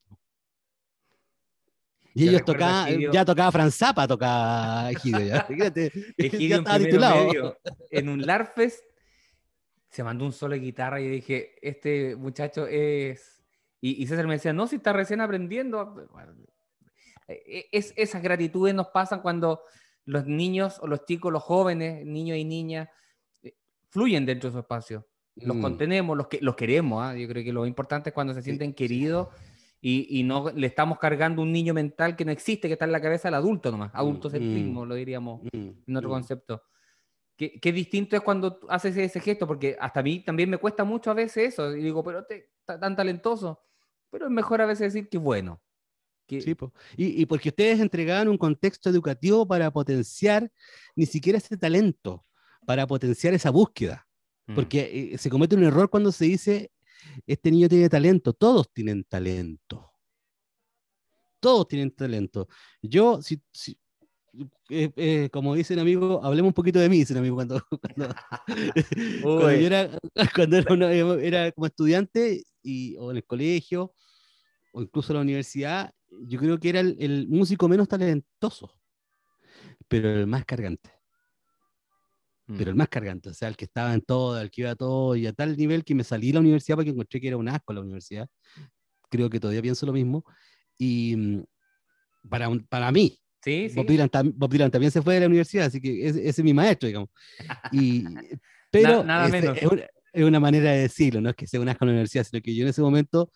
Y 2.16 2.24
Yo 2.26 2.32
ellos 2.32 2.46
tocaban, 2.46 2.88
Egidio- 2.88 3.12
ya 3.12 3.26
tocaba 3.26 3.52
Franz 3.52 3.76
Zappa, 3.76 4.08
tocaba 4.08 4.90
Egidio. 4.90 5.26
Ya, 5.26 5.48
Egidio 6.18 6.64
ya 6.64 6.76
en 6.78 7.00
medio, 7.00 7.58
en 7.92 8.10
un 8.10 8.26
Larfest 8.26 8.82
se 9.96 10.04
mandó 10.04 10.26
un 10.26 10.34
solo 10.34 10.56
de 10.56 10.60
guitarra 10.60 11.00
y 11.00 11.08
dije, 11.08 11.56
este 11.62 12.18
muchacho 12.18 12.68
es... 12.68 13.42
Y, 13.80 14.04
y 14.04 14.08
César 14.08 14.28
me 14.28 14.34
decía, 14.34 14.52
no, 14.52 14.68
si 14.68 14.76
está 14.76 14.92
recién 14.92 15.22
aprendiendo. 15.22 15.86
Bueno, 16.12 16.34
eh, 17.30 17.68
es, 17.72 17.94
esas 17.96 18.22
gratitudes 18.22 18.76
nos 18.76 18.88
pasan 18.88 19.22
cuando 19.22 19.62
los 20.04 20.26
niños 20.26 20.80
o 20.82 20.88
los 20.88 21.06
chicos, 21.06 21.32
los 21.32 21.44
jóvenes, 21.44 22.06
niños 22.06 22.38
y 22.38 22.44
niñas, 22.44 22.90
eh, 23.42 23.56
fluyen 23.90 24.26
dentro 24.26 24.50
de 24.50 24.54
su 24.54 24.60
espacio. 24.60 25.08
Los 25.36 25.56
Mm. 25.56 25.62
contenemos, 25.62 26.18
los, 26.18 26.28
que, 26.28 26.40
los 26.42 26.56
queremos. 26.58 27.02
¿ah? 27.02 27.16
Yo 27.16 27.26
creo 27.30 27.44
que 27.44 27.54
lo 27.54 27.66
importante 27.66 28.10
es 28.10 28.14
cuando 28.14 28.34
se 28.34 28.42
sienten 28.42 28.74
queridos 28.74 29.30
y, 29.80 30.20
y 30.20 30.24
no 30.24 30.52
le 30.52 30.68
estamos 30.68 31.00
cargando 31.00 31.42
un 31.42 31.54
niño 31.54 31.74
mental 31.74 32.18
que 32.18 32.26
no 32.26 32.32
existe, 32.34 32.68
que 32.68 32.74
está 32.74 32.84
en 32.84 32.92
la 32.92 33.02
cabeza 33.02 33.30
del 33.30 33.36
adulto 33.36 33.72
nomás. 33.72 33.92
Adultocentrismo, 33.94 34.86
lo 34.86 34.96
diríamos 34.96 35.42
Mm, 35.54 35.70
en 35.88 35.98
otro 35.98 36.10
mm. 36.10 36.12
concepto. 36.12 36.64
Qué, 37.38 37.60
qué 37.60 37.72
distinto 37.74 38.16
es 38.16 38.22
cuando 38.22 38.60
haces 38.70 38.96
ese 38.98 39.20
gesto, 39.20 39.46
porque 39.46 39.76
hasta 39.80 40.00
a 40.00 40.04
mí 40.04 40.24
también 40.24 40.50
me 40.50 40.58
cuesta 40.58 40.84
mucho 40.86 41.12
a 41.12 41.14
veces 41.14 41.50
eso. 41.54 41.76
Y 41.76 41.84
digo, 41.84 42.04
pero 42.04 42.26
te, 42.26 42.52
ta- 42.66 42.80
tan 42.80 42.96
talentoso. 42.96 43.62
Pero 44.10 44.26
es 44.26 44.32
mejor 44.32 44.62
a 44.62 44.66
veces 44.66 44.94
decir 44.94 45.10
que 45.10 45.18
bueno. 45.18 45.62
Que, 46.28 46.42
Sí, 46.42 46.56
po. 46.56 46.74
y, 46.96 47.22
y 47.22 47.26
porque 47.26 47.50
ustedes 47.50 47.80
entregaban 47.80 48.30
un 48.30 48.38
contexto 48.38 48.90
educativo 48.90 49.46
para 49.48 49.70
potenciar 49.72 50.50
ni 50.96 51.06
siquiera 51.06 51.38
ese 51.38 51.58
talento, 51.58 52.26
para 52.66 52.88
potenciar 52.88 53.34
esa 53.34 53.50
búsqueda. 53.52 54.08
Mm. 54.48 54.56
Porque 54.56 55.12
eh, 55.14 55.18
se 55.18 55.30
comete 55.30 55.56
un 55.56 55.64
error 55.66 55.90
cuando 55.90 56.12
se 56.12 56.26
dice, 56.26 56.72
este 57.28 57.52
niño 57.52 57.68
tiene 57.68 57.90
talento, 57.90 58.32
todos 58.34 58.72
tienen 58.72 59.04
talento. 59.04 59.92
Todos 61.40 61.68
tienen 61.68 61.92
talento. 61.92 62.48
Yo, 62.82 63.22
si, 63.22 63.42
si- 63.52 63.78
eh, 64.70 64.92
eh, 64.96 65.30
como 65.32 65.56
dicen 65.56 65.80
amigos, 65.80 66.20
hablemos 66.24 66.50
un 66.50 66.54
poquito 66.54 66.80
de 66.80 66.90
mí, 66.90 67.00
dicen 67.00 67.18
amigos, 67.18 67.36
cuando, 67.38 67.62
cuando, 67.82 68.16
cuando 69.22 69.52
yo 69.56 69.68
era, 69.68 69.90
cuando 70.36 70.58
era, 70.58 70.74
una- 70.74 70.92
era 70.92 71.52
como 71.52 71.68
estudiante 71.68 72.44
y, 72.64 72.96
o 72.98 73.12
en 73.12 73.18
el 73.18 73.26
colegio 73.26 73.94
o 74.74 74.82
incluso 74.82 75.14
en 75.14 75.18
la 75.18 75.22
universidad, 75.22 75.94
yo 76.28 76.40
creo 76.40 76.60
que 76.60 76.70
era 76.70 76.80
el, 76.82 76.98
el 77.00 77.28
músico 77.30 77.68
menos 77.68 77.88
talentoso, 77.88 78.72
pero 79.88 80.12
el 80.12 80.28
más 80.28 80.46
cargante 80.46 80.92
Mm. 82.48 82.58
pero 82.58 82.70
el 82.70 82.76
más 82.76 82.90
cargante, 82.90 83.30
o 83.30 83.34
sea, 83.34 83.48
el 83.48 83.56
que 83.58 83.66
estaba 83.66 83.92
en 83.92 84.02
todo, 84.02 84.40
el 84.40 84.52
que 84.52 84.62
iba 84.62 84.70
a 84.70 84.76
todo, 84.76 85.16
y 85.16 85.26
a 85.26 85.34
tal 85.34 85.58
nivel 85.58 85.84
que 85.84 85.96
me 85.96 86.04
salí 86.04 86.28
de 86.28 86.34
la 86.34 86.42
universidad 86.42 86.76
porque 86.78 86.92
encontré 86.92 87.20
que 87.20 87.28
era 87.30 87.38
un 87.38 87.50
asco 87.50 87.74
la 87.74 87.82
universidad. 87.82 88.28
Creo 89.10 89.32
que 89.32 89.40
todavía 89.40 89.64
pienso 89.64 89.88
lo 89.88 89.94
mismo. 89.94 90.24
Y 90.78 91.16
mm, 91.18 91.44
para, 92.30 92.48
un- 92.50 92.64
para 92.68 92.92
mí, 92.92 93.18
Sí, 93.46 93.70
sí. 93.70 93.76
Bob, 93.76 93.86
Dylan, 93.86 94.10
Bob 94.36 94.52
Dylan 94.52 94.72
también 94.72 94.92
se 94.92 95.02
fue 95.02 95.14
de 95.14 95.20
la 95.22 95.28
universidad, 95.28 95.68
así 95.68 95.80
que 95.80 96.08
ese, 96.08 96.20
ese 96.28 96.42
es 96.42 96.44
mi 96.44 96.54
maestro, 96.54 96.88
digamos. 96.88 97.10
Y, 97.72 98.04
pero 98.72 99.04
nada 99.04 99.28
es, 99.28 99.32
menos. 99.32 99.58
es 99.58 99.68
una, 99.72 99.84
es 100.14 100.24
una 100.24 100.40
manera 100.40 100.72
de 100.72 100.80
decirlo, 100.82 101.22
no 101.22 101.30
es 101.30 101.36
que 101.36 101.46
sea 101.48 101.62
un 101.62 101.70
asco 101.70 101.86
en 101.86 101.90
la 101.90 101.94
universidad, 101.94 102.24
sino 102.26 102.42
que 102.42 102.56
yo 102.56 102.64
en 102.64 102.70
ese 102.70 102.82
momento 102.82 103.32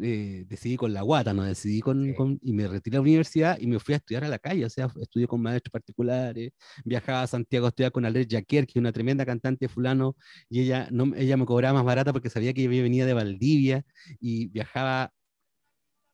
eh, 0.00 0.44
decidí 0.48 0.76
con 0.76 0.94
la 0.94 1.02
guata, 1.02 1.34
no 1.34 1.42
decidí 1.42 1.80
con, 1.80 2.02
Sí. 2.06 2.14
con- 2.14 2.38
y 2.42 2.52
me 2.54 2.66
retiré 2.66 2.96
a 2.96 3.00
la 3.00 3.02
universidad 3.02 3.58
y 3.60 3.66
me 3.66 3.78
fui 3.78 3.92
a 3.94 3.98
estudiar 3.98 4.24
a 4.24 4.28
la 4.28 4.38
calle, 4.38 4.64
o 4.64 4.70
sea, 4.70 4.88
estudié 5.02 5.26
con 5.26 5.42
maestros 5.42 5.70
particulares, 5.70 6.52
viajaba 6.84 7.22
a 7.22 7.26
Santiago 7.26 7.66
a 7.66 7.68
estudiar 7.68 7.92
con 7.92 8.06
Alet 8.06 8.30
Jaquier, 8.30 8.64
que 8.66 8.72
es 8.78 8.80
una 8.80 8.92
tremenda 8.92 9.26
cantante 9.26 9.68
fulano, 9.68 10.16
y 10.48 10.60
ella, 10.62 10.88
no, 10.90 11.12
ella 11.14 11.36
me 11.36 11.44
cobraba 11.44 11.74
más 11.74 11.84
barata 11.84 12.12
porque 12.14 12.30
sabía 12.30 12.54
que 12.54 12.62
yo 12.62 12.70
venía 12.70 13.04
de 13.04 13.12
Valdivia 13.12 13.84
y 14.18 14.46
viajaba, 14.46 15.12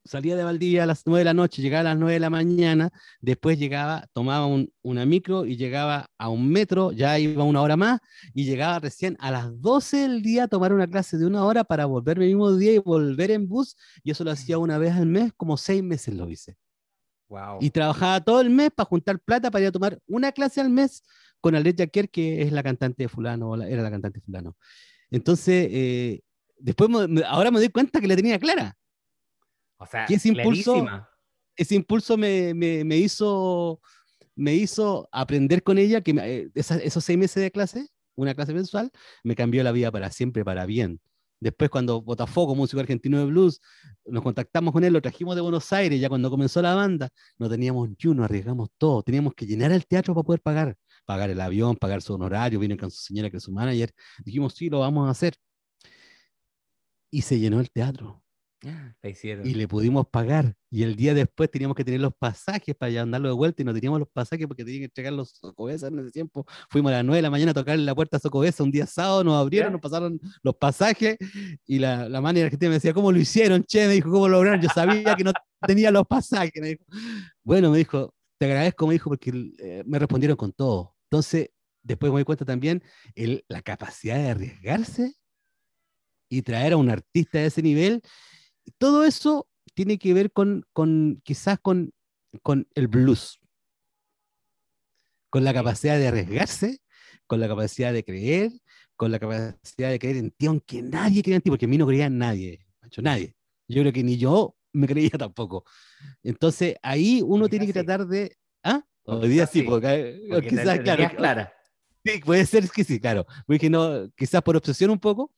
salía 0.04 0.36
de 0.36 0.44
Valdivia 0.44 0.82
a 0.82 0.86
las 0.86 1.02
9 1.06 1.20
de 1.20 1.24
la 1.24 1.34
noche, 1.34 1.62
llegaba 1.62 1.80
a 1.80 1.84
las 1.94 1.98
9 1.98 2.14
de 2.14 2.20
la 2.20 2.30
mañana, 2.30 2.90
después 3.20 3.58
llegaba, 3.58 4.06
tomaba 4.12 4.46
un, 4.46 4.72
una 4.82 5.06
micro 5.06 5.46
y 5.46 5.56
llegaba 5.56 6.08
a 6.18 6.28
un 6.28 6.48
metro, 6.48 6.92
ya 6.92 7.18
iba 7.18 7.44
una 7.44 7.60
hora 7.62 7.76
más, 7.76 8.00
y 8.34 8.44
llegaba 8.44 8.78
recién 8.80 9.16
a 9.20 9.30
las 9.30 9.60
12 9.60 9.98
del 9.98 10.22
día 10.22 10.44
a 10.44 10.48
tomar 10.48 10.72
una 10.72 10.86
clase 10.88 11.18
de 11.18 11.26
una 11.26 11.44
hora 11.44 11.64
para 11.64 11.86
volverme 11.86 12.24
el 12.24 12.30
mismo 12.30 12.52
día 12.56 12.72
y 12.72 12.78
volver 12.78 13.30
en 13.30 13.48
bus, 13.48 13.76
y 14.02 14.10
eso 14.10 14.24
lo 14.24 14.30
hacía 14.32 14.58
una 14.58 14.78
vez 14.78 14.92
al 14.94 15.06
mes, 15.06 15.32
como 15.36 15.56
seis 15.56 15.82
meses 15.82 16.14
lo 16.14 16.28
hice. 16.28 16.56
Wow. 17.28 17.58
Y 17.60 17.70
trabajaba 17.70 18.20
todo 18.20 18.40
el 18.40 18.50
mes 18.50 18.70
para 18.74 18.86
juntar 18.86 19.18
plata 19.18 19.50
para 19.50 19.62
ir 19.62 19.68
a 19.68 19.72
tomar 19.72 19.98
una 20.06 20.32
clase 20.32 20.60
al 20.60 20.68
mes 20.68 21.02
con 21.40 21.54
Alet 21.54 21.78
Jaquier, 21.78 22.10
que 22.10 22.42
es 22.42 22.52
la 22.52 22.62
cantante 22.62 23.04
de 23.04 23.08
fulano, 23.08 23.54
era 23.62 23.82
la 23.82 23.90
cantante 23.90 24.20
de 24.20 24.24
fulano. 24.24 24.56
Entonces, 25.10 25.68
eh, 25.70 26.20
después 26.58 26.90
me- 26.90 27.22
ahora 27.24 27.50
me 27.50 27.58
doy 27.58 27.68
cuenta 27.70 28.00
que 28.00 28.06
la 28.08 28.16
tenía 28.16 28.38
clara. 28.38 28.76
O 29.82 29.86
sea, 29.86 30.06
que 30.06 30.14
ese 30.14 30.28
impulso- 30.30 30.72
clarísima. 30.72 31.08
Ese 31.56 31.74
impulso 31.74 32.16
me, 32.16 32.54
me- 32.54 32.82
me 32.84 32.96
hizo, 32.96 33.80
me 34.34 34.54
hizo 34.54 35.08
aprender 35.12 35.62
con 35.62 35.76
ella 35.78 36.00
que 36.00 36.14
me- 36.14 36.26
eh, 36.26 36.50
esa- 36.54 36.78
esos 36.78 37.04
seis 37.04 37.18
meses 37.18 37.42
de 37.42 37.50
clase, 37.50 37.88
una 38.14 38.34
clase 38.34 38.54
mensual, 38.54 38.90
me 39.22 39.34
cambió 39.34 39.62
la 39.62 39.72
vida 39.72 39.90
para 39.92 40.10
siempre, 40.10 40.44
para 40.44 40.64
bien. 40.66 41.00
Después, 41.40 41.70
cuando 41.70 42.00
Botafogo, 42.00 42.54
músico 42.54 42.78
argentino 42.80 43.18
de 43.18 43.24
blues, 43.24 43.60
nos 44.06 44.22
contactamos 44.22 44.72
con 44.72 44.84
él, 44.84 44.92
lo 44.92 45.02
trajimos 45.02 45.34
de 45.34 45.40
Buenos 45.40 45.72
Aires, 45.72 46.00
ya 46.00 46.08
cuando 46.08 46.30
comenzó 46.30 46.62
la 46.62 46.74
banda, 46.76 47.08
no 47.36 47.50
teníamos 47.50 47.88
ni 47.88 47.96
uno, 48.10 48.22
arriesgamos 48.24 48.68
todo, 48.78 49.02
teníamos 49.02 49.34
que 49.34 49.44
llenar 49.44 49.72
el 49.72 49.84
teatro 49.86 50.14
para 50.14 50.22
poder 50.24 50.40
pagar, 50.40 50.76
pagar 51.04 51.30
el 51.30 51.40
avión, 51.40 51.74
pagar 51.76 52.00
su 52.00 52.14
honorario, 52.14 52.60
vino 52.60 52.76
con 52.76 52.90
su 52.92 53.02
señora 53.02 53.28
que 53.28 53.38
es 53.38 53.42
su 53.42 53.50
manager, 53.52 53.92
dijimos, 54.24 54.54
sí, 54.54 54.70
lo 54.70 54.78
vamos 54.80 55.08
a 55.08 55.10
hacer. 55.10 55.34
y 57.10 57.22
se 57.22 57.38
llenó 57.38 57.60
el 57.60 57.70
teatro. 57.70 58.21
La 59.02 59.10
hicieron. 59.10 59.46
y 59.46 59.54
le 59.54 59.68
pudimos 59.68 60.06
pagar. 60.08 60.54
Y 60.70 60.82
el 60.84 60.96
día 60.96 61.14
después 61.14 61.50
teníamos 61.50 61.76
que 61.76 61.84
tener 61.84 62.00
los 62.00 62.14
pasajes 62.14 62.74
para 62.74 63.02
andarlo 63.02 63.28
de 63.28 63.34
vuelta 63.34 63.62
y 63.62 63.64
no 63.64 63.74
teníamos 63.74 63.98
los 64.00 64.08
pasajes 64.08 64.46
porque 64.46 64.64
tenían 64.64 64.80
que 64.80 64.84
entregar 64.86 65.12
los 65.12 65.30
Socobesas 65.30 65.90
en 65.90 65.98
ese 65.98 66.10
tiempo. 66.10 66.46
Fuimos 66.70 66.90
a 66.92 66.96
las 66.96 67.04
9 67.04 67.16
de 67.16 67.22
la 67.22 67.30
mañana 67.30 67.50
a 67.50 67.54
tocar 67.54 67.74
en 67.74 67.84
la 67.84 67.94
puerta 67.94 68.18
Socobesa 68.18 68.62
un 68.62 68.70
día 68.70 68.86
sábado, 68.86 69.24
nos 69.24 69.34
abrieron, 69.34 69.68
¿Ya? 69.68 69.72
nos 69.72 69.80
pasaron 69.80 70.20
los 70.42 70.56
pasajes 70.56 71.16
y 71.66 71.78
la, 71.78 72.08
la 72.08 72.20
manager 72.20 72.46
argentina 72.46 72.70
me 72.70 72.74
decía, 72.76 72.94
¿cómo 72.94 73.12
lo 73.12 73.18
hicieron, 73.18 73.64
che? 73.64 73.86
Me 73.86 73.94
dijo, 73.94 74.10
¿cómo 74.10 74.28
lo 74.28 74.36
lograron? 74.38 74.60
Yo 74.60 74.68
sabía 74.70 75.14
que 75.14 75.24
no 75.24 75.32
tenía 75.66 75.90
los 75.90 76.06
pasajes. 76.06 76.60
Me 76.60 76.68
dijo. 76.68 76.84
Bueno, 77.42 77.70
me 77.70 77.78
dijo, 77.78 78.14
te 78.38 78.46
agradezco, 78.46 78.86
me 78.86 78.94
dijo, 78.94 79.10
porque 79.10 79.30
eh, 79.58 79.82
me 79.86 79.98
respondieron 79.98 80.36
con 80.36 80.52
todo. 80.52 80.96
Entonces, 81.10 81.50
después 81.82 82.10
me 82.10 82.18
doy 82.18 82.24
cuenta 82.24 82.44
también 82.44 82.82
el, 83.14 83.44
la 83.48 83.62
capacidad 83.62 84.16
de 84.16 84.30
arriesgarse 84.30 85.14
y 86.28 86.42
traer 86.42 86.72
a 86.72 86.76
un 86.76 86.88
artista 86.88 87.38
de 87.38 87.46
ese 87.46 87.62
nivel 87.62 88.02
todo 88.78 89.04
eso 89.04 89.48
tiene 89.74 89.98
que 89.98 90.14
ver 90.14 90.32
con, 90.32 90.64
con 90.72 91.20
quizás 91.24 91.58
con, 91.60 91.92
con 92.42 92.68
el 92.74 92.88
blues, 92.88 93.40
con 95.30 95.44
la 95.44 95.54
capacidad 95.54 95.98
de 95.98 96.08
arriesgarse, 96.08 96.80
con 97.26 97.40
la 97.40 97.48
capacidad 97.48 97.92
de 97.92 98.04
creer, 98.04 98.52
con 98.96 99.10
la 99.10 99.18
capacidad 99.18 99.90
de 99.90 99.98
creer 99.98 100.16
en 100.18 100.30
ti, 100.30 100.46
aunque 100.46 100.82
nadie 100.82 101.22
creía 101.22 101.36
en 101.36 101.42
ti, 101.42 101.50
porque 101.50 101.64
en 101.64 101.70
mí 101.70 101.78
no 101.78 101.86
creía 101.86 102.06
en 102.06 102.18
nadie, 102.18 102.66
macho, 102.82 103.00
nadie. 103.02 103.34
Yo 103.68 103.80
creo 103.82 103.92
que 103.92 104.02
ni 104.04 104.16
yo 104.18 104.56
me 104.72 104.86
creía 104.86 105.10
tampoco. 105.18 105.64
Entonces 106.22 106.76
ahí 106.82 107.22
uno 107.24 107.48
tiene 107.48 107.66
que 107.66 107.72
sí. 107.72 107.78
tratar 107.84 108.06
de... 108.06 108.36
¿Ah? 108.62 108.84
Hoy 109.04 109.28
día 109.28 109.46
sí, 109.46 109.60
sí, 109.60 109.64
porque, 109.66 110.20
Porque 110.28 110.48
quizás, 110.48 110.64
la- 110.66 110.76
la 110.76 110.82
claro, 110.82 111.16
clara. 111.16 111.52
Sí, 112.04 112.18
puede 112.24 112.46
ser 112.46 112.68
que 112.70 112.84
sí, 112.84 113.00
claro. 113.00 113.26
Porque 113.46 113.70
no, 113.70 114.10
quizás 114.16 114.42
por 114.42 114.56
obsesión 114.56 114.90
un 114.90 114.98
poco. 114.98 115.32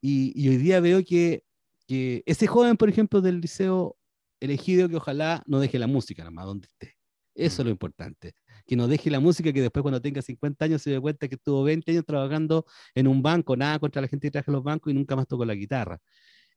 Y, 0.00 0.32
y 0.40 0.48
hoy 0.48 0.56
día 0.58 0.80
veo 0.80 1.02
que, 1.04 1.42
que 1.86 2.22
ese 2.26 2.46
joven, 2.46 2.76
por 2.76 2.88
ejemplo, 2.88 3.20
del 3.20 3.40
liceo 3.40 3.96
elegido, 4.40 4.88
que 4.88 4.96
ojalá 4.96 5.42
no 5.46 5.60
deje 5.60 5.78
la 5.78 5.86
música, 5.86 6.22
nada 6.22 6.30
más 6.32 6.46
donde 6.46 6.66
esté. 6.66 6.96
Eso 7.34 7.60
es 7.62 7.64
Mm. 7.64 7.64
lo 7.64 7.70
importante. 7.70 8.32
Que 8.66 8.76
no 8.76 8.88
deje 8.88 9.10
la 9.10 9.20
música, 9.20 9.52
que 9.52 9.60
después 9.62 9.82
cuando 9.82 10.00
tenga 10.00 10.22
50 10.22 10.64
años 10.64 10.82
se 10.82 10.90
dé 10.90 11.00
cuenta 11.00 11.28
que 11.28 11.34
estuvo 11.36 11.62
20 11.62 11.90
años 11.92 12.04
trabajando 12.04 12.64
en 12.94 13.06
un 13.06 13.22
banco, 13.22 13.56
nada 13.56 13.78
contra 13.78 14.02
la 14.02 14.08
gente 14.08 14.26
que 14.26 14.30
trabaja 14.32 14.50
en 14.50 14.54
los 14.54 14.64
bancos 14.64 14.90
y 14.92 14.94
nunca 14.94 15.14
más 15.16 15.26
tocó 15.26 15.44
la 15.44 15.54
guitarra. 15.54 15.98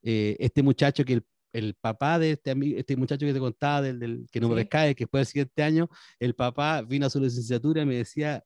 Eh, 0.02 0.36
este 0.40 0.64
muchacho 0.64 1.04
que 1.06 1.14
el, 1.14 1.26
el 1.54 1.76
papá 1.76 2.18
de 2.20 2.32
este, 2.32 2.52
ami- 2.56 2.76
este 2.78 2.96
muchacho 2.96 3.26
que 3.26 3.34
te 3.34 3.40
contaba, 3.40 3.82
del, 3.82 4.00
del 4.00 4.28
que 4.32 4.40
no 4.40 4.48
me 4.50 4.56
Sí. 4.56 4.60
rescae, 4.62 4.96
que 4.96 5.04
después 5.04 5.20
del 5.22 5.26
siguiente 5.28 5.64
año, 5.64 5.90
el 6.20 6.34
papá 6.36 6.82
vino 6.82 7.06
a 7.08 7.10
su 7.10 7.20
licenciatura 7.20 7.82
y 7.82 7.86
me 7.86 7.96
decía, 7.96 8.44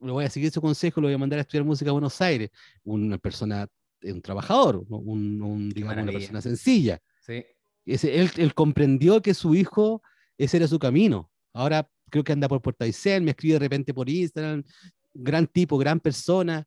lo 0.00 0.14
voy 0.14 0.24
a 0.24 0.30
seguir 0.30 0.50
su 0.50 0.60
consejo, 0.60 1.00
lo 1.00 1.08
voy 1.08 1.14
a 1.14 1.18
mandar 1.18 1.38
a 1.38 1.42
estudiar 1.42 1.64
música 1.64 1.90
a 1.90 1.92
Buenos 1.92 2.20
Aires. 2.22 2.50
Una 2.84 3.18
persona, 3.18 3.66
un 4.02 4.22
trabajador, 4.22 4.84
¿no? 4.88 4.98
un, 4.98 5.42
un, 5.42 5.70
digamos, 5.70 6.02
una 6.02 6.12
persona 6.12 6.40
sencilla. 6.40 7.00
Sí. 7.20 7.44
Ese, 7.84 8.20
él, 8.20 8.30
él 8.36 8.54
comprendió 8.54 9.22
que 9.22 9.34
su 9.34 9.54
hijo, 9.54 10.02
ese 10.36 10.58
era 10.58 10.68
su 10.68 10.78
camino. 10.78 11.30
Ahora 11.52 11.88
creo 12.10 12.24
que 12.24 12.32
anda 12.32 12.48
por 12.48 12.62
Puerto 12.62 12.84
Aysén, 12.84 13.24
me 13.24 13.30
escribe 13.30 13.54
de 13.54 13.60
repente 13.60 13.94
por 13.94 14.08
Instagram, 14.08 14.62
gran 15.14 15.46
tipo, 15.46 15.78
gran 15.78 16.00
persona. 16.00 16.66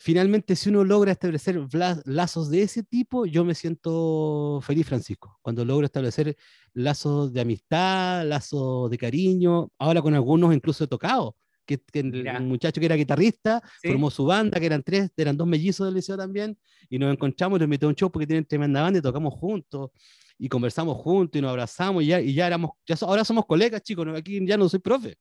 Finalmente, 0.00 0.54
si 0.54 0.68
uno 0.68 0.84
logra 0.84 1.12
establecer 1.12 1.60
lazos 2.04 2.50
de 2.50 2.62
ese 2.62 2.84
tipo, 2.84 3.26
yo 3.26 3.44
me 3.44 3.54
siento 3.54 4.60
feliz, 4.62 4.86
Francisco. 4.86 5.38
Cuando 5.42 5.64
logro 5.64 5.86
establecer 5.86 6.36
lazos 6.72 7.32
de 7.32 7.40
amistad, 7.40 8.24
lazos 8.24 8.90
de 8.90 8.98
cariño, 8.98 9.72
ahora 9.76 10.00
con 10.00 10.14
algunos 10.14 10.54
incluso 10.54 10.84
he 10.84 10.86
tocado. 10.86 11.36
Que, 11.68 11.78
que 11.92 12.00
el- 12.00 12.40
muchacho 12.44 12.80
que 12.80 12.86
era 12.86 12.96
guitarrista 12.96 13.62
Sí. 13.82 13.88
formó 13.88 14.10
su 14.10 14.24
banda, 14.24 14.58
que 14.58 14.64
eran 14.66 14.82
tres, 14.82 15.10
eran 15.18 15.36
dos 15.36 15.46
mellizos 15.46 15.86
del 15.86 15.94
liceo 15.96 16.16
también, 16.16 16.56
y 16.88 16.98
nos 16.98 17.12
encontramos 17.12 17.58
nos 17.58 17.66
invitó 17.66 17.84
a 17.86 17.90
un 17.90 17.94
show 17.94 18.10
porque 18.10 18.26
tienen 18.26 18.46
tremenda 18.46 18.80
banda 18.80 18.98
y 19.00 19.02
tocamos 19.02 19.34
juntos 19.34 19.90
y 20.38 20.48
conversamos 20.48 20.96
juntos 20.96 21.38
y 21.38 21.42
nos 21.42 21.50
abrazamos 21.50 22.02
y 22.02 22.06
ya, 22.06 22.20
y 22.22 22.32
ya 22.32 22.46
éramos, 22.46 22.70
ya 22.86 22.96
so- 22.96 23.06
ahora 23.06 23.22
somos 23.22 23.44
colegas, 23.44 23.82
chicos, 23.82 24.06
no- 24.06 24.16
aquí 24.16 24.40
ya 24.46 24.56
no 24.56 24.66
soy 24.68 24.80
profe. 24.80 25.16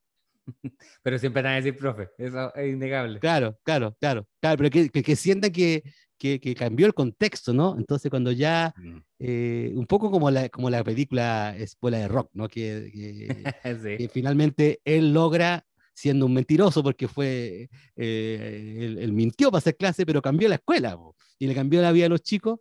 Pero 1.04 1.20
siempre 1.20 1.42
van 1.42 1.52
a 1.52 1.56
decir 1.58 1.76
profe. 1.76 2.08
Eso 2.18 2.56
es 2.56 2.74
innegable. 2.74 3.20
Claro, 3.20 3.58
claro, 3.64 3.96
claro, 4.00 4.26
claro, 4.40 4.58
pero 4.58 4.70
que, 4.70 4.90
que, 4.90 5.04
que 5.04 5.16
sientan 5.18 5.52
que, 5.52 5.84
que, 6.18 6.40
que 6.40 6.56
cambió 6.56 6.88
el 6.88 6.94
contexto, 6.94 7.52
¿no? 7.54 7.76
Entonces 7.78 8.10
cuando 8.10 8.32
ya, 8.32 8.74
Mm. 8.78 8.98
eh, 9.20 9.74
un 9.76 9.86
poco 9.86 10.10
como 10.10 10.32
la, 10.32 10.48
como 10.50 10.70
la 10.70 10.84
película 10.86 11.54
Escuela 11.58 11.98
de 11.98 12.08
Rock, 12.08 12.30
¿no? 12.34 12.48
Que, 12.48 12.90
Sí. 13.84 13.98
que 13.98 14.10
finalmente 14.12 14.80
él 14.86 15.12
logra, 15.14 15.66
siendo 15.98 16.28
un 16.28 16.34
mentiroso, 16.34 16.84
porque 16.84 17.08
fue, 17.08 17.70
eh, 17.96 19.10
mintió 19.12 19.50
para 19.50 19.58
hacer 19.58 19.76
clase, 19.76 20.06
pero 20.06 20.22
cambió 20.22 20.48
la 20.48 20.56
escuela 20.56 20.96
po, 20.96 21.16
y 21.40 21.48
le 21.48 21.56
cambió 21.56 21.82
la 21.82 21.92
vida 21.92 22.06
a 22.06 22.10
los 22.10 22.22
chicos. 22.22 22.60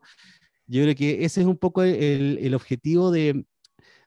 Yo 0.67 0.83
creo 0.83 0.95
que 0.95 1.23
ese 1.23 1.43
es 1.43 1.47
un 1.47 1.59
poco 1.59 1.83
el, 1.83 2.39
el 2.41 2.55
objetivo 2.55 3.11
de, 3.11 3.45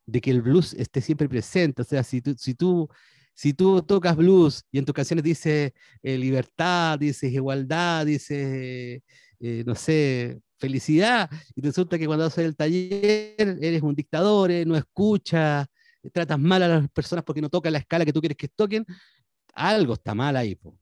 de 0.08 0.20
que 0.20 0.32
el 0.32 0.42
blues 0.42 0.74
esté 0.74 1.00
siempre 1.02 1.30
presente. 1.30 1.84
O 1.84 1.86
sea, 1.86 2.02
si 2.02 2.22
tú, 2.22 2.34
si 2.40 2.56
tú, 2.56 2.90
si 3.36 3.54
tú 3.54 3.84
tocas 3.84 4.16
blues 4.16 4.64
y 4.72 4.80
en 4.80 4.86
tus 4.86 4.96
canciones 4.96 5.24
dices 5.24 5.74
eh, 6.02 6.18
libertad, 6.18 6.98
dices 6.98 7.32
igualdad, 7.32 8.08
dices, 8.08 9.00
eh, 9.40 9.64
no 9.64 9.76
sé, 9.76 10.40
felicidad, 10.58 11.30
y 11.54 11.62
resulta 11.62 12.00
que 12.00 12.08
cuando 12.08 12.26
haces 12.26 12.46
el 12.46 12.56
taller 12.56 13.36
eres 13.62 13.84
un 13.84 13.94
dictador, 13.94 14.50
eh, 14.50 14.66
no 14.66 14.76
escuchas, 14.76 15.68
tratas 16.14 16.40
mal 16.40 16.64
a 16.64 16.68
las 16.68 16.90
personas 16.90 17.24
porque 17.24 17.42
no 17.42 17.50
tocan 17.50 17.74
la 17.74 17.80
escala 17.80 18.06
que 18.06 18.14
tú 18.14 18.22
quieres 18.22 18.38
que 18.38 18.48
toquen, 18.48 18.86
algo 19.60 19.94
está 19.94 20.16
mal 20.16 20.36
ahí. 20.38 20.56
po. 20.56 20.78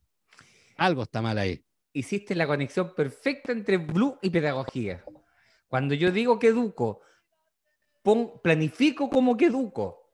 Algo 0.78 1.03
está 1.03 1.21
mal 1.21 1.38
ahí. 1.38 1.63
Hiciste 1.93 2.36
la 2.36 2.45
conexión 2.45 2.93
perfecta 2.95 3.51
entre 3.51 3.78
blues 3.78 4.15
y 4.21 4.30
pedagogía. 4.30 5.03
Cuando 5.67 5.95
yo 5.95 6.11
digo 6.11 6.38
que 6.38 6.47
educo, 6.47 7.01
pon- 8.03 8.39
planifico 8.43 9.09
como 9.09 9.36
que 9.36 9.45
educo, 9.45 10.13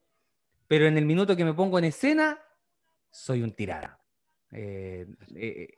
pero 0.68 0.88
en 0.88 0.98
el 0.98 1.06
minuto 1.06 1.36
que 1.36 1.44
me 1.46 1.54
pongo 1.54 1.78
en 1.78 1.86
escena, 1.86 2.40
soy 3.12 3.42
un 3.44 3.52
tirada. 3.54 4.00
Eh, 4.52 5.06
eh, 5.36 5.74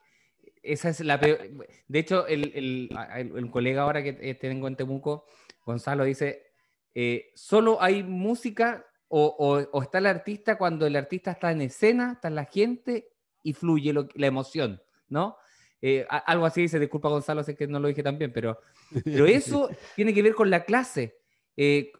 esa 0.61 0.89
es 0.89 0.99
la 1.01 1.17
De 1.17 1.99
hecho, 1.99 2.27
el, 2.27 2.51
el- 2.55 2.89
el- 3.15 3.51
colega 3.51 3.81
ahora 3.81 4.03
que 4.03 4.13
tengo 4.35 4.67
en 4.67 4.75
Temuco, 4.75 5.25
Gonzalo, 5.65 6.03
dice, 6.03 6.51
eh, 6.93 7.31
solo 7.35 7.81
hay 7.81 8.03
música 8.03 8.85
o, 9.07 9.25
o- 9.37 9.69
o 9.71 9.81
está 9.81 9.97
el 9.99 10.05
artista 10.07 10.57
cuando 10.57 10.85
el 10.87 10.95
artista 10.95 11.31
está 11.31 11.51
en 11.51 11.61
escena, 11.61 12.13
está 12.13 12.29
la 12.29 12.45
gente 12.45 13.09
y 13.43 13.53
fluye 13.53 13.93
lo- 13.93 14.07
la 14.15 14.27
emoción, 14.27 14.81
¿no? 15.09 15.37
Eh, 15.81 16.05
a- 16.09 16.17
algo 16.17 16.45
así 16.45 16.61
dice, 16.61 16.79
disculpa 16.79 17.09
Gonzalo, 17.09 17.43
sé 17.43 17.55
que 17.55 17.67
no 17.67 17.79
lo 17.79 17.87
dije 17.87 18.01
tan 18.03 18.17
bien, 18.17 18.31
pero, 18.33 18.59
pero 19.03 19.25
eso 19.27 19.69
tiene 19.95 20.13
que 20.13 20.21
ver 20.23 20.33
con 20.33 20.49
la 20.49 20.63
clase. 20.65 21.17
Eh, 21.57 21.91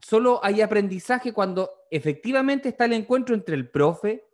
solo 0.00 0.40
hay 0.42 0.60
aprendizaje 0.62 1.32
cuando 1.32 1.70
efectivamente 1.90 2.68
está 2.70 2.84
el 2.86 2.92
encuentro 2.94 3.34
entre 3.34 3.54
el 3.56 3.68
profe, 3.70 4.24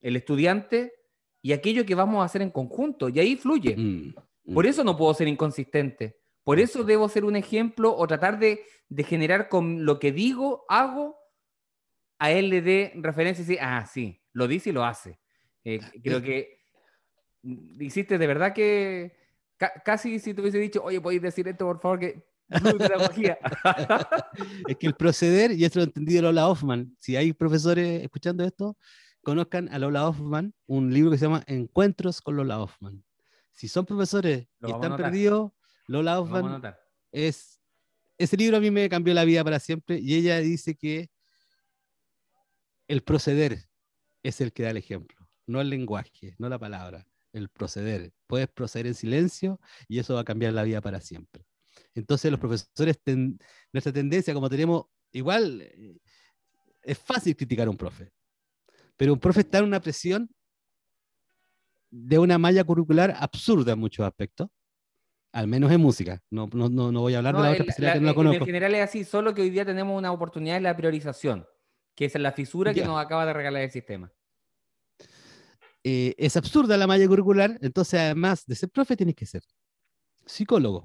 el 0.00 0.16
estudiante 0.16 0.92
y 1.42 1.52
aquello 1.52 1.86
que 1.86 1.94
vamos 1.94 2.20
a 2.22 2.24
hacer 2.24 2.42
en 2.42 2.50
conjunto, 2.50 3.08
y 3.08 3.20
ahí 3.20 3.36
fluye. 3.36 3.76
Mm, 3.76 4.14
mm. 4.44 4.54
Por 4.54 4.66
eso 4.66 4.82
no 4.82 4.96
puedo 4.96 5.14
ser 5.14 5.28
inconsistente. 5.28 6.18
Por 6.42 6.58
eso 6.58 6.82
debo 6.82 7.08
ser 7.08 7.24
un 7.24 7.36
ejemplo 7.36 7.94
o 7.94 8.06
tratar 8.06 8.38
de, 8.38 8.62
de 8.88 9.04
generar 9.04 9.48
con 9.48 9.84
lo 9.84 9.98
que 9.98 10.10
digo, 10.12 10.64
hago, 10.68 11.17
a 12.18 12.30
él 12.30 12.50
le 12.50 12.62
dé 12.62 12.92
referencia 12.96 13.42
y 13.42 13.46
decir, 13.46 13.58
ah, 13.62 13.86
sí, 13.86 14.20
lo 14.32 14.48
dice 14.48 14.70
y 14.70 14.72
lo 14.72 14.84
hace. 14.84 15.18
Eh, 15.64 15.80
creo 16.02 16.22
que 16.22 16.58
hiciste 17.80 18.18
de 18.18 18.26
verdad 18.26 18.52
que 18.52 19.16
ca- 19.56 19.72
casi 19.84 20.18
si 20.18 20.34
te 20.34 20.40
hubiese 20.40 20.58
dicho, 20.58 20.82
oye, 20.82 21.00
podéis 21.00 21.22
decir 21.22 21.46
esto, 21.48 21.66
por 21.66 21.80
favor, 21.80 21.98
que 22.00 22.22
es 24.68 24.76
que 24.76 24.86
el 24.86 24.94
proceder, 24.94 25.52
y 25.52 25.64
esto 25.64 25.80
lo 25.80 25.84
entendí 25.84 26.14
de 26.14 26.22
Lola 26.22 26.48
Hoffman, 26.48 26.96
si 26.98 27.16
hay 27.16 27.32
profesores 27.34 28.02
escuchando 28.02 28.42
esto, 28.44 28.76
conozcan 29.22 29.68
a 29.68 29.78
Lola 29.78 30.08
Hoffman, 30.08 30.54
un 30.66 30.92
libro 30.92 31.10
que 31.10 31.18
se 31.18 31.26
llama 31.26 31.44
Encuentros 31.46 32.20
con 32.22 32.36
Lola 32.36 32.60
Hoffman. 32.60 33.04
Si 33.52 33.68
son 33.68 33.84
profesores 33.84 34.46
Lo 34.60 34.68
y 34.68 34.72
están 34.72 34.96
perdidos, 34.96 35.52
Lola 35.86 36.14
Lo 36.14 36.22
Hoffman 36.22 36.46
anotar. 36.46 36.80
es... 37.12 37.56
Ese 38.16 38.36
libro 38.36 38.56
a 38.56 38.60
mí 38.60 38.70
me 38.70 38.88
cambió 38.88 39.14
la 39.14 39.24
vida 39.24 39.44
para 39.44 39.60
siempre 39.60 39.98
y 40.00 40.14
ella 40.16 40.38
dice 40.40 40.74
que 40.74 41.08
el 42.88 43.02
proceder 43.02 43.58
es 44.22 44.40
el 44.40 44.52
que 44.52 44.64
da 44.64 44.70
el 44.70 44.76
ejemplo, 44.78 45.28
no 45.46 45.60
el 45.60 45.70
lenguaje, 45.70 46.34
no 46.38 46.48
la 46.48 46.58
palabra, 46.58 47.06
el 47.32 47.48
proceder. 47.48 48.12
Puedes 48.26 48.48
proceder 48.48 48.86
en 48.88 48.94
silencio 48.94 49.60
y 49.86 49.98
eso 49.98 50.14
va 50.14 50.20
a 50.20 50.24
cambiar 50.24 50.52
la 50.54 50.62
vida 50.64 50.80
para 50.80 51.00
siempre. 51.00 51.44
Entonces 51.94 52.30
los 52.30 52.40
profesores, 52.40 52.98
ten- 53.02 53.38
nuestra 53.72 53.92
tendencia, 53.92 54.34
como 54.34 54.48
tenemos, 54.50 54.86
igual 55.12 55.60
eh, 55.62 55.96
es 56.82 56.98
fácil 56.98 57.36
criticar 57.36 57.66
a 57.68 57.70
un 57.70 57.76
profe, 57.76 58.10
pero 58.96 59.12
un 59.12 59.20
profe 59.20 59.40
está 59.40 59.58
en 59.58 59.64
una 59.64 59.80
presión 59.80 60.28
de 61.90 62.18
una 62.18 62.36
malla 62.38 62.64
curricular 62.64 63.14
absurda 63.18 63.72
en 63.72 63.78
muchos 63.78 64.04
aspectos, 64.06 64.48
al 65.32 65.46
menos 65.46 65.70
en 65.72 65.80
música. 65.80 66.22
No, 66.30 66.48
no, 66.52 66.68
no, 66.68 66.90
no 66.92 67.00
voy 67.00 67.14
a 67.14 67.18
hablar 67.18 67.34
de 67.34 67.38
No, 67.38 67.44
la 67.44 67.50
otra 67.50 67.62
el- 67.64 67.68
especialidad 67.68 67.92
la- 67.94 67.94
que 67.94 68.00
no 68.00 68.06
la 68.06 68.10
en 68.10 68.16
conozco. 68.16 68.44
general 68.46 68.74
es 68.74 68.82
así, 68.82 69.04
solo 69.04 69.34
que 69.34 69.42
hoy 69.42 69.50
día 69.50 69.64
tenemos 69.64 69.96
una 69.96 70.10
oportunidad 70.12 70.56
en 70.56 70.62
la 70.64 70.76
priorización, 70.76 71.46
que 71.98 72.04
es 72.04 72.14
la 72.14 72.30
fisura 72.30 72.72
que 72.72 72.84
nos 72.84 72.96
acaba 72.96 73.26
de 73.26 73.32
regalar 73.32 73.62
el 73.62 73.72
sistema. 73.72 74.12
eh, 75.82 76.14
es 76.16 76.36
absurda 76.36 76.76
la 76.76 76.86
malla 76.86 77.08
curricular, 77.08 77.58
entonces 77.60 77.98
además 77.98 78.46
de 78.46 78.54
ser 78.54 78.68
profe 78.70 78.96
tienes 78.96 79.16
que 79.16 79.26
ser 79.26 79.42
psicólogo, 80.24 80.84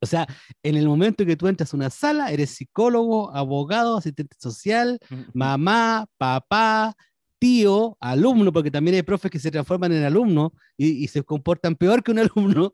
O 0.00 0.06
sea, 0.06 0.26
en 0.62 0.76
el 0.76 0.86
momento 0.88 1.26
que 1.26 1.36
tú 1.36 1.48
entras 1.48 1.74
a 1.74 1.76
una 1.76 1.90
sala, 1.90 2.30
eres 2.32 2.48
psicólogo, 2.48 3.30
abogado, 3.36 3.98
asistente 3.98 4.36
social, 4.40 4.98
mamá, 5.34 6.06
papá, 6.16 6.94
tío, 7.38 7.98
alumno, 8.00 8.54
porque 8.54 8.70
también 8.70 8.94
hay 8.94 9.02
profes 9.02 9.30
que 9.30 9.38
se 9.38 9.50
transforman 9.50 9.92
en 9.92 10.04
alumnos 10.04 10.52
y, 10.78 11.04
y 11.04 11.08
se 11.08 11.22
comportan 11.22 11.76
peor 11.76 12.02
que 12.02 12.12
un 12.12 12.18
alumno, 12.24 12.72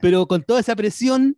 pero 0.00 0.26
con 0.28 0.44
toda 0.44 0.60
esa 0.60 0.76
presión, 0.76 1.36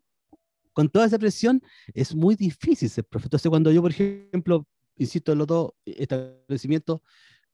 con 0.72 0.88
toda 0.88 1.06
esa 1.06 1.18
presión, 1.18 1.62
es 1.94 2.14
muy 2.14 2.34
difícil 2.34 2.88
ser 2.88 3.04
profe. 3.04 3.26
Entonces, 3.26 3.48
cuando 3.48 3.70
yo, 3.70 3.82
por 3.82 3.90
ejemplo, 3.90 4.66
insisto 4.96 5.32
en 5.32 5.38
los 5.38 5.46
dos 5.46 5.72
establecimientos, 5.84 7.00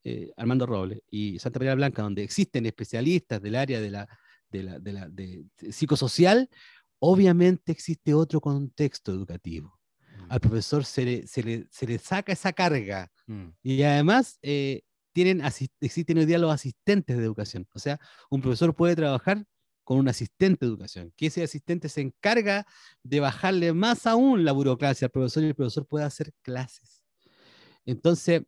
eh, 0.05 0.33
Armando 0.37 0.67
Robles 0.67 1.01
y 1.11 1.39
Santa 1.39 1.59
María 1.59 1.75
Blanca, 1.75 2.03
donde 2.03 2.23
existen 2.23 2.67
especialistas 2.67 3.43
del 3.43 3.57
área 3.57 3.81
de 3.81 3.91
la, 3.91 4.09
de 4.51 4.63
la, 4.63 4.79
de 4.79 4.93
la 4.93 5.09
de 5.09 5.45
psicosocial, 5.71 6.49
obviamente 7.01 7.73
existe 7.73 8.15
otro 8.15 8.41
contexto 8.41 9.13
educativo. 9.13 9.79
Al 10.29 10.41
profesor 10.41 10.85
se 10.85 11.05
le, 11.05 11.27
se 11.27 11.43
le, 11.43 11.67
se 11.71 11.87
le 11.87 11.99
saca 11.99 12.33
esa 12.33 12.53
carga 12.53 13.11
Mm. 13.29 13.49
y 13.63 13.83
además 13.83 14.39
eh, 14.43 14.83
tienen 15.13 15.43
existen 15.81 16.19
hoy 16.19 16.25
día 16.25 16.39
los 16.39 16.53
asistentes 16.53 17.17
de 17.17 17.25
educación. 17.25 17.69
O 17.75 17.79
sea, 17.79 18.01
un 18.31 18.41
profesor 18.41 18.75
puede 18.75 18.97
trabajar 18.97 19.45
con 19.89 19.99
un 19.99 20.07
asistente 20.07 20.67
de 20.67 20.71
educación, 20.71 21.15
que 21.17 21.29
ese 21.29 21.43
asistente 21.43 21.89
se 21.89 22.03
encarga 22.03 22.67
de 23.03 23.21
bajarle 23.21 23.73
más 23.73 24.07
aún 24.07 24.45
la 24.45 24.53
burocracia 24.53 25.07
al 25.07 25.11
profesor 25.11 25.43
y 25.45 25.47
el 25.47 25.55
profesor 25.55 25.87
puede 25.87 26.05
hacer 26.05 26.31
clases. 26.43 27.03
Entonces, 27.87 28.43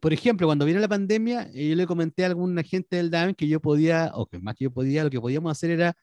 por 0.00 0.12
ejemplo, 0.12 0.48
cuando 0.48 0.64
vino 0.64 0.80
la 0.80 0.88
pandemia, 0.88 1.48
eh, 1.54 1.68
yo 1.68 1.76
le 1.76 1.86
comenté 1.86 2.24
a 2.24 2.26
algún 2.26 2.58
agente 2.58 2.96
del 2.96 3.08
DAM 3.08 3.34
que 3.34 3.46
yo 3.46 3.60
podía, 3.60 4.10
o 4.14 4.26
que 4.26 4.40
más 4.40 4.56
que 4.56 4.64
yo 4.64 4.72
podía, 4.72 5.04
lo 5.04 5.10
que 5.10 5.20
podíamos 5.20 5.52
hacer 5.52 5.70
era 5.70 5.96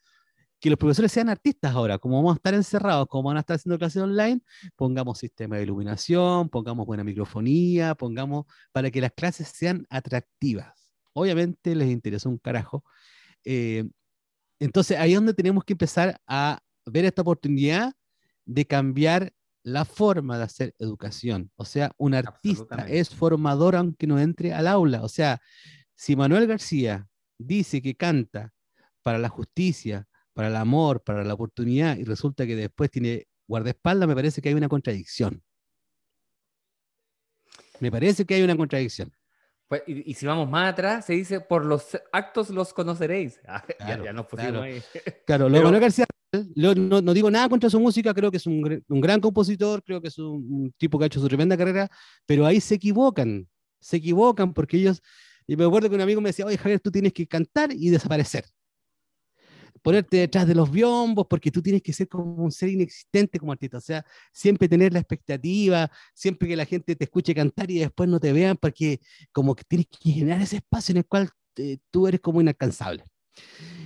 que 0.62 0.70
los 0.70 0.80
profesores 0.80 1.12
sean 1.12 1.28
artistas 1.28 1.76
ahora, 1.76 1.98
como 1.98 2.16
vamos 2.16 2.32
a 2.32 2.38
estar 2.38 2.54
encerrados, 2.54 3.08
como 3.10 3.24
van 3.24 3.36
a 3.36 3.42
estar 3.42 3.58
haciendo 3.58 3.78
clases 3.78 4.02
online, 4.02 4.40
pongamos 4.78 5.20
sistema 5.20 5.58
de 5.58 5.64
iluminación, 5.64 6.48
pongamos 6.48 6.86
buena 6.88 7.04
microfonía, 7.04 7.94
pongamos 7.96 8.46
para 8.72 8.90
que 8.90 9.02
las 9.02 9.12
clases 9.12 9.50
sean 9.50 9.86
atractivas. 9.90 10.94
Obviamente 11.12 11.76
les 11.76 11.90
interesó 11.90 12.30
un 12.30 12.38
carajo. 12.38 12.86
Eh, 13.44 13.84
entonces 14.66 14.98
ahí 14.98 15.14
es 15.14 15.18
donde 15.18 15.34
tenemos 15.34 15.64
que 15.64 15.74
empezar 15.74 16.22
a 16.28 16.62
ver 16.86 17.06
esta 17.06 17.24
oportunidad 17.24 17.94
de 18.46 18.66
cambiar 18.66 19.34
la 19.64 19.86
forma 19.86 20.38
de 20.38 20.44
hacer 20.44 20.76
educación. 20.78 21.52
O 21.56 21.66
sea, 21.66 21.92
un 21.98 22.14
artista 22.14 22.88
es 22.88 23.10
formador 23.10 23.76
aunque 23.76 24.08
no 24.08 24.20
entre 24.20 24.54
al 24.54 24.68
aula. 24.68 25.04
O 25.04 25.10
sea, 25.10 25.42
si 25.96 26.16
Manuel 26.16 26.46
García 26.46 27.08
dice 27.40 27.82
que 27.82 27.96
canta 27.96 28.54
para 29.02 29.18
la 29.18 29.30
justicia, 29.30 30.08
para 30.34 30.48
el 30.48 30.56
amor, 30.56 31.04
para 31.04 31.24
la 31.24 31.34
oportunidad, 31.34 31.98
y 31.98 32.04
resulta 32.04 32.46
que 32.46 32.56
después 32.56 32.92
tiene 32.92 33.28
guardaespaldas, 33.48 34.08
me 34.08 34.16
parece 34.16 34.42
que 34.42 34.50
hay 34.50 34.56
una 34.56 34.70
contradicción. 34.70 35.44
Me 37.80 37.92
parece 37.92 38.26
que 38.26 38.36
hay 38.36 38.44
una 38.44 38.56
contradicción. 38.56 39.12
Pues, 39.72 39.84
y, 39.88 40.12
y 40.12 40.14
si 40.16 40.26
vamos 40.26 40.50
más 40.50 40.74
atrás, 40.74 41.06
se 41.06 41.14
dice, 41.14 41.40
por 41.40 41.64
los 41.64 41.98
actos 42.12 42.50
los 42.50 42.74
conoceréis. 42.74 43.40
Ah, 43.48 43.64
ya- 43.70 43.76
Claro, 43.86 44.04
ya, 44.04 44.12
nos 44.12 44.26
pusimos 44.26 44.52
claro. 44.52 44.64
ahí. 44.64 44.82
Claro, 45.26 45.48
Pero- 45.50 45.64
Manuel 45.64 45.80
García, 45.82 46.06
no, 46.56 47.02
no 47.02 47.14
digo 47.14 47.32
nada 47.32 47.48
contra 47.48 47.70
su 47.70 47.80
música, 47.80 48.14
creo 48.14 48.30
que 48.30 48.36
es 48.36 48.46
un, 48.46 48.84
un 48.86 49.00
gran 49.02 49.22
compositor, 49.22 49.82
creo 49.82 50.02
que 50.02 50.10
es 50.10 50.18
un, 50.20 50.46
un 50.50 50.74
tipo 50.78 50.98
que 51.00 51.06
ha 51.06 51.08
hecho 51.08 51.22
su 51.22 51.28
tremenda 51.30 51.56
carrera, 51.56 51.90
pero 52.26 52.46
ahí 52.46 52.60
se 52.60 52.76
equivocan, 52.76 53.48
se 53.80 53.96
equivocan 53.96 54.54
porque 54.54 54.76
ellos, 54.76 55.02
y 55.48 55.56
me 55.56 55.64
acuerdo 55.64 55.88
que 55.90 55.96
un 55.96 56.02
amigo 56.02 56.20
me 56.20 56.30
decía, 56.32 56.46
oye 56.46 56.58
Javier, 56.58 56.82
tú 56.82 56.92
tienes 56.92 57.14
que 57.14 57.26
cantar 57.26 57.70
y 57.72 57.90
desaparecer. 57.92 58.44
Ponerte 59.82 60.18
detrás 60.18 60.48
de 60.48 60.56
los 60.56 60.70
biombos, 60.70 61.26
porque 61.28 61.52
tú 61.52 61.62
tienes 61.62 61.82
que 61.82 61.94
ser 61.94 62.08
como 62.08 62.44
un 62.44 62.52
ser 62.52 62.70
inexistente 62.70 63.40
como 63.40 63.52
artista, 63.52 63.78
o 63.78 63.82
sea, 63.82 64.06
siempre 64.32 64.70
tener 64.70 64.94
la 64.94 65.00
expectativa, 65.00 65.92
siempre 66.14 66.48
que 66.48 66.56
la 66.56 66.66
gente 66.66 66.96
te 66.96 67.04
escuche 67.04 67.34
cantar 67.34 67.72
y 67.72 67.80
después 67.80 68.08
no 68.08 68.20
te 68.20 68.32
vean, 68.32 68.58
porque 68.58 69.00
como 69.32 69.56
que 69.56 69.64
tienes 69.64 69.88
que 69.88 70.12
generar 70.12 70.42
ese 70.42 70.58
espacio 70.58 70.94
en 70.94 70.98
el 70.98 71.06
cual 71.06 71.30
eh, 71.58 71.78
tú 71.90 72.08
eres 72.08 72.22
como 72.22 72.42
inalcanzable. 72.42 73.04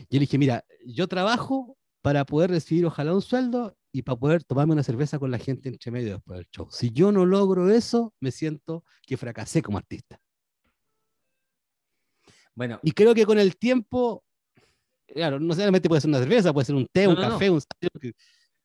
Yo 0.09 0.17
le 0.17 0.19
dije, 0.19 0.37
mira, 0.37 0.65
yo 0.85 1.07
trabajo 1.07 1.77
para 2.01 2.25
poder 2.25 2.51
recibir 2.51 2.85
ojalá 2.85 3.13
un 3.13 3.21
sueldo 3.21 3.75
y 3.91 4.03
para 4.03 4.19
poder 4.19 4.43
tomarme 4.43 4.73
una 4.73 4.83
cerveza 4.83 5.17
con 5.17 5.31
la 5.31 5.39
gente 5.39 5.69
entre 5.69 5.89
medio 5.89 6.13
después 6.15 6.37
del 6.37 6.47
show. 6.51 6.67
Si 6.69 6.91
yo 6.91 7.11
no 7.11 7.25
logro 7.25 7.69
eso, 7.71 8.13
me 8.19 8.31
siento 8.31 8.83
que 9.07 9.17
fracasé 9.17 9.61
como 9.61 9.77
artista. 9.77 10.19
Bueno, 12.53 12.79
Y 12.83 12.91
creo 12.91 13.15
que 13.15 13.25
con 13.25 13.39
el 13.39 13.57
tiempo, 13.57 14.23
claro, 15.07 15.39
no 15.39 15.53
solamente 15.53 15.87
puede 15.87 16.01
ser 16.01 16.09
una 16.09 16.19
cerveza, 16.19 16.53
puede 16.53 16.65
ser 16.65 16.75
un 16.75 16.87
té, 16.91 17.03
No, 17.05 17.09
un 17.11 17.15
no, 17.15 17.21
no. 17.23 17.29
café, 17.29 17.49
un 17.49 17.61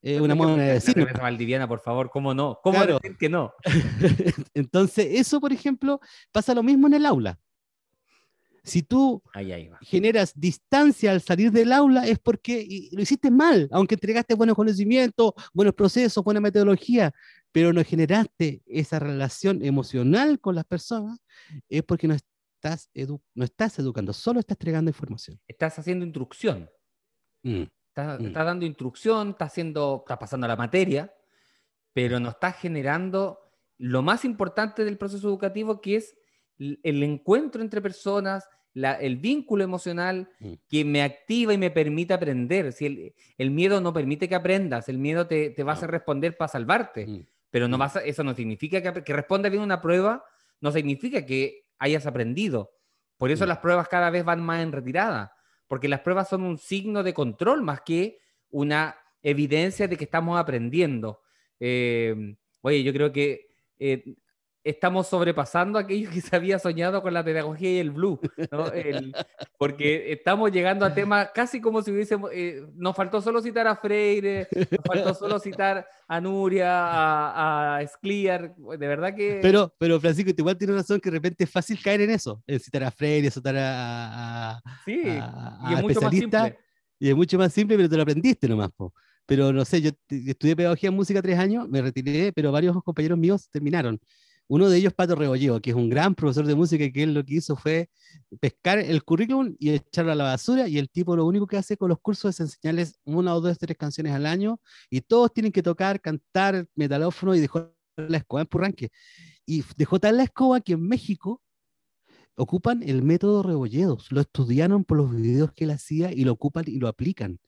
eh, 0.03 0.18
una 0.20 0.34
manera 0.34 0.62
de 0.64 0.72
decir. 0.74 0.95
cerveza 0.95 1.20
valdiviana, 1.20 1.68
por 1.68 1.80
favor, 1.80 2.09
¿cómo 2.11 2.32
no? 2.32 2.59
¿Cómo 2.62 2.78
Claro. 2.78 2.99
decir 3.03 3.16
que 3.18 3.28
no? 3.28 3.53
Entonces, 4.55 5.07
eso, 5.11 5.41
por 5.41 5.53
ejemplo, 5.53 6.01
pasa 6.32 6.55
lo 6.55 6.62
mismo 6.62 6.86
en 6.86 6.95
el 6.95 7.07
aula. 7.07 7.38
Si 8.62 8.82
tú 8.82 9.22
Ahí, 9.32 9.53
ahí 9.53 9.70
generas 9.80 10.32
distancia 10.36 11.12
al 11.12 11.22
salir 11.22 11.51
del 11.51 11.72
aula 11.72 12.07
es 12.07 12.18
porque 12.18 12.88
lo 12.93 13.01
hiciste 13.01 13.30
mal, 13.30 13.68
aunque 13.72 13.95
entregaste 13.95 14.34
buenos 14.34 14.55
conocimientos, 14.55 15.32
buenos 15.55 15.74
procesos, 15.74 16.22
buena 16.22 16.41
metodología, 16.41 17.11
pero 17.53 17.72
no 17.72 17.82
generaste 17.82 18.62
esa 18.66 18.99
relación 18.99 19.64
emocional 19.64 20.38
con 20.41 20.55
las 20.55 20.66
personas, 20.66 21.18
es 21.70 21.82
porque 21.82 22.07
no 22.07 22.14
estás, 22.61 22.91
edu- 22.95 23.23
no 23.35 23.45
estás 23.45 23.79
educando, 23.79 24.13
solo 24.13 24.41
estás 24.41 24.57
entregando 24.57 24.91
información. 24.91 25.41
Estás 25.49 25.79
haciendo 25.79 26.05
instrucción. 26.05 26.71
Mm, 27.43 27.63
Estás, 27.89 28.21
Mm. 28.21 28.27
estás 28.27 28.45
dando 28.47 28.65
instrucción, 28.67 29.31
estás 29.31 29.49
haciendo, 29.51 29.97
estás 30.07 30.17
pasando 30.19 30.47
la 30.47 30.55
materia, 30.55 31.13
pero 31.93 32.21
no 32.21 32.29
estás 32.31 32.57
generando 32.57 33.41
lo 33.79 34.01
más 34.03 34.25
importante 34.25 34.85
del 34.85 34.97
proceso 34.97 35.27
educativo, 35.29 35.81
que 35.81 35.97
es 35.97 36.17
el 36.59 37.03
encuentro 37.03 37.63
entre 37.63 37.81
personas, 37.83 38.49
la- 38.75 38.95
el 38.95 39.17
vínculo 39.17 39.65
emocional 39.65 40.29
Mm. 40.39 40.53
que 40.69 40.85
me 40.85 41.03
activa 41.03 41.53
y 41.53 41.59
me 41.59 41.71
permite 41.73 42.15
aprender. 42.15 42.73
Si 42.73 42.87
el, 42.87 43.15
el 43.39 43.51
miedo 43.51 43.81
no 43.81 43.93
permite 43.93 44.29
que 44.29 44.37
aprendas, 44.37 44.89
el 44.89 44.99
miedo 44.99 45.27
te, 45.27 45.51
te 45.51 45.65
va 45.65 45.73
a 45.73 45.75
hacer 45.75 45.91
responder 45.91 46.37
para 46.37 46.49
salvarte, 46.49 47.07
mm, 47.07 47.27
pero 47.51 47.67
no 47.67 47.77
vas 47.77 47.97
a- 47.97 48.05
eso 48.05 48.23
no 48.23 48.35
significa 48.35 48.81
que, 48.81 49.03
que 49.03 49.13
respondas 49.13 49.51
bien 49.51 49.65
una 49.65 49.81
prueba, 49.81 50.23
no 50.61 50.71
significa 50.71 51.27
que 51.27 51.65
hayas 51.81 52.07
aprendido. 52.07 52.70
Por 53.18 53.31
eso 53.33 53.45
Mm. 53.45 53.49
las 53.49 53.59
pruebas 53.59 53.89
cada 53.89 54.11
vez 54.11 54.24
van 54.24 54.41
más 54.41 54.62
en 54.62 54.70
retirada, 54.72 55.33
porque 55.66 55.89
las 55.89 56.01
pruebas 56.01 56.28
son 56.28 56.43
un 56.45 56.57
signo 56.59 57.03
de 57.03 57.12
control 57.12 57.62
más 57.62 57.81
que 57.81 58.18
una 58.51 58.97
evidencia 59.22 59.89
de 59.89 59.97
que 59.97 60.05
estamos 60.05 60.39
aprendiendo. 60.39 61.20
Eh, 61.59 62.14
oye, 62.62 62.83
yo 62.83 62.93
creo 62.93 63.12
que 63.12 63.49
eh, 63.78 64.05
estamos 64.63 65.07
sobrepasando 65.07 65.79
aquello 65.79 66.11
que 66.11 66.21
se 66.21 66.35
había 66.37 66.59
soñado 66.59 67.01
con 67.03 67.15
la 67.15 67.25
pedagogía 67.25 67.73
y 67.73 67.79
el 67.79 67.91
blue, 67.91 68.21
¿no? 68.51 68.67
El- 68.73 69.15
porque 69.59 70.13
estamos 70.13 70.51
llegando 70.51 70.85
a 70.87 70.95
temas 70.95 71.29
casi 71.35 71.61
como 71.61 71.83
si 71.83 71.91
hubiésemos, 71.91 72.31
eh, 72.33 72.63
nos 72.75 72.97
faltó 72.97 73.21
solo 73.21 73.43
citar 73.43 73.67
a 73.67 73.77
Freire, 73.77 74.49
nos 74.55 74.87
faltó 74.87 75.15
solo 75.15 75.39
citar 75.39 75.87
a 76.09 76.21
Nuria, 76.21 76.67
a, 76.71 77.77
a 77.77 77.87
Scliar, 77.87 78.55
de 78.57 78.89
verdad 78.89 79.15
que... 79.15 79.39
Pero, 79.43 79.75
pero 79.79 80.01
Francisco, 80.01 80.33
igual 80.37 80.57
tienes 80.57 80.77
razón 80.77 80.99
que 81.01 81.11
de 81.11 81.17
repente 81.17 81.45
es 81.45 81.51
fácil 81.51 81.79
caer 81.83 82.01
en 82.03 82.11
eso, 82.11 82.43
en 82.47 82.59
citar 82.59 82.85
a 82.85 82.91
Freire, 82.91 83.31
citar 83.31 83.55
a, 83.57 84.53
a- 84.57 84.63
sí, 84.85 85.03
a- 85.07 85.59
y 85.71 85.75
es 85.75 85.83
mucho 85.83 86.01
más 86.01 86.11
simple. 86.17 86.59
Y 86.99 87.09
es 87.09 87.17
mucho 87.17 87.39
más 87.39 87.53
simple, 87.53 87.77
pero 87.77 87.89
te 87.89 87.97
lo 87.97 88.03
aprendiste 88.03 88.47
nomás. 88.49 88.71
po. 88.77 88.93
Pero 89.27 89.53
no 89.53 89.65
sé, 89.65 89.81
yo 89.81 89.91
estudié 90.09 90.57
pedagogía 90.57 90.89
en 90.89 90.97
música 90.97 91.23
tres 91.23 91.39
años, 91.39 91.69
me 91.69 91.81
retiré, 91.81 92.33
pero 92.33 92.51
varios 92.53 92.83
compañeros 92.83 93.17
míos 93.19 93.49
terminaron. 93.51 93.99
Uno 94.51 94.68
de 94.68 94.78
ellos, 94.78 94.92
Pato 94.92 95.14
Rebolleo, 95.14 95.61
que 95.61 95.70
es 95.70 95.76
un 95.76 95.88
gran 95.88 96.16
profesor 96.16 96.44
de 96.44 96.57
música, 96.57 96.90
que 96.90 97.05
él 97.05 97.14
lo 97.14 97.24
que 97.24 97.34
hizo 97.34 97.55
fue 97.55 97.88
pescar 98.40 98.80
el 98.80 99.05
currículum 99.05 99.55
y 99.61 99.70
echarlo 99.70 100.11
a 100.11 100.16
la 100.16 100.24
basura. 100.24 100.66
Y 100.66 100.76
el 100.76 100.90
tipo 100.90 101.14
lo 101.14 101.24
único 101.24 101.46
que 101.46 101.57
hace 101.57 101.76
con 101.76 101.88
los 101.88 102.01
cursos 102.01 102.34
es 102.34 102.40
enseñarles 102.40 102.98
una 103.05 103.32
o 103.36 103.40
dos, 103.40 103.57
tres 103.59 103.76
canciones 103.76 104.12
al 104.12 104.26
año, 104.26 104.61
y 104.90 105.03
todos 105.03 105.32
tienen 105.32 105.53
que 105.53 105.62
tocar, 105.62 106.01
cantar, 106.01 106.66
metalófono, 106.74 107.36
y 107.36 107.40
dejó 107.40 107.72
la 107.96 108.16
escoba 108.18 108.40
en 108.40 108.48
Purranque. 108.48 108.88
Y 109.46 109.62
dejó 109.76 110.01
tal 110.01 110.16
la 110.16 110.24
escoba 110.24 110.61
que 110.61 110.72
en 110.72 110.82
México 110.82 111.40
ocupan 112.34 112.82
el 112.82 113.05
método 113.05 113.44
Rebolledos, 113.44 114.11
lo 114.11 114.20
estudiaron 114.20 114.84
por 114.84 114.96
los 114.96 115.14
videos 115.14 115.53
que 115.53 115.62
él 115.62 115.70
hacía 115.70 116.11
y 116.12 116.24
lo 116.24 116.32
ocupan 116.32 116.64
y 116.66 116.80
lo 116.80 116.88
aplican. 116.88 117.38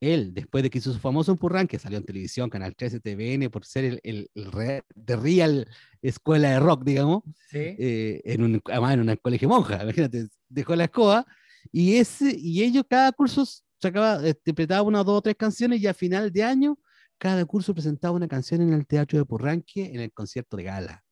Él, 0.00 0.34
después 0.34 0.62
de 0.62 0.68
que 0.70 0.78
hizo 0.78 0.92
su 0.92 0.98
famoso 0.98 1.32
Empurrán, 1.32 1.66
que 1.66 1.78
salió 1.78 1.96
en 1.98 2.04
televisión, 2.04 2.50
Canal 2.50 2.74
13, 2.76 3.00
TVN, 3.00 3.48
por 3.50 3.64
ser 3.64 3.84
el, 3.84 4.00
el, 4.02 4.30
el 4.34 4.52
re- 4.52 4.82
de 4.94 5.16
real 5.16 5.68
escuela 6.02 6.50
de 6.50 6.60
rock, 6.60 6.84
digamos, 6.84 7.22
Sí. 7.48 7.58
eh, 7.78 8.20
en 8.24 8.42
un, 8.42 8.62
además 8.66 8.94
en 8.94 9.08
un 9.08 9.16
colegio 9.16 9.48
monja, 9.48 9.78
imagínate, 9.82 10.28
dejó 10.48 10.76
la 10.76 10.84
escoba, 10.84 11.26
y, 11.72 11.96
ese, 11.96 12.34
y 12.38 12.62
ellos 12.62 12.84
cada 12.88 13.10
curso 13.12 13.44
sacaba, 13.80 14.22
eh, 14.26 14.30
interpretaba 14.30 14.82
una, 14.82 15.02
dos 15.02 15.18
o 15.18 15.22
tres 15.22 15.36
canciones, 15.36 15.80
y 15.80 15.86
a 15.86 15.94
final 15.94 16.30
de 16.30 16.42
año, 16.44 16.78
cada 17.18 17.44
curso 17.46 17.72
presentaba 17.72 18.14
una 18.14 18.28
canción 18.28 18.60
en 18.60 18.74
el 18.74 18.86
Teatro 18.86 19.18
de 19.18 19.24
Purranque, 19.24 19.86
en 19.86 20.00
el 20.00 20.12
concierto 20.12 20.58
de 20.58 20.64
gala 20.64 21.04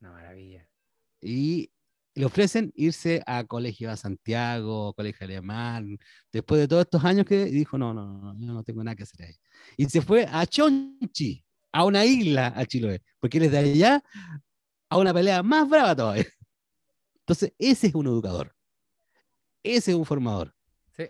Una 0.00 0.12
maravilla. 0.12 0.66
y 1.20 1.70
le 2.18 2.24
ofrecen 2.24 2.72
irse 2.74 3.22
a 3.26 3.44
Colegio 3.44 3.92
a 3.92 3.96
Santiago, 3.96 4.92
Colegio 4.94 5.24
Alemán, 5.24 5.98
después 6.32 6.60
de 6.60 6.66
todos 6.66 6.82
estos 6.82 7.04
años 7.04 7.24
que 7.24 7.44
dijo, 7.44 7.78
no, 7.78 7.94
no, 7.94 8.06
no, 8.06 8.36
yo 8.36 8.52
no 8.52 8.64
tengo 8.64 8.82
nada 8.82 8.96
que 8.96 9.04
hacer 9.04 9.26
ahí. 9.26 9.34
y 9.76 9.84
se 9.86 10.02
fue 10.02 10.26
a 10.28 10.44
Chonchi, 10.44 11.44
a 11.72 11.84
una 11.84 12.04
isla 12.04 12.52
a 12.56 12.66
Chiloé, 12.66 13.02
porque 13.20 13.38
él 13.38 13.44
es 13.44 13.52
de 13.52 13.58
allá 13.58 14.02
a 14.90 14.98
una 14.98 15.14
pelea 15.14 15.44
más 15.44 15.68
brava 15.68 15.94
todavía. 15.94 16.26
Entonces, 17.20 17.52
ese 17.56 17.86
es 17.86 17.94
un 17.94 18.06
educador. 18.08 18.52
Ese 19.62 19.92
es 19.92 19.96
un 19.96 20.04
formador. 20.04 20.52
Sí. 20.96 21.04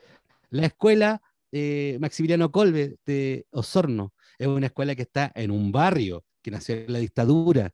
La 0.51 0.67
escuela 0.67 1.23
eh, 1.53 1.97
Maximiliano 2.03 2.53
Colbe 2.53 2.99
de 3.07 3.47
Osorno 3.51 4.13
es 4.39 4.47
una 4.47 4.67
escuela 4.67 4.95
que 4.95 5.03
está 5.03 5.33
en 5.35 5.53
un 5.53 5.73
barrio 5.73 6.27
que 6.43 6.51
nació 6.51 6.75
en 6.75 6.93
la 6.93 6.99
dictadura, 6.99 7.71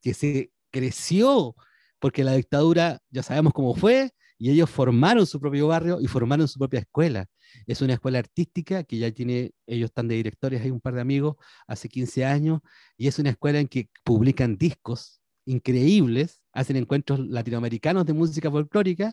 que 0.00 0.14
se 0.14 0.52
creció 0.70 1.54
porque 1.98 2.24
la 2.24 2.34
dictadura 2.34 3.00
ya 3.10 3.22
sabemos 3.22 3.52
cómo 3.52 3.74
fue 3.74 4.10
y 4.38 4.50
ellos 4.50 4.70
formaron 4.70 5.26
su 5.26 5.40
propio 5.40 5.66
barrio 5.66 6.00
y 6.00 6.06
formaron 6.06 6.46
su 6.46 6.58
propia 6.58 6.80
escuela. 6.80 7.26
Es 7.66 7.82
una 7.82 7.94
escuela 7.94 8.20
artística 8.20 8.84
que 8.84 8.98
ya 8.98 9.10
tiene, 9.10 9.52
ellos 9.66 9.90
están 9.90 10.08
de 10.08 10.14
directores, 10.14 10.62
hay 10.62 10.70
un 10.70 10.80
par 10.80 10.94
de 10.94 11.00
amigos, 11.00 11.36
hace 11.66 11.88
15 11.88 12.24
años, 12.24 12.60
y 12.96 13.08
es 13.08 13.18
una 13.18 13.30
escuela 13.30 13.58
en 13.58 13.68
que 13.68 13.90
publican 14.04 14.56
discos 14.56 15.20
increíbles, 15.44 16.42
hacen 16.52 16.76
encuentros 16.76 17.20
latinoamericanos 17.20 18.06
de 18.06 18.12
música 18.12 18.50
folclórica, 18.50 19.12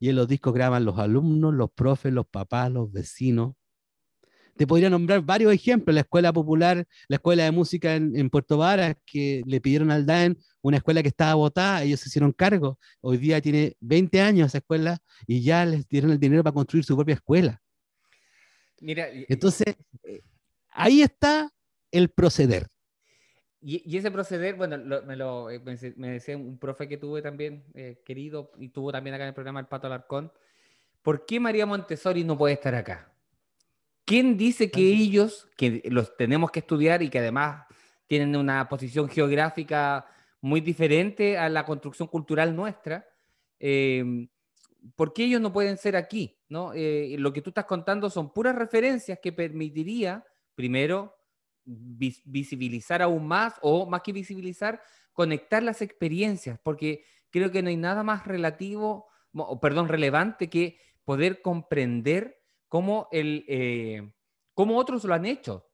y 0.00 0.08
en 0.08 0.16
los 0.16 0.28
discos 0.28 0.54
graban 0.54 0.84
los 0.84 0.98
alumnos, 0.98 1.52
los 1.54 1.70
profes, 1.72 2.12
los 2.12 2.26
papás, 2.26 2.70
los 2.70 2.90
vecinos. 2.92 3.54
Te 4.56 4.66
podría 4.66 4.90
nombrar 4.90 5.22
varios 5.22 5.52
ejemplos, 5.52 5.94
la 5.94 6.02
escuela 6.02 6.32
popular, 6.32 6.86
la 7.08 7.16
escuela 7.16 7.44
de 7.44 7.50
música 7.50 7.94
en, 7.96 8.14
en 8.16 8.28
Puerto 8.28 8.58
Varas, 8.58 8.96
que 9.06 9.42
le 9.46 9.60
pidieron 9.60 9.90
al 9.90 10.04
DAEN 10.04 10.36
una 10.60 10.76
escuela 10.76 11.02
que 11.02 11.08
estaba 11.08 11.34
botada, 11.34 11.82
ellos 11.82 12.00
se 12.00 12.08
hicieron 12.08 12.32
cargo. 12.32 12.78
Hoy 13.00 13.16
día 13.16 13.40
tiene 13.40 13.76
20 13.80 14.20
años 14.20 14.48
esa 14.48 14.58
escuela 14.58 14.98
y 15.26 15.42
ya 15.42 15.64
les 15.64 15.88
dieron 15.88 16.10
el 16.10 16.18
dinero 16.20 16.42
para 16.44 16.54
construir 16.54 16.84
su 16.84 16.94
propia 16.94 17.14
escuela. 17.14 17.60
Mira, 18.80 19.06
Entonces, 19.28 19.76
eh, 20.04 20.20
ahí 20.70 21.02
está 21.02 21.50
el 21.90 22.10
proceder. 22.10 22.66
Y, 23.60 23.82
y 23.90 23.96
ese 23.96 24.10
proceder, 24.10 24.56
bueno, 24.56 24.76
lo- 24.76 25.02
me, 25.04 25.14
lo, 25.16 25.48
eh, 25.50 25.60
me 25.96 26.10
decía 26.10 26.36
un 26.36 26.58
profe 26.58 26.88
que 26.88 26.96
tuve 26.96 27.22
también, 27.22 27.64
eh, 27.74 28.02
querido, 28.04 28.50
y 28.58 28.68
tuvo 28.70 28.90
también 28.90 29.14
acá 29.14 29.22
en 29.24 29.28
el 29.28 29.34
programa 29.34 29.60
El 29.60 29.66
Pato 29.66 29.86
Alarcón, 29.86 30.32
¿por 31.00 31.24
qué 31.26 31.38
María 31.38 31.64
Montessori 31.64 32.24
no 32.24 32.36
puede 32.36 32.54
estar 32.54 32.74
acá? 32.74 33.11
¿Quién 34.04 34.36
dice 34.36 34.70
que 34.70 34.80
ellos, 34.80 35.48
que 35.56 35.82
los 35.86 36.16
tenemos 36.16 36.50
que 36.50 36.58
estudiar 36.60 37.02
y 37.02 37.08
que 37.08 37.20
además 37.20 37.66
tienen 38.06 38.36
una 38.36 38.68
posición 38.68 39.08
geográfica 39.08 40.04
muy 40.40 40.60
diferente 40.60 41.38
a 41.38 41.48
la 41.48 41.64
construcción 41.64 42.08
cultural 42.08 42.54
nuestra, 42.54 43.06
eh, 43.60 44.04
¿por 44.96 45.12
qué 45.12 45.24
ellos 45.24 45.40
no 45.40 45.52
pueden 45.52 45.78
ser 45.78 45.94
aquí? 45.96 46.36
¿no? 46.48 46.72
Eh, 46.74 47.14
lo 47.18 47.32
que 47.32 47.40
tú 47.42 47.50
estás 47.50 47.64
contando 47.64 48.10
son 48.10 48.32
puras 48.32 48.56
referencias 48.56 49.20
que 49.22 49.32
permitiría, 49.32 50.24
primero, 50.56 51.14
vis- 51.64 52.22
visibilizar 52.24 53.02
aún 53.02 53.26
más 53.26 53.54
o 53.62 53.86
más 53.88 54.02
que 54.02 54.12
visibilizar, 54.12 54.82
conectar 55.12 55.62
las 55.62 55.80
experiencias, 55.80 56.58
porque 56.62 57.04
creo 57.30 57.52
que 57.52 57.62
no 57.62 57.68
hay 57.68 57.76
nada 57.76 58.02
más 58.02 58.26
relativo, 58.26 59.06
perdón, 59.60 59.88
relevante 59.88 60.50
que 60.50 60.78
poder 61.04 61.40
comprender 61.40 62.41
cómo, 62.72 63.08
el, 63.12 63.44
eh, 63.48 64.14
cómo 64.54 64.78
otros 64.78 65.04
lo 65.04 65.12
han 65.12 65.26
hecho. 65.26 65.68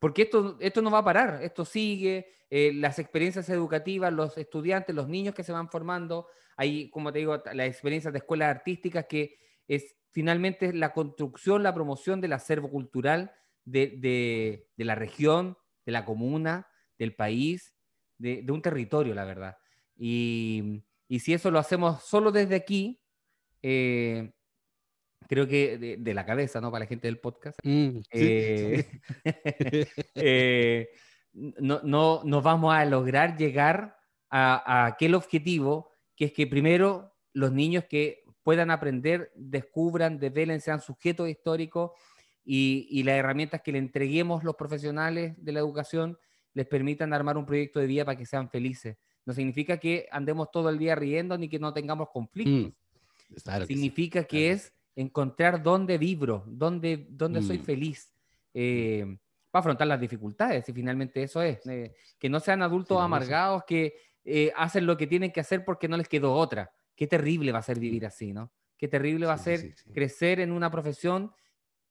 Porque 0.00 0.22
esto, 0.22 0.56
esto 0.58 0.82
no 0.82 0.90
va 0.90 0.98
a 0.98 1.04
parar, 1.04 1.40
esto 1.40 1.64
sigue, 1.64 2.26
eh, 2.50 2.72
las 2.74 2.98
experiencias 2.98 3.48
educativas, 3.48 4.12
los 4.12 4.36
estudiantes, 4.36 4.92
los 4.92 5.06
niños 5.08 5.36
que 5.36 5.44
se 5.44 5.52
van 5.52 5.70
formando, 5.70 6.26
hay, 6.56 6.90
como 6.90 7.12
te 7.12 7.20
digo, 7.20 7.40
las 7.54 7.68
experiencias 7.68 8.12
de 8.12 8.18
escuelas 8.18 8.48
artísticas 8.56 9.06
que 9.08 9.36
es 9.68 9.94
finalmente 10.10 10.72
la 10.72 10.92
construcción, 10.92 11.62
la 11.62 11.72
promoción 11.72 12.20
del 12.20 12.32
acervo 12.32 12.68
cultural 12.68 13.30
de, 13.64 13.94
de- 13.98 14.66
de 14.76 14.84
la 14.84 14.96
región, 14.96 15.56
de 15.86 15.92
la 15.92 16.04
comuna, 16.04 16.66
del 16.98 17.14
país, 17.14 17.72
de, 18.18 18.42
de 18.42 18.50
un 18.52 18.62
territorio, 18.62 19.14
la 19.14 19.24
verdad. 19.24 19.56
Y, 19.94 20.82
y 21.06 21.20
si 21.20 21.34
eso 21.34 21.52
lo 21.52 21.60
hacemos 21.60 22.02
solo 22.02 22.32
desde 22.32 22.56
aquí, 22.56 23.00
eh, 23.62 24.32
creo 25.28 25.46
que 25.46 25.78
de, 25.78 25.96
de 25.98 26.14
la 26.14 26.24
cabeza, 26.26 26.60
¿no? 26.60 26.70
Para 26.70 26.84
la 26.84 26.88
gente 26.88 27.08
del 27.08 27.18
podcast, 27.18 27.58
Mm, 27.62 27.98
sí, 27.98 28.04
eh, 28.12 28.86
sí. 29.24 29.24
eh, 30.14 30.88
no, 31.32 31.80
no, 31.82 32.22
no 32.24 32.42
vamos 32.42 32.74
a 32.74 32.84
lograr 32.84 33.36
llegar 33.36 33.96
a, 34.30 34.82
a 34.84 34.86
aquel 34.86 35.14
objetivo 35.14 35.90
que 36.16 36.26
es 36.26 36.32
que 36.32 36.46
primero 36.46 37.14
los 37.32 37.52
niños 37.52 37.84
que 37.88 38.24
puedan 38.42 38.70
aprender, 38.70 39.32
descubran, 39.34 40.18
desvelen, 40.18 40.60
sean 40.60 40.80
sujetos 40.80 41.28
históricos 41.28 41.92
y, 42.44 42.86
y 42.90 43.02
las 43.04 43.14
herramientas 43.16 43.62
que 43.62 43.72
le 43.72 43.78
entreguemos 43.78 44.42
los 44.44 44.56
profesionales 44.56 45.34
de 45.38 45.52
la 45.52 45.60
educación 45.60 46.18
les 46.54 46.66
permitan 46.66 47.12
armar 47.14 47.38
un 47.38 47.46
proyecto 47.46 47.78
de 47.80 47.86
vida 47.86 48.04
para 48.04 48.18
que 48.18 48.26
sean 48.26 48.50
felices. 48.50 48.96
No 49.24 49.32
significa 49.32 49.78
que 49.78 50.06
andemos 50.10 50.50
todo 50.50 50.68
el 50.68 50.78
día 50.78 50.94
riendo 50.96 51.38
ni 51.38 51.48
que 51.48 51.58
no 51.58 51.72
tengamos 51.72 52.08
conflictos 52.12 52.72
Mm, 53.28 53.34
claro 53.44 53.66
que 53.66 53.68
sí. 53.68 53.74
significa 53.74 54.24
que 54.24 54.38
claro. 54.40 54.54
es 54.54 54.72
encontrar 54.96 55.62
dónde 55.62 55.98
vibro, 55.98 56.44
dónde, 56.46 57.06
dónde 57.10 57.42
soy 57.42 57.58
Mm. 57.58 57.62
feliz, 57.64 58.14
eh, 58.54 59.18
para 59.50 59.60
afrontar 59.60 59.86
las 59.86 60.00
dificultades, 60.00 60.68
y 60.68 60.72
finalmente 60.72 61.22
eso 61.22 61.42
es, 61.42 61.64
eh, 61.66 61.94
que 62.18 62.28
no 62.28 62.40
sean 62.40 62.62
adultos 62.62 62.98
Sí, 62.98 63.04
amargados 63.04 63.64
que 63.66 63.94
eh, 64.24 64.52
hacen 64.56 64.86
lo 64.86 64.96
que 64.96 65.06
tienen 65.08 65.32
que 65.32 65.40
hacer 65.40 65.64
porque 65.64 65.88
no 65.88 65.96
les 65.96 66.08
quedó 66.08 66.32
otra. 66.34 66.70
Qué 66.94 67.06
terrible 67.08 67.50
va 67.52 67.58
a 67.58 67.62
ser 67.62 67.78
vivir 67.80 68.06
así, 68.06 68.32
¿no? 68.32 68.52
Qué 68.78 68.86
terrible 68.86 69.26
va 69.26 69.32
a 69.32 69.38
ser 69.38 69.58
sí, 69.58 69.74
crecer 69.92 70.38
en 70.38 70.52
una 70.52 70.70
profesión 70.70 71.32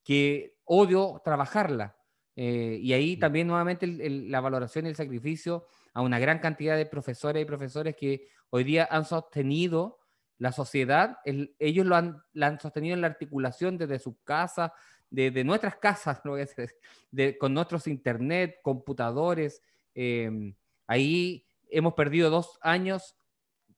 que 0.04 0.56
odio 0.64 1.22
trabajarla. 1.26 1.98
Eh, 2.36 2.78
y 2.82 2.94
ahí 2.94 3.18
Mm. 3.18 3.20
también 3.20 3.48
nuevamente 3.48 3.86
el- 3.86 4.02
el- 4.02 4.32
la 4.32 4.40
valoración 4.42 4.86
y 4.86 4.90
el 4.90 4.96
sacrificio 4.96 5.66
a 5.94 6.02
una 6.02 6.20
gran 6.20 6.40
cantidad 6.40 6.78
de 6.78 6.86
profesoras 6.86 7.42
y 7.42 7.46
profesores 7.46 7.96
que 7.98 8.28
hoy 8.50 8.64
día 8.64 8.88
han 8.90 9.04
sostenido 9.06 10.00
la 10.42 10.52
sociedad, 10.52 11.20
el- 11.24 11.56
ellos 11.60 11.86
lo 11.86 11.96
han, 11.96 12.24
la 12.34 12.48
han 12.48 12.60
sostenido 12.60 12.96
en 12.96 13.02
la 13.02 13.08
articulación 13.08 13.78
desde 13.78 14.00
sus 14.00 14.16
casas, 14.24 14.72
desde 15.08 15.44
nuestras 15.44 15.76
casas, 15.76 16.20
decir, 16.36 16.72
de- 17.12 17.38
con 17.38 17.54
nuestros 17.54 17.86
internet, 17.86 18.56
computadores. 18.64 19.62
eh, 19.94 20.56
ahí 20.88 21.46
hemos 21.70 21.94
perdido 21.94 22.32
dos 22.32 22.58
años, 22.62 23.16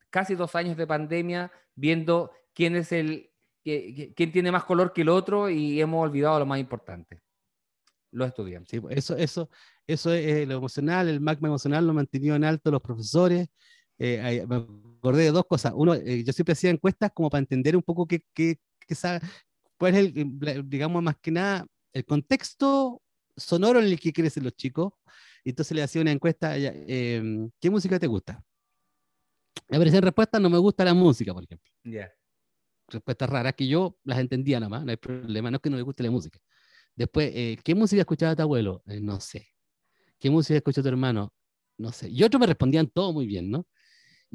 casi 0.10 0.36
dos 0.36 0.56
años 0.56 0.78
de 0.78 0.88
pandemia, 0.88 1.52
viendo 1.76 2.32
quién 2.54 2.78
es 2.78 2.94
el, 2.94 3.30
quién 3.62 4.32
tiene 4.32 4.50
más 4.50 4.64
color 4.64 4.94
que 4.94 5.02
el 5.02 5.10
otro 5.10 5.50
y 5.50 5.82
hemos 5.82 6.02
olvidado 6.02 6.40
lo 6.40 6.46
más 6.46 6.60
importante, 6.60 7.22
los 8.12 8.30
estudiantes. 8.30 8.70
Sí, 8.72 8.80
pues, 8.80 8.96
eso, 8.98 9.18
eso, 9.18 9.50
eso 9.86 10.14
es 10.14 10.48
lo 10.48 10.56
emocional, 10.56 11.10
el 11.10 11.20
magma 11.20 11.50
emocional 11.50 11.84
lo 11.84 11.90
han 11.90 11.98
mantenido 11.98 12.38
en 12.38 12.46
alto 12.46 12.72
los 12.72 12.82
profesores. 12.82 13.50
Eh, 14.00 14.46
me 14.48 14.56
acordé 14.98 15.24
de 15.24 15.32
dos 15.32 15.46
cosas. 15.48 15.74
Uno, 15.76 15.94
eh, 15.96 16.24
yo 16.24 16.34
siempre 16.34 16.54
hacía 16.54 16.70
encuestas 16.72 17.12
como 17.14 17.30
para 17.30 17.40
entender 17.40 17.76
un 17.76 17.84
poco 17.84 18.06
qué, 18.08 18.22
qué, 18.34 18.58
qué 18.88 18.96
sa- 18.96 19.20
cuál 19.78 19.96
es 19.96 20.14
el, 20.16 20.70
digamos, 20.70 21.02
más 21.04 21.18
que 21.22 21.32
nada, 21.32 21.66
el 21.94 22.06
contexto 22.06 23.02
sonoro 23.36 23.80
en 23.80 23.86
el 23.86 24.00
que 24.00 24.14
crecen 24.14 24.44
los 24.44 24.54
chicos. 24.56 24.94
Y 25.44 25.50
entonces 25.52 25.76
le 25.76 25.84
hacía 25.84 26.02
una 26.02 26.12
encuesta, 26.12 26.56
em, 26.58 27.50
¿qué 27.60 27.70
música 27.70 28.00
te 28.00 28.08
gusta? 28.08 28.44
Me 29.70 29.78
aparecían 29.78 30.04
respuestas, 30.04 30.42
no 30.42 30.50
me 30.50 30.58
gusta 30.58 30.86
la 30.86 30.94
música, 30.94 31.34
por 31.34 31.44
ejemplo. 31.44 31.72
Ya. 31.84 32.12
Respuestas 32.88 33.30
raras 33.30 33.54
que 33.56 33.68
yo 33.68 33.98
las 34.04 34.20
entendía 34.20 34.60
nomás, 34.60 34.84
no 34.86 34.92
hay 34.92 34.98
problema, 34.98 35.50
no 35.50 35.58
es 35.58 35.62
que 35.62 35.70
no 35.70 35.78
le 35.78 35.84
guste 35.84 36.04
la 36.04 36.12
música. 36.12 36.40
Después, 36.96 37.32
eh, 37.34 37.58
¿qué 37.64 37.76
música 37.76 38.02
escuchaba 38.02 38.36
tu 38.36 38.44
abuelo? 38.44 38.84
Eh, 38.88 39.00
no 39.02 39.20
sé. 39.20 39.48
¿Qué 40.20 40.30
música 40.30 40.58
escuchó 40.58 40.82
tu 40.84 40.90
hermano? 40.90 41.34
No 41.78 41.92
sé. 41.92 42.10
Y 42.10 42.24
otros 42.24 42.40
me 42.40 42.48
respondían 42.48 42.88
todo 42.88 43.14
muy 43.14 43.26
bien, 43.28 43.52
¿no? 43.52 43.68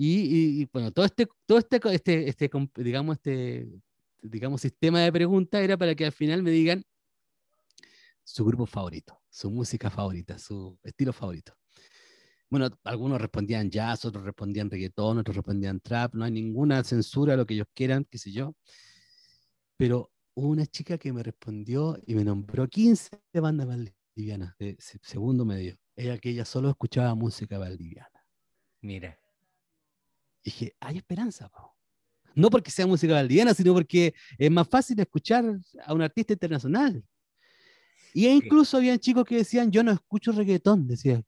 Y, 0.01 0.61
y- 0.62 0.68
bueno, 0.72 0.92
todo 0.92 1.05
este, 1.05 1.26
todo 1.44 1.59
este, 1.59 1.80
este, 1.92 2.28
este, 2.28 2.49
digamos, 2.76 3.16
este, 3.16 3.68
digamos, 4.22 4.61
sistema 4.61 5.01
de 5.01 5.11
preguntas 5.12 5.61
era 5.61 5.76
para 5.76 5.96
que 5.96 6.05
al 6.07 6.12
final 6.12 6.40
me 6.44 6.53
digan 6.53 6.84
su 8.22 8.44
grupo 8.44 8.64
favorito, 8.64 9.20
su 9.28 9.51
música 9.51 9.90
favorita, 9.90 10.38
su 10.38 10.78
estilo 10.84 11.12
favorito. 11.12 11.53
Bueno, 12.49 12.70
algunos 12.84 13.20
respondían 13.20 13.70
jazz, 13.70 14.05
otros 14.05 14.22
respondían 14.24 14.70
reggaetón, 14.70 15.18
otros 15.18 15.34
respondían 15.34 15.80
trap, 15.80 16.14
no 16.14 16.24
hay 16.24 16.30
ninguna 16.30 16.84
censura, 16.84 17.36
lo 17.36 17.44
que 17.44 17.55
ellos 17.55 17.66
quieran, 17.74 18.07
qué 18.09 18.18
sé 18.18 18.30
yo. 18.30 18.55
Pero 19.76 20.12
hubo 20.34 20.49
una 20.49 20.66
chica 20.66 20.96
que 20.96 21.12
me 21.12 21.24
respondió 21.24 21.99
y 22.07 22.14
me 22.14 22.22
nombró 22.24 22.68
15 22.68 23.11
bandas 23.34 23.66
valdivianas 23.66 24.57
de 24.59 24.76
se- 24.78 25.01
segundo 25.03 25.44
medio. 25.44 25.76
Ella 25.96 26.18
que 26.18 26.30
ella 26.30 26.44
solo 26.44 26.70
escuchaba 26.70 27.14
música 27.16 27.59
valdiviana. 27.59 28.24
Mira. 28.80 29.18
Y 30.43 30.51
dije, 30.51 30.76
hay 30.80 30.97
esperanza, 30.99 31.49
po. 31.49 31.74
No 32.34 32.51
porque 32.51 32.70
sea 32.70 32.86
música 32.86 33.14
valdiviana, 33.14 33.53
sino 33.55 33.74
porque 33.74 34.14
es 34.39 34.51
más 34.51 34.68
fácil 34.68 34.99
escuchar 35.01 35.45
a 35.84 35.93
un 35.95 36.03
artista 36.03 36.32
internacional. 36.32 37.05
Y 38.14 38.26
incluso 38.28 38.76
habían 38.76 38.99
chicos 38.99 39.24
que 39.24 39.36
decían, 39.36 39.70
yo 39.70 39.82
no 39.82 39.93
escucho 39.93 40.32
reggaetón, 40.32 40.86
decía. 40.86 41.22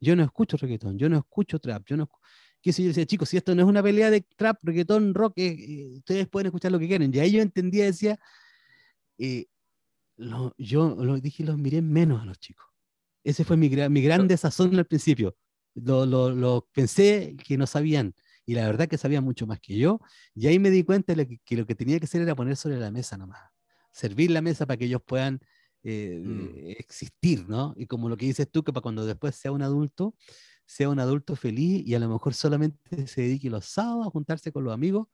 Yo 0.00 0.16
no 0.16 0.24
escucho 0.24 0.56
reggaetón, 0.56 0.98
yo 0.98 1.08
no 1.08 1.18
escucho 1.18 1.58
trap, 1.58 1.84
yo 1.86 1.96
no... 1.96 2.04
escu-". 2.06 2.18
¿Qué 2.62 2.72
sé 2.72 2.82
yo? 2.82 2.88
Decía, 2.88 3.06
chicos, 3.06 3.28
si 3.28 3.36
esto 3.36 3.54
no 3.54 3.62
es 3.62 3.68
una 3.68 3.82
pelea 3.82 4.10
de 4.10 4.22
trap, 4.36 4.58
reggaetón, 4.62 5.14
rock, 5.14 5.34
eh, 5.36 5.56
eh, 5.58 5.96
ustedes 5.98 6.28
pueden 6.28 6.46
escuchar 6.46 6.72
lo 6.72 6.78
que 6.78 6.88
quieren. 6.88 7.14
Y 7.14 7.18
ahí 7.18 7.32
yo 7.32 7.40
entendía, 7.42 7.84
decía, 7.84 8.18
eh, 9.18 9.46
lo- 10.16 10.54
yo 10.58 10.96
lo 10.96 11.18
dije, 11.20 11.44
los 11.44 11.56
miré 11.58 11.82
menos 11.82 12.20
a 12.20 12.24
los 12.24 12.38
chicos. 12.38 12.66
Ese 13.24 13.44
fue 13.44 13.56
mi, 13.56 13.68
mi 13.68 14.02
gran 14.02 14.26
desazón 14.28 14.76
al 14.78 14.86
principio. 14.86 15.36
Lo, 15.84 16.06
lo- 16.06 16.30
lo 16.30 16.68
pensé 16.72 17.36
que 17.46 17.56
no 17.58 17.66
sabían 17.66 18.14
y 18.46 18.54
la 18.54 18.66
verdad 18.66 18.88
que 18.88 18.98
sabían 18.98 19.24
mucho 19.24 19.46
más 19.46 19.60
que 19.60 19.76
yo. 19.78 20.00
Y 20.34 20.46
ahí 20.46 20.58
me 20.58 20.70
di 20.70 20.82
cuenta 20.84 21.14
de 21.14 21.26
que, 21.26 21.38
que 21.44 21.56
lo 21.56 21.66
que 21.66 21.74
tenía 21.74 21.98
que 21.98 22.04
hacer 22.06 22.22
era 22.22 22.34
poner 22.34 22.56
sobre 22.56 22.78
la 22.78 22.90
mesa 22.90 23.16
nomás. 23.16 23.40
Servir 23.92 24.30
la 24.30 24.40
mesa 24.42 24.66
para 24.66 24.76
que 24.76 24.86
ellos 24.86 25.02
puedan 25.04 25.40
eh, 25.82 26.20
Mm. 26.22 26.48
eh, 26.56 26.76
existir, 26.78 27.48
¿no? 27.48 27.74
Y 27.76 27.86
como 27.86 28.08
lo 28.10 28.16
que 28.16 28.26
dices 28.26 28.50
tú, 28.50 28.62
que 28.62 28.72
para 28.72 28.82
cuando 28.82 29.06
después 29.06 29.34
sea 29.34 29.50
un 29.52 29.62
adulto, 29.62 30.14
sea 30.66 30.88
un 30.90 31.00
adulto 31.00 31.36
feliz 31.36 31.82
y 31.86 31.94
a 31.94 31.98
lo 31.98 32.08
mejor 32.08 32.34
solamente 32.34 33.06
se 33.06 33.22
dedique 33.22 33.48
los 33.50 33.64
sábados 33.64 34.06
a 34.06 34.10
juntarse 34.10 34.52
con 34.52 34.62
los 34.64 34.74
amigos. 34.74 35.08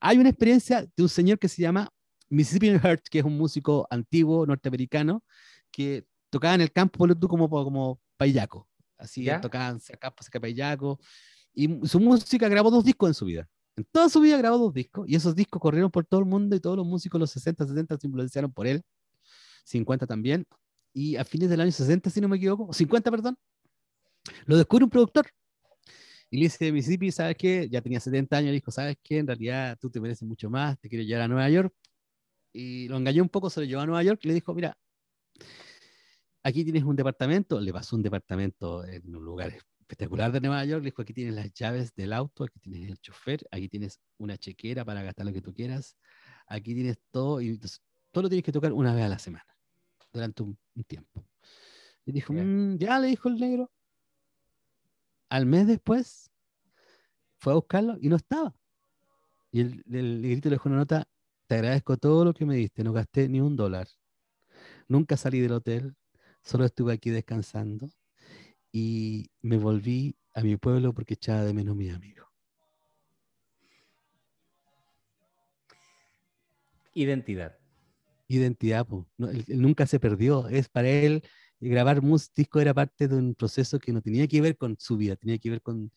Hay 0.00 0.18
una 0.18 0.28
experiencia 0.30 0.82
de 0.96 1.02
un 1.02 1.08
señor 1.08 1.38
que 1.38 1.48
se 1.48 1.62
llama 1.62 1.90
Mississippi 2.28 2.70
Hurt, 2.70 3.02
que 3.10 3.18
es 3.20 3.24
un 3.24 3.36
músico 3.36 3.86
antiguo 3.90 4.46
norteamericano 4.46 5.24
que 5.70 6.06
tocaba 6.30 6.54
en 6.54 6.60
el 6.60 6.72
campo, 6.72 7.06
tú, 7.14 7.28
como, 7.28 7.48
como 7.48 8.00
paillaco. 8.16 8.67
Así, 8.98 9.24
¿Ya? 9.24 9.36
él 9.36 9.40
tocaba 9.40 9.78
saca, 9.78 10.12
saca 10.20 10.40
paillaco. 10.40 10.98
Y 11.54 11.86
su 11.86 12.00
música 12.00 12.48
grabó 12.48 12.70
dos 12.70 12.84
discos 12.84 13.08
en 13.08 13.14
su 13.14 13.24
vida. 13.24 13.48
En 13.76 13.84
toda 13.84 14.08
su 14.08 14.20
vida 14.20 14.36
grabó 14.36 14.58
dos 14.58 14.74
discos. 14.74 15.08
Y 15.08 15.14
esos 15.14 15.34
discos 15.34 15.60
corrieron 15.60 15.90
por 15.90 16.04
todo 16.04 16.20
el 16.20 16.26
mundo 16.26 16.56
y 16.56 16.60
todos 16.60 16.76
los 16.76 16.86
músicos 16.86 17.18
de 17.18 17.20
los 17.20 17.30
60, 17.30 17.66
70 17.66 17.96
se 17.98 18.06
influenciaron 18.06 18.52
por 18.52 18.66
él. 18.66 18.82
50 19.64 20.06
también. 20.06 20.46
Y 20.92 21.16
a 21.16 21.24
fines 21.24 21.48
del 21.48 21.60
año 21.60 21.70
60, 21.70 22.10
si 22.10 22.20
no 22.20 22.28
me 22.28 22.36
equivoco, 22.36 22.66
o 22.66 22.72
50, 22.72 23.10
perdón, 23.10 23.36
lo 24.46 24.56
descubre 24.56 24.84
un 24.84 24.90
productor. 24.90 25.30
Y 26.30 26.38
le 26.38 26.44
dice, 26.44 26.72
Mississippi, 26.72 27.10
¿sabes 27.12 27.36
qué? 27.36 27.68
Ya 27.70 27.80
tenía 27.80 28.00
70 28.00 28.36
años, 28.36 28.48
le 28.48 28.54
dijo, 28.54 28.70
¿sabes 28.70 28.96
qué? 29.02 29.18
En 29.18 29.26
realidad 29.26 29.78
tú 29.80 29.90
te 29.90 30.00
mereces 30.00 30.28
mucho 30.28 30.50
más, 30.50 30.78
te 30.78 30.88
quiero 30.88 31.04
llevar 31.04 31.22
a 31.22 31.28
Nueva 31.28 31.48
York. 31.48 31.72
Y 32.52 32.88
lo 32.88 32.96
engañó 32.96 33.22
un 33.22 33.28
poco, 33.28 33.50
se 33.50 33.60
lo 33.60 33.66
llevó 33.66 33.82
a 33.82 33.86
Nueva 33.86 34.02
York 34.02 34.20
y 34.24 34.28
le 34.28 34.34
dijo, 34.34 34.54
mira, 34.54 34.76
aquí 36.48 36.64
tienes 36.64 36.84
un 36.84 36.96
departamento, 36.96 37.60
le 37.60 37.72
pasó 37.72 37.96
un 37.96 38.02
departamento 38.02 38.84
en 38.84 39.14
un 39.14 39.24
lugar 39.24 39.52
espectacular 39.80 40.32
de 40.32 40.40
Nueva 40.40 40.64
York, 40.64 40.82
le 40.82 40.90
dijo, 40.90 41.02
aquí 41.02 41.12
tienes 41.12 41.34
las 41.34 41.52
llaves 41.52 41.94
del 41.94 42.12
auto, 42.12 42.44
aquí 42.44 42.58
tienes 42.60 42.90
el 42.90 42.98
chofer, 42.98 43.46
aquí 43.50 43.68
tienes 43.68 44.00
una 44.18 44.36
chequera 44.36 44.84
para 44.84 45.02
gastar 45.02 45.26
lo 45.26 45.32
que 45.32 45.42
tú 45.42 45.52
quieras, 45.54 45.96
aquí 46.46 46.74
tienes 46.74 46.98
todo, 47.10 47.40
y 47.40 47.48
entonces, 47.50 47.82
todo 48.10 48.22
lo 48.22 48.28
tienes 48.28 48.44
que 48.44 48.52
tocar 48.52 48.72
una 48.72 48.94
vez 48.94 49.04
a 49.04 49.08
la 49.08 49.18
semana, 49.18 49.46
durante 50.12 50.42
un, 50.42 50.58
un 50.74 50.84
tiempo. 50.84 51.24
Y 52.04 52.12
dijo, 52.12 52.32
Ya. 52.32 52.42
"Mm, 52.42 52.78
ya 52.78 52.98
le 52.98 53.08
dijo 53.08 53.28
el 53.28 53.38
negro. 53.38 53.70
Al 55.28 55.44
mes 55.44 55.66
después, 55.66 56.30
fue 57.38 57.52
a 57.52 57.56
buscarlo 57.56 57.96
y 58.00 58.08
no 58.08 58.16
estaba. 58.16 58.54
Y 59.50 59.60
el, 59.60 59.82
el 59.90 60.22
negrito 60.22 60.48
le 60.48 60.54
dejó 60.54 60.68
una 60.70 60.78
nota, 60.78 61.06
te 61.46 61.56
agradezco 61.56 61.96
todo 61.96 62.24
lo 62.24 62.32
que 62.32 62.46
me 62.46 62.56
diste, 62.56 62.82
no 62.82 62.92
gasté 62.92 63.28
ni 63.28 63.40
un 63.40 63.56
dólar. 63.56 63.88
Nunca 64.88 65.16
salí 65.16 65.40
del 65.40 65.52
hotel, 65.52 65.94
solo 66.42 66.64
estuve 66.64 66.92
aquí 66.92 67.10
descansando 67.10 67.88
y 68.72 69.30
me 69.40 69.58
volví 69.58 70.16
a 70.34 70.42
mi 70.42 70.56
pueblo 70.56 70.92
porque 70.92 71.14
echaba 71.14 71.44
de 71.44 71.54
menos 71.54 71.72
a 71.72 71.76
mis 71.76 71.94
amigos. 71.94 72.26
Identidad. 76.94 77.56
Identidad. 78.26 78.86
No, 79.16 79.28
él, 79.30 79.44
él 79.46 79.62
nunca 79.62 79.86
se 79.86 80.00
perdió. 80.00 80.48
Es 80.48 80.68
para 80.68 80.88
él 80.88 81.22
grabar 81.60 82.02
mus 82.02 82.32
disco 82.34 82.60
era 82.60 82.74
parte 82.74 83.08
de 83.08 83.16
un 83.16 83.34
proceso 83.34 83.78
que 83.78 83.92
no 83.92 84.00
tenía 84.00 84.26
que 84.26 84.40
ver 84.40 84.56
con 84.56 84.76
su 84.78 84.96
vida, 84.96 85.16
tenía 85.16 85.38
que 85.38 85.50
ver 85.50 85.62
con 85.62 85.90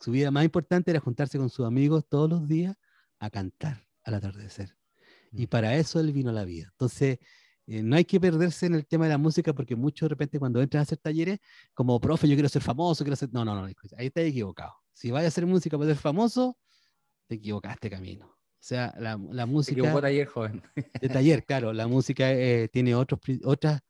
su 0.00 0.12
vida 0.12 0.30
más 0.30 0.44
importante 0.44 0.90
era 0.90 1.00
juntarse 1.00 1.38
con 1.38 1.50
sus 1.50 1.66
amigos 1.66 2.04
todos 2.08 2.30
los 2.30 2.46
días 2.46 2.76
a 3.18 3.30
cantar 3.30 3.86
al 4.04 4.14
atardecer. 4.14 4.76
Y 5.32 5.46
Mm. 5.46 5.48
para 5.48 5.76
eso 5.76 6.00
él 6.00 6.12
vino 6.12 6.30
a 6.30 6.32
la 6.32 6.44
vida. 6.44 6.68
Entonces, 6.70 7.18
eh, 7.68 7.82
no 7.82 7.96
hay 7.96 8.04
que 8.04 8.18
perderse 8.18 8.64
en 8.64 8.74
el 8.74 8.86
tema 8.86 9.04
de 9.04 9.10
la 9.10 9.18
música 9.18 9.52
porque 9.52 9.76
muchos 9.76 10.06
de 10.06 10.10
repente 10.10 10.38
cuando 10.38 10.62
entran 10.62 10.80
a 10.80 10.82
hacer 10.82 10.96
talleres, 10.98 11.38
como 11.74 12.00
profe, 12.00 12.26
yo 12.26 12.34
quiero 12.34 12.48
ser 12.48 12.62
famoso, 12.62 13.04
quiero 13.04 13.16
ser... 13.16 13.28
No, 13.30 13.44
no, 13.44 13.54
no, 13.54 13.64
ahí 13.64 14.06
estás 14.06 14.24
equivocado. 14.24 14.72
Si 14.94 15.10
vas 15.10 15.24
a 15.24 15.26
hacer 15.28 15.44
música 15.44 15.76
para 15.76 15.90
ser 15.90 15.98
famoso, 15.98 16.56
te 17.26 17.34
equivocaste 17.34 17.90
camino. 17.90 18.26
O 18.26 18.60
sea, 18.60 18.94
la, 18.98 19.20
la 19.30 19.44
Se 19.44 19.50
música 19.50 19.80
equivocó 19.82 20.06
ayer, 20.06 20.26
joven. 20.26 20.62
de 21.00 21.08
taller, 21.08 21.44
claro, 21.44 21.72
la 21.74 21.86
música 21.86 22.32
eh, 22.32 22.68
tiene 22.72 22.94
otros, 22.94 23.20
otras, 23.44 23.80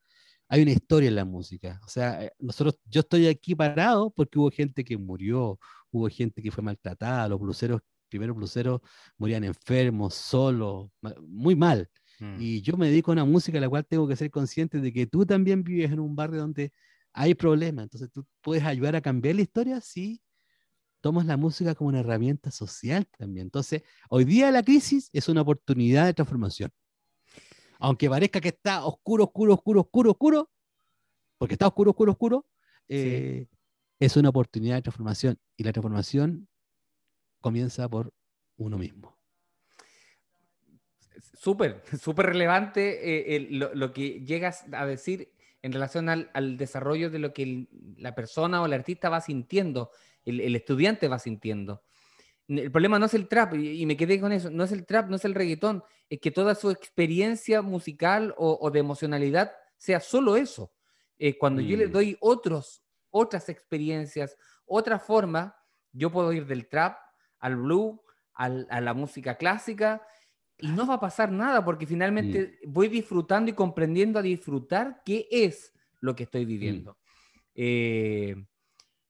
hay 0.48 0.62
una 0.62 0.72
historia 0.72 1.08
en 1.08 1.14
la 1.14 1.24
música. 1.24 1.80
O 1.86 1.88
sea, 1.88 2.24
eh, 2.24 2.32
nosotros, 2.40 2.78
yo 2.84 3.00
estoy 3.00 3.28
aquí 3.28 3.54
parado 3.54 4.10
porque 4.10 4.38
hubo 4.40 4.50
gente 4.50 4.82
que 4.82 4.98
murió, 4.98 5.58
hubo 5.90 6.08
gente 6.08 6.42
que 6.42 6.50
fue 6.50 6.64
maltratada, 6.64 7.28
los 7.28 7.38
bluseros, 7.38 7.80
primeros 8.08 8.36
bluseros 8.36 8.80
morían 9.18 9.44
enfermos, 9.44 10.14
solos, 10.14 10.90
muy 11.20 11.54
mal. 11.54 11.88
Mm. 12.20 12.36
Y 12.40 12.62
yo 12.62 12.76
me 12.76 12.88
dedico 12.88 13.10
a 13.10 13.14
una 13.14 13.24
música 13.24 13.58
en 13.58 13.62
la 13.62 13.68
cual 13.68 13.86
tengo 13.86 14.08
que 14.08 14.16
ser 14.16 14.30
consciente 14.30 14.80
de 14.80 14.92
que 14.92 15.06
tú 15.06 15.24
también 15.26 15.62
vives 15.62 15.90
en 15.92 16.00
un 16.00 16.16
barrio 16.16 16.40
donde 16.40 16.72
hay 17.12 17.34
problemas. 17.34 17.84
Entonces 17.84 18.10
tú 18.12 18.26
puedes 18.40 18.64
ayudar 18.64 18.96
a 18.96 19.00
cambiar 19.00 19.36
la 19.36 19.42
historia 19.42 19.80
si 19.80 20.22
tomas 21.00 21.26
la 21.26 21.36
música 21.36 21.74
como 21.74 21.88
una 21.88 22.00
herramienta 22.00 22.50
social 22.50 23.06
también. 23.16 23.46
Entonces, 23.46 23.82
hoy 24.10 24.24
día 24.24 24.50
la 24.50 24.62
crisis 24.62 25.10
es 25.12 25.28
una 25.28 25.42
oportunidad 25.42 26.06
de 26.06 26.14
transformación. 26.14 26.70
Aunque 27.78 28.10
parezca 28.10 28.40
que 28.40 28.48
está 28.48 28.84
oscuro, 28.84 29.24
oscuro, 29.24 29.54
oscuro, 29.54 29.80
oscuro, 29.82 30.10
oscuro, 30.10 30.50
porque 31.38 31.54
está 31.54 31.68
oscuro, 31.68 31.92
oscuro, 31.92 32.12
oscuro, 32.12 32.46
eh, 32.88 33.46
es 34.00 34.16
una 34.16 34.30
oportunidad 34.30 34.76
de 34.76 34.82
transformación. 34.82 35.38
Y 35.56 35.62
la 35.62 35.72
transformación 35.72 36.48
comienza 37.40 37.88
por 37.88 38.12
uno 38.56 38.78
mismo. 38.78 39.17
Súper, 41.34 41.82
súper 42.00 42.26
relevante 42.26 43.32
eh, 43.32 43.36
el- 43.36 43.58
lo, 43.58 43.74
lo 43.74 43.92
que 43.92 44.20
llegas 44.24 44.64
a 44.72 44.86
decir 44.86 45.32
en 45.62 45.72
relación 45.72 46.08
al, 46.08 46.30
al 46.34 46.56
desarrollo 46.56 47.10
de 47.10 47.18
lo 47.18 47.32
que 47.32 47.42
el- 47.42 47.68
la 47.96 48.14
persona 48.14 48.62
o 48.62 48.66
el 48.66 48.72
artista 48.72 49.08
va 49.08 49.20
sintiendo, 49.20 49.90
el, 50.24 50.40
el 50.40 50.54
estudiante 50.56 51.08
va 51.08 51.18
sintiendo. 51.18 51.82
El 52.46 52.70
problema 52.70 52.98
no 52.98 53.06
es 53.06 53.14
el 53.14 53.28
trap, 53.28 53.54
y, 53.54 53.82
y 53.82 53.86
me 53.86 53.96
quedé 53.96 54.20
con 54.20 54.32
eso, 54.32 54.50
no 54.50 54.64
es 54.64 54.72
el 54.72 54.86
trap, 54.86 55.08
no 55.10 55.16
es 55.16 55.24
el 55.24 55.34
reggaetón, 55.34 55.82
es 56.08 56.18
que 56.20 56.30
toda 56.30 56.54
su 56.54 56.70
experiencia 56.70 57.60
musical 57.60 58.34
o, 58.38 58.56
o 58.60 58.70
de 58.70 58.78
emocionalidad 58.80 59.52
sea 59.76 60.00
solo 60.00 60.36
eso. 60.36 60.72
Eh, 61.18 61.36
cuando 61.36 61.60
yo 61.60 61.76
le 61.76 61.88
Mm. 61.88 61.92
doy 61.92 62.16
otros, 62.20 62.82
otras 63.10 63.48
experiencias, 63.48 64.36
otra 64.64 64.98
forma, 64.98 65.56
yo 65.92 66.10
puedo 66.10 66.32
ir 66.32 66.46
del 66.46 66.68
trap 66.68 66.96
al 67.38 67.56
blue, 67.56 68.02
al- 68.32 68.66
a 68.70 68.80
la 68.80 68.94
música 68.94 69.36
clásica, 69.36 70.00
y 70.60 70.68
no 70.68 70.86
va 70.86 70.94
a 70.94 71.00
pasar 71.00 71.30
nada 71.30 71.64
porque 71.64 71.86
finalmente 71.86 72.58
voy 72.66 72.88
disfrutando 72.88 73.50
y 73.50 73.54
comprendiendo 73.54 74.18
a 74.18 74.22
disfrutar 74.22 75.02
qué 75.04 75.28
es 75.30 75.72
lo 76.00 76.16
que 76.16 76.24
estoy 76.24 76.44
viviendo. 76.44 76.98
Eh, 77.54 78.34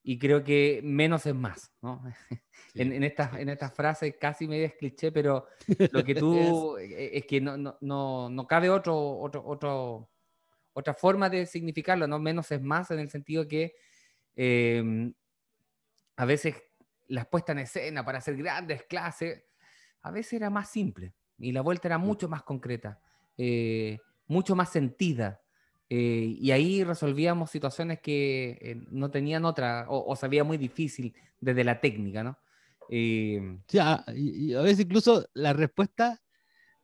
y 0.02 0.18
creo 0.18 0.44
que 0.44 0.80
menos 0.84 1.26
es 1.26 1.34
más, 1.34 1.72
¿no? 1.82 2.02
En, 2.74 2.92
en 2.92 3.02
estas 3.02 3.34
en 3.34 3.48
estas 3.48 3.74
frases 3.74 4.14
casi 4.20 4.46
medias 4.46 4.74
cliché, 4.78 5.10
pero 5.10 5.46
lo 5.90 6.04
que 6.04 6.14
tú 6.14 6.76
eh, 6.76 7.10
es, 7.14 7.24
que 7.24 7.40
no, 7.40 7.56
no, 7.56 7.76
no, 7.80 8.28
no 8.28 8.46
cabe 8.46 8.68
otro, 8.68 8.94
otro, 9.18 9.42
otro, 9.44 10.10
otra 10.74 10.94
forma 10.94 11.28
de 11.28 11.46
significarlo, 11.46 12.06
¿no? 12.06 12.20
Menos 12.20 12.52
es 12.52 12.62
más 12.62 12.90
en 12.92 13.00
el 13.00 13.08
sentido 13.08 13.48
que 13.48 13.74
eh, 14.36 15.12
a 16.16 16.24
veces 16.24 16.54
las 17.06 17.26
puestas 17.26 17.54
en 17.54 17.60
escena 17.60 18.04
para 18.04 18.18
hacer 18.18 18.36
grandes 18.36 18.84
clases, 18.84 19.42
a 20.02 20.10
veces 20.12 20.34
era 20.34 20.50
más 20.50 20.70
simple 20.70 21.14
y 21.38 21.52
la 21.52 21.60
vuelta 21.62 21.88
era 21.88 21.98
mucho 21.98 22.28
más 22.28 22.42
concreta, 22.42 23.00
eh, 23.36 23.98
mucho 24.26 24.54
más 24.56 24.70
sentida. 24.70 25.40
eh, 25.90 26.36
y 26.38 26.50
ahí 26.50 26.84
resolvíamos 26.84 27.50
situaciones 27.50 28.00
que 28.00 28.58
eh, 28.60 28.76
no 28.90 29.10
tenían 29.10 29.44
otra, 29.46 29.86
o, 29.88 30.04
o 30.12 30.16
se 30.16 30.28
veía 30.28 30.44
muy 30.44 30.58
difícil 30.58 31.14
desde 31.40 31.64
la 31.64 31.80
técnica, 31.80 32.22
¿no? 32.22 32.36
Eh, 32.90 33.58
Sí, 33.66 33.78
a, 33.78 34.04
y, 34.14 34.50
y 34.50 34.54
a 34.54 34.60
veces 34.62 34.84
incluso 34.84 35.26
las 35.34 35.56
respuestas 35.56 36.20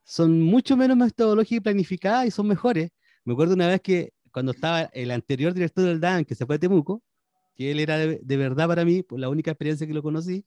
son 0.04 0.40
mucho 0.42 0.76
menos 0.76 0.96
metodológicas 0.96 1.56
y 1.58 1.60
planificadas 1.60 2.26
y 2.26 2.30
son 2.30 2.46
mejores. 2.48 2.90
Me 3.24 3.32
acuerdo 3.34 3.54
una 3.54 3.68
vez 3.68 3.80
que 3.80 4.12
cuando 4.32 4.52
estaba 4.52 4.82
el 4.92 5.10
anterior 5.10 5.52
director 5.54 5.84
del 5.84 6.00
DAN, 6.00 6.24
que 6.24 6.34
se 6.34 6.44
fue 6.46 6.56
a 6.56 6.58
Temuco, 6.58 7.02
que 7.54 7.70
él 7.70 7.80
era 7.80 7.96
de, 7.98 8.20
de 8.22 8.36
verdad 8.36 8.66
para 8.68 8.84
mí, 8.84 9.02
por 9.02 9.18
la 9.20 9.28
única 9.28 9.50
experiencia 9.50 9.86
que 9.86 9.94
lo 9.94 10.02
conocí, 10.02 10.44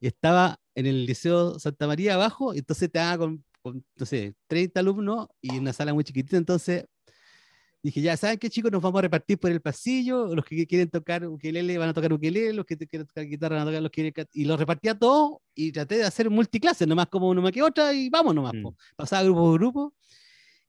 estaba 0.00 0.59
en 0.74 0.86
el 0.86 1.06
Liceo 1.06 1.58
Santa 1.58 1.86
María 1.86 2.14
abajo, 2.14 2.54
y 2.54 2.58
entonces 2.58 2.84
estaba 2.84 3.18
con, 3.18 3.44
con, 3.62 3.84
no 3.96 4.06
sé, 4.06 4.34
30 4.46 4.80
alumnos 4.80 5.28
y 5.40 5.58
una 5.58 5.72
sala 5.72 5.94
muy 5.94 6.04
chiquitita, 6.04 6.36
entonces 6.36 6.84
dije, 7.82 8.00
ya, 8.00 8.16
¿saben 8.16 8.38
qué 8.38 8.50
chicos? 8.50 8.70
Nos 8.70 8.82
vamos 8.82 8.98
a 8.98 9.02
repartir 9.02 9.38
por 9.38 9.50
el 9.50 9.60
pasillo, 9.60 10.34
los 10.34 10.44
que 10.44 10.66
quieren 10.66 10.88
tocar 10.90 11.26
ukelele 11.26 11.78
van 11.78 11.88
a 11.88 11.94
tocar 11.94 12.12
ukelele, 12.12 12.52
los 12.52 12.66
que 12.66 12.76
quieren 12.76 13.06
tocar 13.06 13.24
guitarra 13.24 13.56
van 13.56 13.62
a 13.62 13.70
tocar 13.70 13.82
los 13.82 13.90
que 13.90 14.12
quieren... 14.12 14.28
Y 14.32 14.44
los 14.44 14.58
repartía 14.58 14.98
todos 14.98 15.38
y 15.54 15.72
traté 15.72 15.96
de 15.98 16.04
hacer 16.04 16.28
multiclases, 16.30 16.86
nomás 16.86 17.06
como 17.08 17.28
uno 17.28 17.42
más 17.42 17.52
que 17.52 17.62
otra 17.62 17.92
y 17.94 18.10
vamos 18.10 18.34
nomás. 18.34 18.54
Mm. 18.54 18.68
Pasaba 18.96 19.22
grupo 19.22 19.40
por 19.40 19.58
grupo 19.58 19.94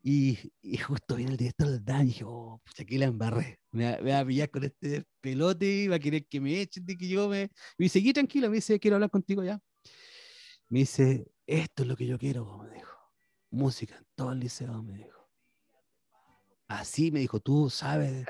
y, 0.03 0.37
y 0.61 0.77
justo 0.77 1.15
viene 1.15 1.31
el 1.31 1.37
director 1.37 1.67
del 1.67 1.83
DAN 1.83 2.03
y 2.03 2.05
dije, 2.07 2.23
oh, 2.25 2.61
pucha, 2.63 2.83
aquí 2.83 2.97
la 2.97 3.05
embarré. 3.05 3.59
Me, 3.71 3.97
me 4.01 4.11
va 4.11 4.19
a 4.19 4.25
pillar 4.25 4.49
con 4.49 4.63
este 4.63 5.03
pelote, 5.19 5.87
va 5.89 5.95
a 5.95 5.99
querer 5.99 6.25
que 6.25 6.39
me 6.39 6.61
echen, 6.61 6.85
de 6.85 6.97
que 6.97 7.07
yo 7.07 7.27
me... 7.29 7.49
Y 7.77 7.89
seguí 7.89 8.13
tranquilo, 8.13 8.49
me 8.49 8.55
dice, 8.55 8.79
quiero 8.79 8.95
hablar 8.95 9.09
contigo 9.11 9.43
ya. 9.43 9.59
Me 10.71 10.79
dice, 10.79 11.27
esto 11.45 11.83
es 11.83 11.89
lo 11.89 11.97
que 11.97 12.07
yo 12.07 12.17
quiero, 12.17 12.59
me 12.59 12.69
dijo. 12.69 12.97
Música 13.49 13.97
en 13.97 14.07
todo 14.15 14.31
el 14.31 14.39
liceo, 14.39 14.81
me 14.81 14.93
dijo. 14.93 15.29
así, 16.69 17.11
me 17.11 17.19
dijo, 17.19 17.41
tú 17.41 17.69
sabes, 17.69 18.25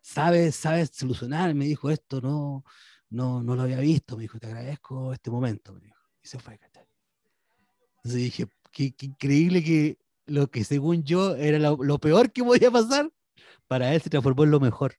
sabes, 0.00 0.56
sabes 0.56 0.90
solucionar, 0.94 1.54
me 1.54 1.66
dijo 1.66 1.90
esto, 1.90 2.22
no, 2.22 2.64
no, 3.10 3.42
no 3.42 3.54
lo 3.54 3.60
había 3.60 3.78
visto, 3.78 4.16
me 4.16 4.22
dijo, 4.22 4.38
te 4.38 4.46
agradezco 4.46 5.12
este 5.12 5.30
momento, 5.30 5.74
me 5.74 5.80
dijo. 5.82 6.00
Y 6.22 6.28
se 6.28 6.38
fue, 6.38 6.58
¿cachai? 6.58 6.86
Entonces 7.96 8.20
dije, 8.22 8.46
qué, 8.70 8.94
qué 8.94 9.06
increíble 9.06 9.62
que 9.62 9.98
lo 10.24 10.50
que 10.50 10.64
según 10.64 11.04
yo 11.04 11.36
era 11.36 11.58
lo, 11.58 11.76
lo 11.76 11.98
peor 11.98 12.32
que 12.32 12.42
podía 12.42 12.70
pasar, 12.70 13.12
para 13.68 13.94
él 13.94 14.00
se 14.00 14.08
transformó 14.08 14.44
en 14.44 14.50
lo 14.50 14.60
mejor. 14.60 14.94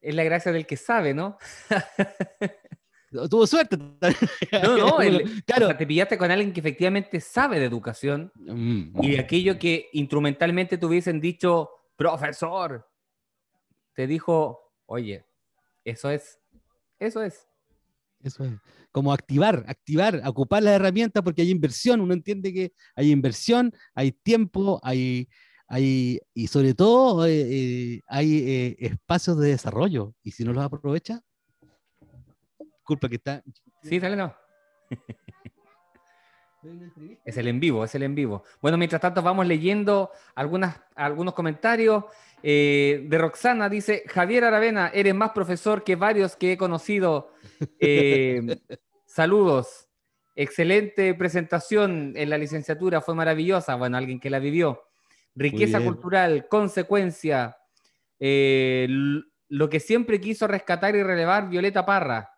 Es 0.00 0.14
la 0.14 0.22
gracia 0.22 0.52
del 0.52 0.68
que 0.68 0.76
sabe, 0.76 1.14
¿no? 1.14 1.36
Tuvo 3.10 3.46
suerte. 3.46 3.76
No, 3.76 4.76
no, 4.78 5.00
el- 5.00 5.16
o 5.16 5.44
claro. 5.44 5.66
sea, 5.66 5.76
te 5.78 5.86
pillaste 5.86 6.16
con 6.16 6.30
alguien 6.30 6.52
que 6.52 6.60
efectivamente 6.60 7.20
sabe 7.20 7.58
de 7.58 7.66
educación 7.66 8.30
Mm, 8.36 9.02
y 9.02 9.10
de 9.10 9.18
aquello 9.18 9.58
que 9.58 9.88
instrumentalmente 9.92 10.78
te 10.78 10.86
hubiesen 10.86 11.20
dicho, 11.20 11.70
profesor, 11.96 12.88
te 13.94 14.06
dijo, 14.06 14.72
oye, 14.86 15.26
eso 15.84 16.10
es, 16.10 16.38
eso 16.98 17.22
es. 17.22 17.48
Eso 18.22 18.44
es. 18.44 18.52
Como 18.92 19.12
activar, 19.12 19.64
activar, 19.66 20.20
ocupar 20.26 20.62
la 20.62 20.74
herramienta 20.74 21.22
porque 21.22 21.42
hay 21.42 21.50
inversión. 21.50 22.00
Uno 22.00 22.12
entiende 22.12 22.52
que 22.52 22.72
hay 22.94 23.10
inversión, 23.10 23.72
hay 23.94 24.12
tiempo, 24.12 24.78
hay, 24.82 25.28
hay 25.66 26.20
y 26.34 26.46
sobre 26.48 26.74
todo 26.74 27.24
eh, 27.26 27.40
eh, 27.40 28.00
hay 28.08 28.38
eh, 28.46 28.76
espacios 28.80 29.38
de 29.38 29.48
desarrollo. 29.50 30.14
Y 30.22 30.32
si 30.32 30.44
no 30.44 30.52
los 30.52 30.62
aprovecha, 30.64 31.22
culpa 32.90 33.08
que 33.08 33.16
está. 33.16 33.40
Sí, 33.82 34.00
dale, 34.00 34.16
no. 34.16 34.34
Es 37.24 37.38
el 37.38 37.48
en 37.48 37.58
vivo, 37.58 37.84
es 37.84 37.94
el 37.94 38.02
en 38.02 38.14
vivo. 38.14 38.44
Bueno, 38.60 38.76
mientras 38.76 39.00
tanto 39.00 39.22
vamos 39.22 39.46
leyendo 39.46 40.10
algunas, 40.34 40.78
algunos 40.94 41.32
comentarios. 41.32 42.04
Eh, 42.42 43.06
de 43.08 43.16
Roxana 43.16 43.70
dice, 43.70 44.02
Javier 44.06 44.44
Aravena, 44.44 44.90
eres 44.92 45.14
más 45.14 45.30
profesor 45.30 45.82
que 45.82 45.96
varios 45.96 46.36
que 46.36 46.52
he 46.52 46.56
conocido. 46.58 47.32
Eh, 47.78 48.58
saludos. 49.06 49.88
Excelente 50.36 51.14
presentación 51.14 52.12
en 52.14 52.28
la 52.28 52.36
licenciatura, 52.36 53.00
fue 53.00 53.14
maravillosa. 53.14 53.76
Bueno, 53.76 53.96
alguien 53.96 54.20
que 54.20 54.28
la 54.28 54.38
vivió. 54.38 54.82
Riqueza 55.34 55.80
cultural, 55.80 56.46
consecuencia. 56.46 57.56
eh, 58.18 58.86
lo 59.48 59.68
que 59.70 59.80
siempre 59.80 60.20
quiso 60.20 60.46
rescatar 60.46 60.94
y 60.94 61.02
relevar 61.02 61.48
Violeta 61.48 61.86
Parra. 61.86 62.30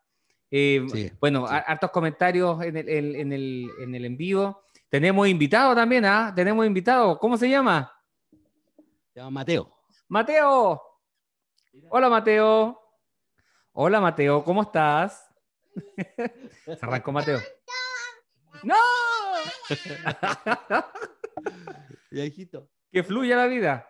Eh, 0.54 0.84
Sí, 0.92 1.10
bueno, 1.18 1.46
sí. 1.48 1.54
hartos 1.66 1.90
comentarios 1.90 2.62
en 2.62 2.76
el, 2.76 2.88
en, 2.90 3.16
en 3.16 3.32
el, 3.32 3.70
en 3.80 3.94
el 3.94 4.04
en 4.04 4.16
vivo. 4.18 4.64
Tenemos 4.90 5.26
invitado 5.26 5.74
también, 5.74 6.04
¿ah? 6.04 6.30
Tenemos 6.36 6.66
invitado. 6.66 7.18
¿Cómo 7.18 7.38
se 7.38 7.48
llama? 7.48 7.90
Se 9.14 9.20
llama 9.20 9.30
Mateo. 9.30 9.74
Mateo. 10.08 10.82
Hola, 11.88 12.10
Mateo. 12.10 12.78
Hola, 13.72 13.98
Mateo. 14.02 14.44
¿Cómo 14.44 14.60
estás? 14.62 15.26
Se 16.66 16.78
arrancó 16.82 17.12
Mateo. 17.12 17.40
¡No! 18.62 18.74
Viejito. 22.10 22.68
que 22.92 23.02
fluya 23.02 23.36
la 23.36 23.46
vida. 23.46 23.88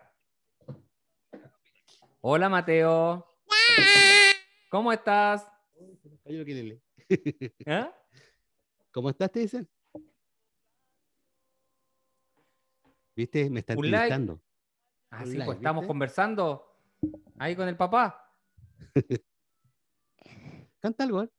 Hola, 2.21 2.47
Mateo. 2.47 3.27
¿Cómo 4.69 4.93
estás? 4.93 5.45
¿Ah? 7.65 7.93
¿Cómo 8.91 9.09
estás? 9.09 9.31
Te 9.31 9.39
dicen. 9.41 9.67
¿Viste? 13.15 13.49
Me 13.49 13.59
like. 13.59 13.73
entrevistando. 14.13 14.41
Ah, 15.09 15.23
Un 15.23 15.31
sí, 15.31 15.37
like, 15.37 15.45
pues 15.45 15.57
estamos 15.57 15.81
¿viste? 15.81 15.87
conversando 15.87 16.79
ahí 17.37 17.55
con 17.55 17.67
el 17.67 17.77
papá. 17.77 18.33
Canta 20.79 21.03
algo, 21.03 21.23
¿eh? 21.23 21.29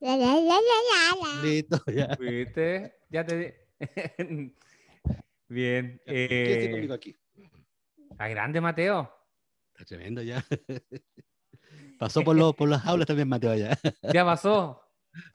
La, 0.00 0.16
la, 0.16 0.34
la. 0.34 1.42
Listo, 1.42 1.82
ya. 1.92 2.16
¿Viste? 2.18 2.98
Ya 3.10 3.24
te 3.26 3.36
di- 3.36 3.54
Bien. 5.48 6.00
Quédese 6.04 6.66
eh, 6.66 6.70
conmigo 6.70 6.94
aquí. 6.94 7.16
Está 8.10 8.28
grande, 8.28 8.60
Mateo. 8.60 9.12
Está 9.74 9.84
tremendo 9.84 10.22
ya. 10.22 10.44
Pasó 11.98 12.22
por, 12.22 12.36
los 12.36 12.54
por 12.54 12.68
las 12.68 12.84
aulas 12.86 13.06
también, 13.06 13.28
Mateo, 13.28 13.54
ya. 13.54 13.78
Ya 14.14 14.24
pasó. 14.24 14.82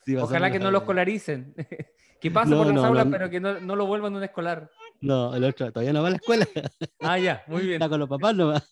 Sí, 0.06 0.14
pasó 0.14 0.26
Ojalá 0.26 0.52
que 0.52 0.60
no 0.60 0.70
lo 0.72 0.80
escolaricen. 0.80 1.56
que 2.22 2.30
pase 2.32 2.52
No, 2.52 2.58
por 2.58 2.68
las 2.68 2.76
no, 2.76 2.86
aulas, 2.86 3.06
no. 3.06 3.12
pero 3.12 3.30
que 3.30 3.40
no, 3.40 3.60
no 3.60 3.76
lo 3.76 3.86
vuelvan 3.88 4.16
un 4.16 4.24
escolar. 4.24 4.70
No, 5.02 5.36
el 5.36 5.44
otro 5.44 5.72
todavía 5.72 5.94
no 5.94 6.02
va 6.04 6.10
a 6.10 6.12
la 6.12 6.18
escuela. 6.18 6.46
Ah, 7.02 7.18
ya, 7.18 7.44
muy 7.48 7.62
bien. 7.64 7.74
Está 7.74 7.90
con 7.90 8.00
los 8.00 8.08
papás 8.10 8.36
nomás. 8.36 8.70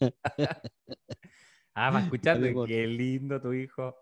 Ah, 1.73 1.89
va 1.89 2.01
escuchando. 2.01 2.45
Dale, 2.45 2.67
Qué 2.67 2.85
lindo 2.87 3.41
tu 3.41 3.53
hijo. 3.53 3.95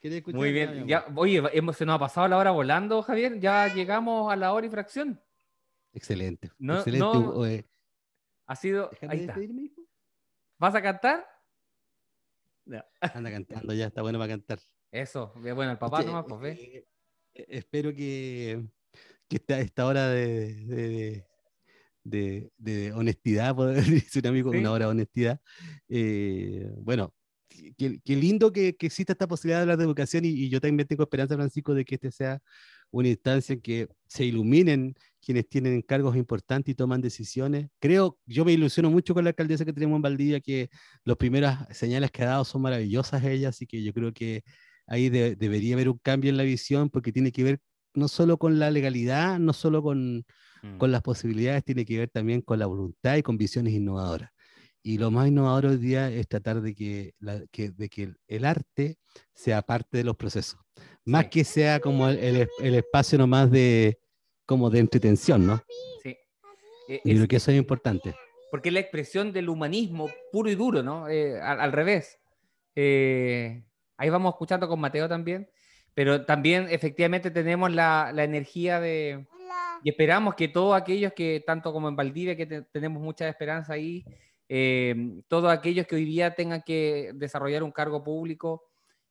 ¿Quieres 0.00 0.18
escuchar? 0.18 0.38
Muy 0.38 0.50
bien. 0.52 0.86
Ya, 0.88 1.06
oye, 1.14 1.42
hemos, 1.52 1.76
se 1.76 1.86
nos 1.86 1.94
ha 1.96 1.98
pasado 1.98 2.26
la 2.26 2.36
hora 2.38 2.50
volando, 2.50 3.02
Javier. 3.02 3.38
Ya 3.38 3.72
llegamos 3.72 4.32
a 4.32 4.36
la 4.36 4.52
hora 4.52 4.66
y 4.66 4.70
fracción. 4.70 5.20
Excelente. 5.92 6.50
No, 6.58 6.76
excelente. 6.78 7.04
no, 7.04 7.44
Ha 8.46 8.56
sido. 8.56 8.88
déjame 8.90 9.12
Ahí 9.12 9.20
está. 9.20 9.32
despedirme, 9.34 9.62
hijo. 9.62 9.82
¿Vas 10.58 10.74
a 10.74 10.82
cantar? 10.82 11.26
No. 12.66 12.82
Anda 13.14 13.30
cantando 13.30 13.72
ya, 13.74 13.86
está 13.86 14.02
bueno 14.02 14.18
para 14.18 14.32
cantar. 14.32 14.58
Eso. 14.90 15.32
Bueno, 15.36 15.70
el 15.72 15.78
papá 15.78 15.98
Oye, 15.98 16.06
nomás, 16.06 16.24
pues 16.28 16.40
ve. 16.40 16.50
eh, 16.52 16.86
eh, 17.34 17.46
espero 17.48 17.92
que, 17.94 18.64
que 19.28 19.36
esta, 19.36 19.58
esta 19.58 19.86
hora 19.86 20.08
de, 20.08 20.54
de, 20.66 21.26
de- 22.04 22.52
de 22.56 22.92
honestidad, 22.92 23.54
por 23.56 23.74
dice 23.74 24.20
un 24.20 24.26
amigo, 24.26 24.52
Sí. 24.52 24.58
una 24.58 24.72
hora 24.72 24.86
de 24.86 24.90
honestidad. 24.92 25.40
eh, 25.88 26.70
bueno, 26.78 27.12
qué, 27.76 28.00
qué 28.04 28.16
lindo 28.16 28.52
que, 28.52 28.76
que 28.76 28.86
exista 28.86 29.12
esta 29.12 29.26
posibilidad 29.28 29.58
de 29.58 29.62
hablar 29.62 29.78
de 29.78 29.84
educación 29.84 30.24
y, 30.24 30.28
y 30.28 30.48
yo 30.48 30.60
también 30.60 30.86
tengo 30.86 31.02
esperanza, 31.04 31.34
Francisco, 31.36 31.74
de 31.74 31.84
que 31.84 31.94
este 31.96 32.10
sea 32.10 32.40
una 32.90 33.08
instancia 33.08 33.54
en 33.54 33.60
que 33.60 33.88
se 34.06 34.24
iluminen 34.24 34.94
quienes 35.20 35.48
tienen 35.48 35.82
cargos 35.82 36.16
importantes 36.16 36.72
y 36.72 36.74
toman 36.76 37.00
decisiones. 37.00 37.68
Creo, 37.80 38.18
yo 38.26 38.44
me 38.44 38.52
ilusiono 38.52 38.90
mucho 38.90 39.14
con 39.14 39.24
la 39.24 39.30
alcaldesa 39.30 39.64
que 39.64 39.72
tenemos 39.72 39.96
en 39.96 40.02
Valdivia, 40.02 40.40
que 40.40 40.68
las 41.04 41.16
primeras 41.16 41.66
señales 41.76 42.10
que 42.10 42.22
ha 42.22 42.26
dado 42.26 42.44
son 42.44 42.62
maravillosas 42.62 43.24
ella, 43.24 43.48
así 43.48 43.66
que 43.66 43.82
yo 43.82 43.92
creo 43.92 44.12
que 44.12 44.42
ahí 44.86 45.08
de- 45.08 45.34
debería 45.34 45.74
haber 45.74 45.88
un 45.88 45.98
cambio 45.98 46.30
en 46.30 46.36
la 46.36 46.42
visión 46.44 46.90
porque 46.90 47.10
tiene 47.10 47.32
que 47.32 47.42
ver 47.42 47.60
no 47.94 48.08
solo 48.08 48.38
con 48.38 48.58
la 48.58 48.70
legalidad, 48.70 49.38
no 49.38 49.52
solo 49.52 49.82
con, 49.82 50.24
Mm. 50.62 50.78
con 50.78 50.90
las 50.92 51.02
posibilidades, 51.02 51.62
tiene 51.64 51.84
que 51.84 51.98
ver 51.98 52.08
también 52.10 52.40
con 52.40 52.58
la 52.58 52.66
voluntad 52.66 53.16
y 53.16 53.22
con 53.22 53.36
visiones 53.36 53.74
innovadoras. 53.74 54.30
Y 54.86 54.98
lo 54.98 55.10
más 55.10 55.28
innovador 55.28 55.64
hoy 55.64 55.76
día 55.78 56.10
es 56.10 56.28
tratar 56.28 56.60
de 56.60 56.74
que, 56.74 57.14
la- 57.18 57.40
que- 57.50 57.70
de 57.70 57.88
que 57.88 58.02
el, 58.02 58.18
el 58.28 58.44
arte 58.44 58.98
sea 59.32 59.62
parte 59.62 59.96
de 59.96 60.04
los 60.04 60.14
procesos, 60.14 60.60
más 61.06 61.24
Sí. 61.24 61.30
que 61.30 61.44
sea 61.44 61.80
como 61.80 62.06
el, 62.10 62.18
el- 62.18 62.48
el 62.60 62.74
espacio 62.74 63.16
nomás 63.16 63.50
de, 63.50 63.98
como 64.44 64.68
de 64.68 64.80
entretención, 64.80 65.46
¿no? 65.46 65.62
Sí. 66.02 66.10
Eh, 66.90 67.00
Y 67.02 67.10
es- 67.12 67.16
creo 67.16 67.28
que 67.28 67.36
eso 67.36 67.50
es 67.50 67.56
importante. 67.56 68.14
porque 68.50 68.68
es 68.68 68.74
la 68.74 68.80
expresión 68.80 69.32
del 69.32 69.48
humanismo 69.48 70.08
puro 70.30 70.50
y 70.50 70.54
duro, 70.54 70.82
¿no? 70.82 71.08
Eh, 71.08 71.40
al, 71.40 71.60
al 71.60 71.72
revés. 71.72 72.18
Eh, 72.76 73.64
ahí 73.96 74.10
vamos 74.10 74.34
escuchando 74.34 74.68
con 74.68 74.80
Mateo 74.80 75.08
también, 75.08 75.48
pero 75.94 76.26
también 76.26 76.66
efectivamente 76.68 77.30
tenemos 77.30 77.72
la, 77.72 78.12
la 78.12 78.22
energía 78.22 78.80
de, 78.80 79.26
y 79.82 79.88
esperamos 79.88 80.34
que 80.34 80.48
todos 80.48 80.76
aquellos 80.76 81.14
que, 81.14 81.42
tanto 81.46 81.72
como 81.72 81.88
en 81.88 81.96
Valdivia, 81.96 82.36
que 82.36 82.44
te- 82.46 82.62
tenemos 82.62 83.02
mucha 83.02 83.26
esperanza 83.30 83.72
ahí, 83.72 84.04
eh, 84.48 84.94
todos 85.28 85.50
aquellos 85.52 85.86
que 85.86 85.96
hoy 85.96 86.04
día 86.04 86.34
tengan 86.34 86.62
que 86.62 87.12
desarrollar 87.14 87.62
un 87.62 87.72
cargo 87.72 88.02
público, 88.04 88.64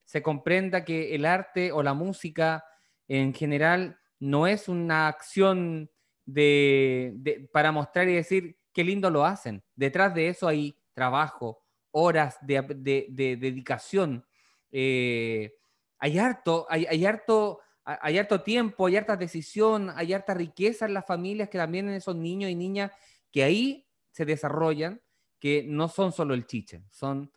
se 0.06 0.22
comprenda 0.22 0.84
que 0.86 1.16
el 1.16 1.26
arte 1.26 1.72
o 1.72 1.82
la 1.84 1.94
música 1.94 2.66
en 3.08 3.34
general 3.34 4.00
no 4.20 4.48
es 4.48 4.68
una 4.68 5.08
acción 5.08 5.90
de, 6.26 7.48
para 7.52 7.72
mostrar 7.72 8.08
y 8.10 8.16
decir 8.16 8.58
qué 8.74 8.84
lindo 8.84 9.10
lo 9.10 9.26
hacen. 9.26 9.64
Detrás 9.76 10.14
de 10.16 10.30
eso 10.30 10.48
hay 10.48 10.78
trabajo, 10.94 11.64
horas 11.92 12.38
de, 12.42 12.62
de- 12.78 13.08
de 13.10 13.38
dedicación. 13.38 14.26
eh, 14.72 15.54
hay 16.00 16.18
harto, 16.20 16.66
hay, 16.70 16.86
hay 16.86 17.06
harto, 17.06 17.60
hay 17.86 18.18
harto 18.18 18.42
tiempo, 18.42 18.88
hay 18.88 18.98
harta 18.98 19.16
decisión, 19.16 19.90
hay 19.96 20.14
harta 20.14 20.34
riqueza 20.34 20.86
en 20.86 20.94
las 20.94 21.06
familias 21.06 21.48
que 21.50 21.58
también 21.58 21.88
en 21.88 21.96
esos 21.96 22.16
niños 22.16 22.52
y 22.52 22.56
niñas 22.56 22.92
que 23.32 23.44
ahí 23.44 23.88
se 24.12 24.26
desarrollan, 24.26 25.02
que 25.44 25.62
no 25.68 25.90
son 25.90 26.14
solo 26.14 26.34
el 26.34 26.46
chiche, 26.46 26.86
son 26.90 27.30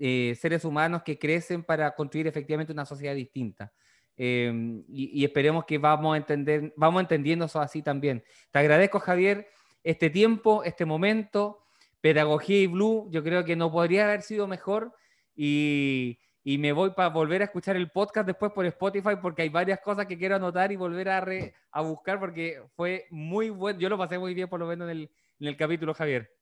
eh, 0.00 0.36
seres 0.36 0.64
humanos 0.64 1.04
que 1.04 1.20
crecen 1.20 1.62
para 1.62 1.94
construir 1.94 2.26
efectivamente 2.26 2.72
una 2.72 2.84
sociedad 2.84 3.14
distinta. 3.14 3.72
Eh, 4.16 4.82
y, 4.88 5.20
y 5.20 5.24
esperemos 5.24 5.64
que 5.64 5.78
vamos, 5.78 6.14
a 6.14 6.16
entender, 6.16 6.74
vamos 6.76 7.02
entendiendo 7.02 7.44
eso 7.44 7.60
así 7.60 7.80
también. 7.80 8.24
Te 8.50 8.58
agradezco, 8.58 8.98
Javier, 8.98 9.46
este 9.84 10.10
tiempo, 10.10 10.64
este 10.64 10.84
momento. 10.84 11.60
Pedagogía 12.00 12.58
y 12.58 12.66
Blue, 12.66 13.06
yo 13.12 13.22
creo 13.22 13.44
que 13.44 13.54
no 13.54 13.70
podría 13.70 14.06
haber 14.06 14.22
sido 14.22 14.48
mejor. 14.48 14.92
Y, 15.36 16.18
y 16.42 16.58
me 16.58 16.72
voy 16.72 16.90
para 16.90 17.10
volver 17.10 17.42
a 17.42 17.44
escuchar 17.44 17.76
el 17.76 17.88
podcast 17.88 18.26
después 18.26 18.50
por 18.50 18.66
Spotify 18.66 19.14
porque 19.22 19.42
hay 19.42 19.48
varias 19.48 19.78
cosas 19.78 20.06
que 20.06 20.18
quiero 20.18 20.34
anotar 20.34 20.72
y 20.72 20.76
volver 20.76 21.08
a, 21.08 21.20
re- 21.20 21.54
a 21.70 21.82
buscar 21.82 22.18
porque 22.18 22.60
fue 22.74 23.06
muy 23.12 23.48
bueno. 23.50 23.78
Yo 23.78 23.88
lo 23.88 23.96
pasé 23.96 24.18
muy 24.18 24.34
bien 24.34 24.48
por 24.48 24.58
lo 24.58 24.66
menos 24.66 24.90
en 24.90 24.96
el, 24.96 25.10
en 25.38 25.46
el 25.46 25.56
capítulo, 25.56 25.94
Javier. 25.94 26.33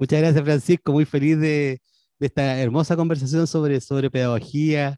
Muchas 0.00 0.18
gracias, 0.22 0.42
Francisco. 0.42 0.92
Muy 0.92 1.04
feliz 1.04 1.38
de, 1.38 1.82
esta 2.20 2.58
hermosa 2.58 2.96
conversación 2.96 3.46
sobre, 3.46 3.82
sobre 3.82 4.10
pedagogía, 4.10 4.96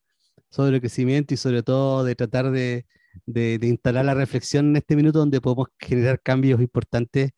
sobre 0.48 0.78
crecimiento 0.78 1.34
y 1.34 1.36
sobre 1.36 1.64
todo 1.64 2.04
de 2.04 2.14
tratar 2.14 2.52
de, 2.52 2.86
de- 3.26 3.58
instalar 3.62 4.04
la 4.04 4.14
reflexión 4.14 4.68
en 4.68 4.76
este 4.76 4.94
minuto 4.94 5.18
donde 5.18 5.40
podemos 5.40 5.66
generar 5.80 6.20
cambios 6.20 6.60
importantes 6.60 7.32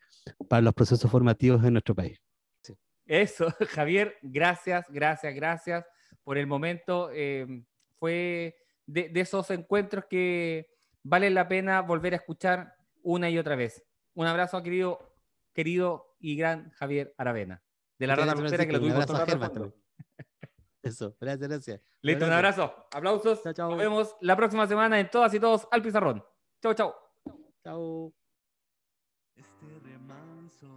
para 0.46 0.60
los 0.60 0.74
procesos 0.74 1.10
formativos 1.10 1.64
en 1.64 1.72
nuestro 1.72 1.94
país. 1.94 2.20
Eso, 3.06 3.46
Javier, 3.70 4.14
gracias, 4.20 4.84
gracias, 4.90 5.34
gracias 5.34 5.86
por 6.22 6.36
el 6.36 6.46
momento. 6.46 7.08
eh, 7.14 7.46
fue 7.98 8.56
de, 8.84 9.08
de 9.08 9.20
esos 9.22 9.50
encuentros 9.50 10.04
que 10.10 10.66
vale 11.02 11.30
la 11.30 11.48
pena 11.48 11.80
volver 11.80 12.12
a 12.12 12.16
escuchar 12.16 12.74
una 13.02 13.30
y 13.30 13.38
otra 13.38 13.56
vez. 13.56 13.82
Un 14.12 14.26
abrazo, 14.26 14.62
querido, 14.62 15.13
querido 15.54 16.16
y 16.18 16.36
gran 16.36 16.70
Javier 16.72 17.14
Aravena, 17.16 17.62
de 17.98 18.06
la 18.06 18.16
Rata 18.16 18.34
gracias, 18.34 18.44
Rupera, 18.44 18.66
que 18.66 18.72
lo 18.72 18.80
tuvimos 18.80 19.06
todo 19.06 19.16
abrazo 19.16 19.36
el 19.36 19.42
a 19.42 19.48
rato. 19.48 19.74
Eso, 20.82 21.16
gracias, 21.18 21.48
gracias. 21.48 21.80
Listo, 22.02 22.26
un 22.26 22.32
Abrazo. 22.32 22.86
Aplausos. 22.92 23.42
Chao, 23.42 23.54
chao. 23.54 23.70
Nos 23.70 23.78
vemos 23.78 24.16
la 24.20 24.36
próxima 24.36 24.66
semana 24.66 25.00
en 25.00 25.10
todas 25.10 25.32
y 25.32 25.40
todos 25.40 25.66
al 25.70 25.80
pizarrón. 25.80 26.22
Chau, 26.62 26.74
chau. 26.74 26.94
Chao. 27.62 28.12
Este 29.34 29.78
remanso 29.82 30.68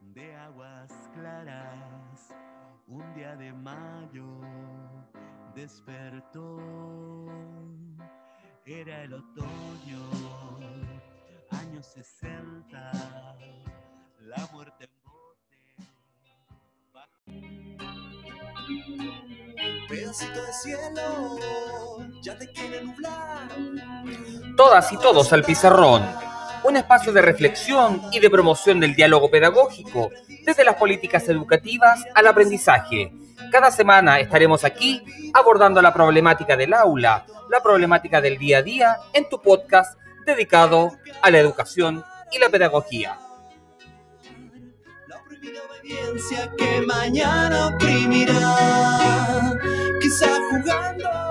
de 0.00 0.34
aguas 0.34 0.90
claras, 1.14 2.34
un 2.88 3.14
día 3.14 3.36
de 3.36 3.52
mayo 3.52 4.26
despertó. 5.54 6.58
Era 8.64 9.04
el 9.04 9.14
otoño, 9.14 10.51
años 11.82 11.86
60, 11.94 12.92
la 14.20 14.48
muerte 14.52 14.84
en 14.84 14.90
bote. 15.04 15.56
Pedacito 19.88 20.42
de 20.44 20.52
cielo, 20.52 21.38
ya 22.22 22.38
te 22.38 22.48
quiere 22.52 22.82
nublar. 22.82 23.48
Todas 24.56 24.92
y 24.92 24.96
todos 24.98 25.32
al 25.32 25.42
pizarrón. 25.42 26.04
Un 26.64 26.76
espacio 26.76 27.12
de 27.12 27.22
reflexión 27.22 28.00
y 28.12 28.20
de 28.20 28.30
promoción 28.30 28.78
del 28.78 28.94
diálogo 28.94 29.28
pedagógico, 29.28 30.10
desde 30.44 30.64
las 30.64 30.76
políticas 30.76 31.28
educativas 31.28 32.04
al 32.14 32.28
aprendizaje. 32.28 33.12
Cada 33.50 33.72
semana 33.72 34.20
estaremos 34.20 34.64
aquí 34.64 35.02
abordando 35.34 35.82
la 35.82 35.92
problemática 35.92 36.56
del 36.56 36.74
aula, 36.74 37.26
la 37.50 37.60
problemática 37.60 38.20
del 38.20 38.38
día 38.38 38.58
a 38.58 38.62
día 38.62 38.96
en 39.12 39.28
tu 39.28 39.42
podcast 39.42 39.98
dedicado 40.24 40.96
a 41.20 41.30
la 41.30 41.38
educación 41.38 42.04
y 42.30 42.38
la 42.38 42.48
pedagogía. 42.48 43.18
La 45.08 45.16
obediencia 45.18 46.50
que 46.56 46.80
mañana 46.82 47.68
oprimirá. 47.68 49.58
Quizá 50.00 50.28
jugando 50.50 51.21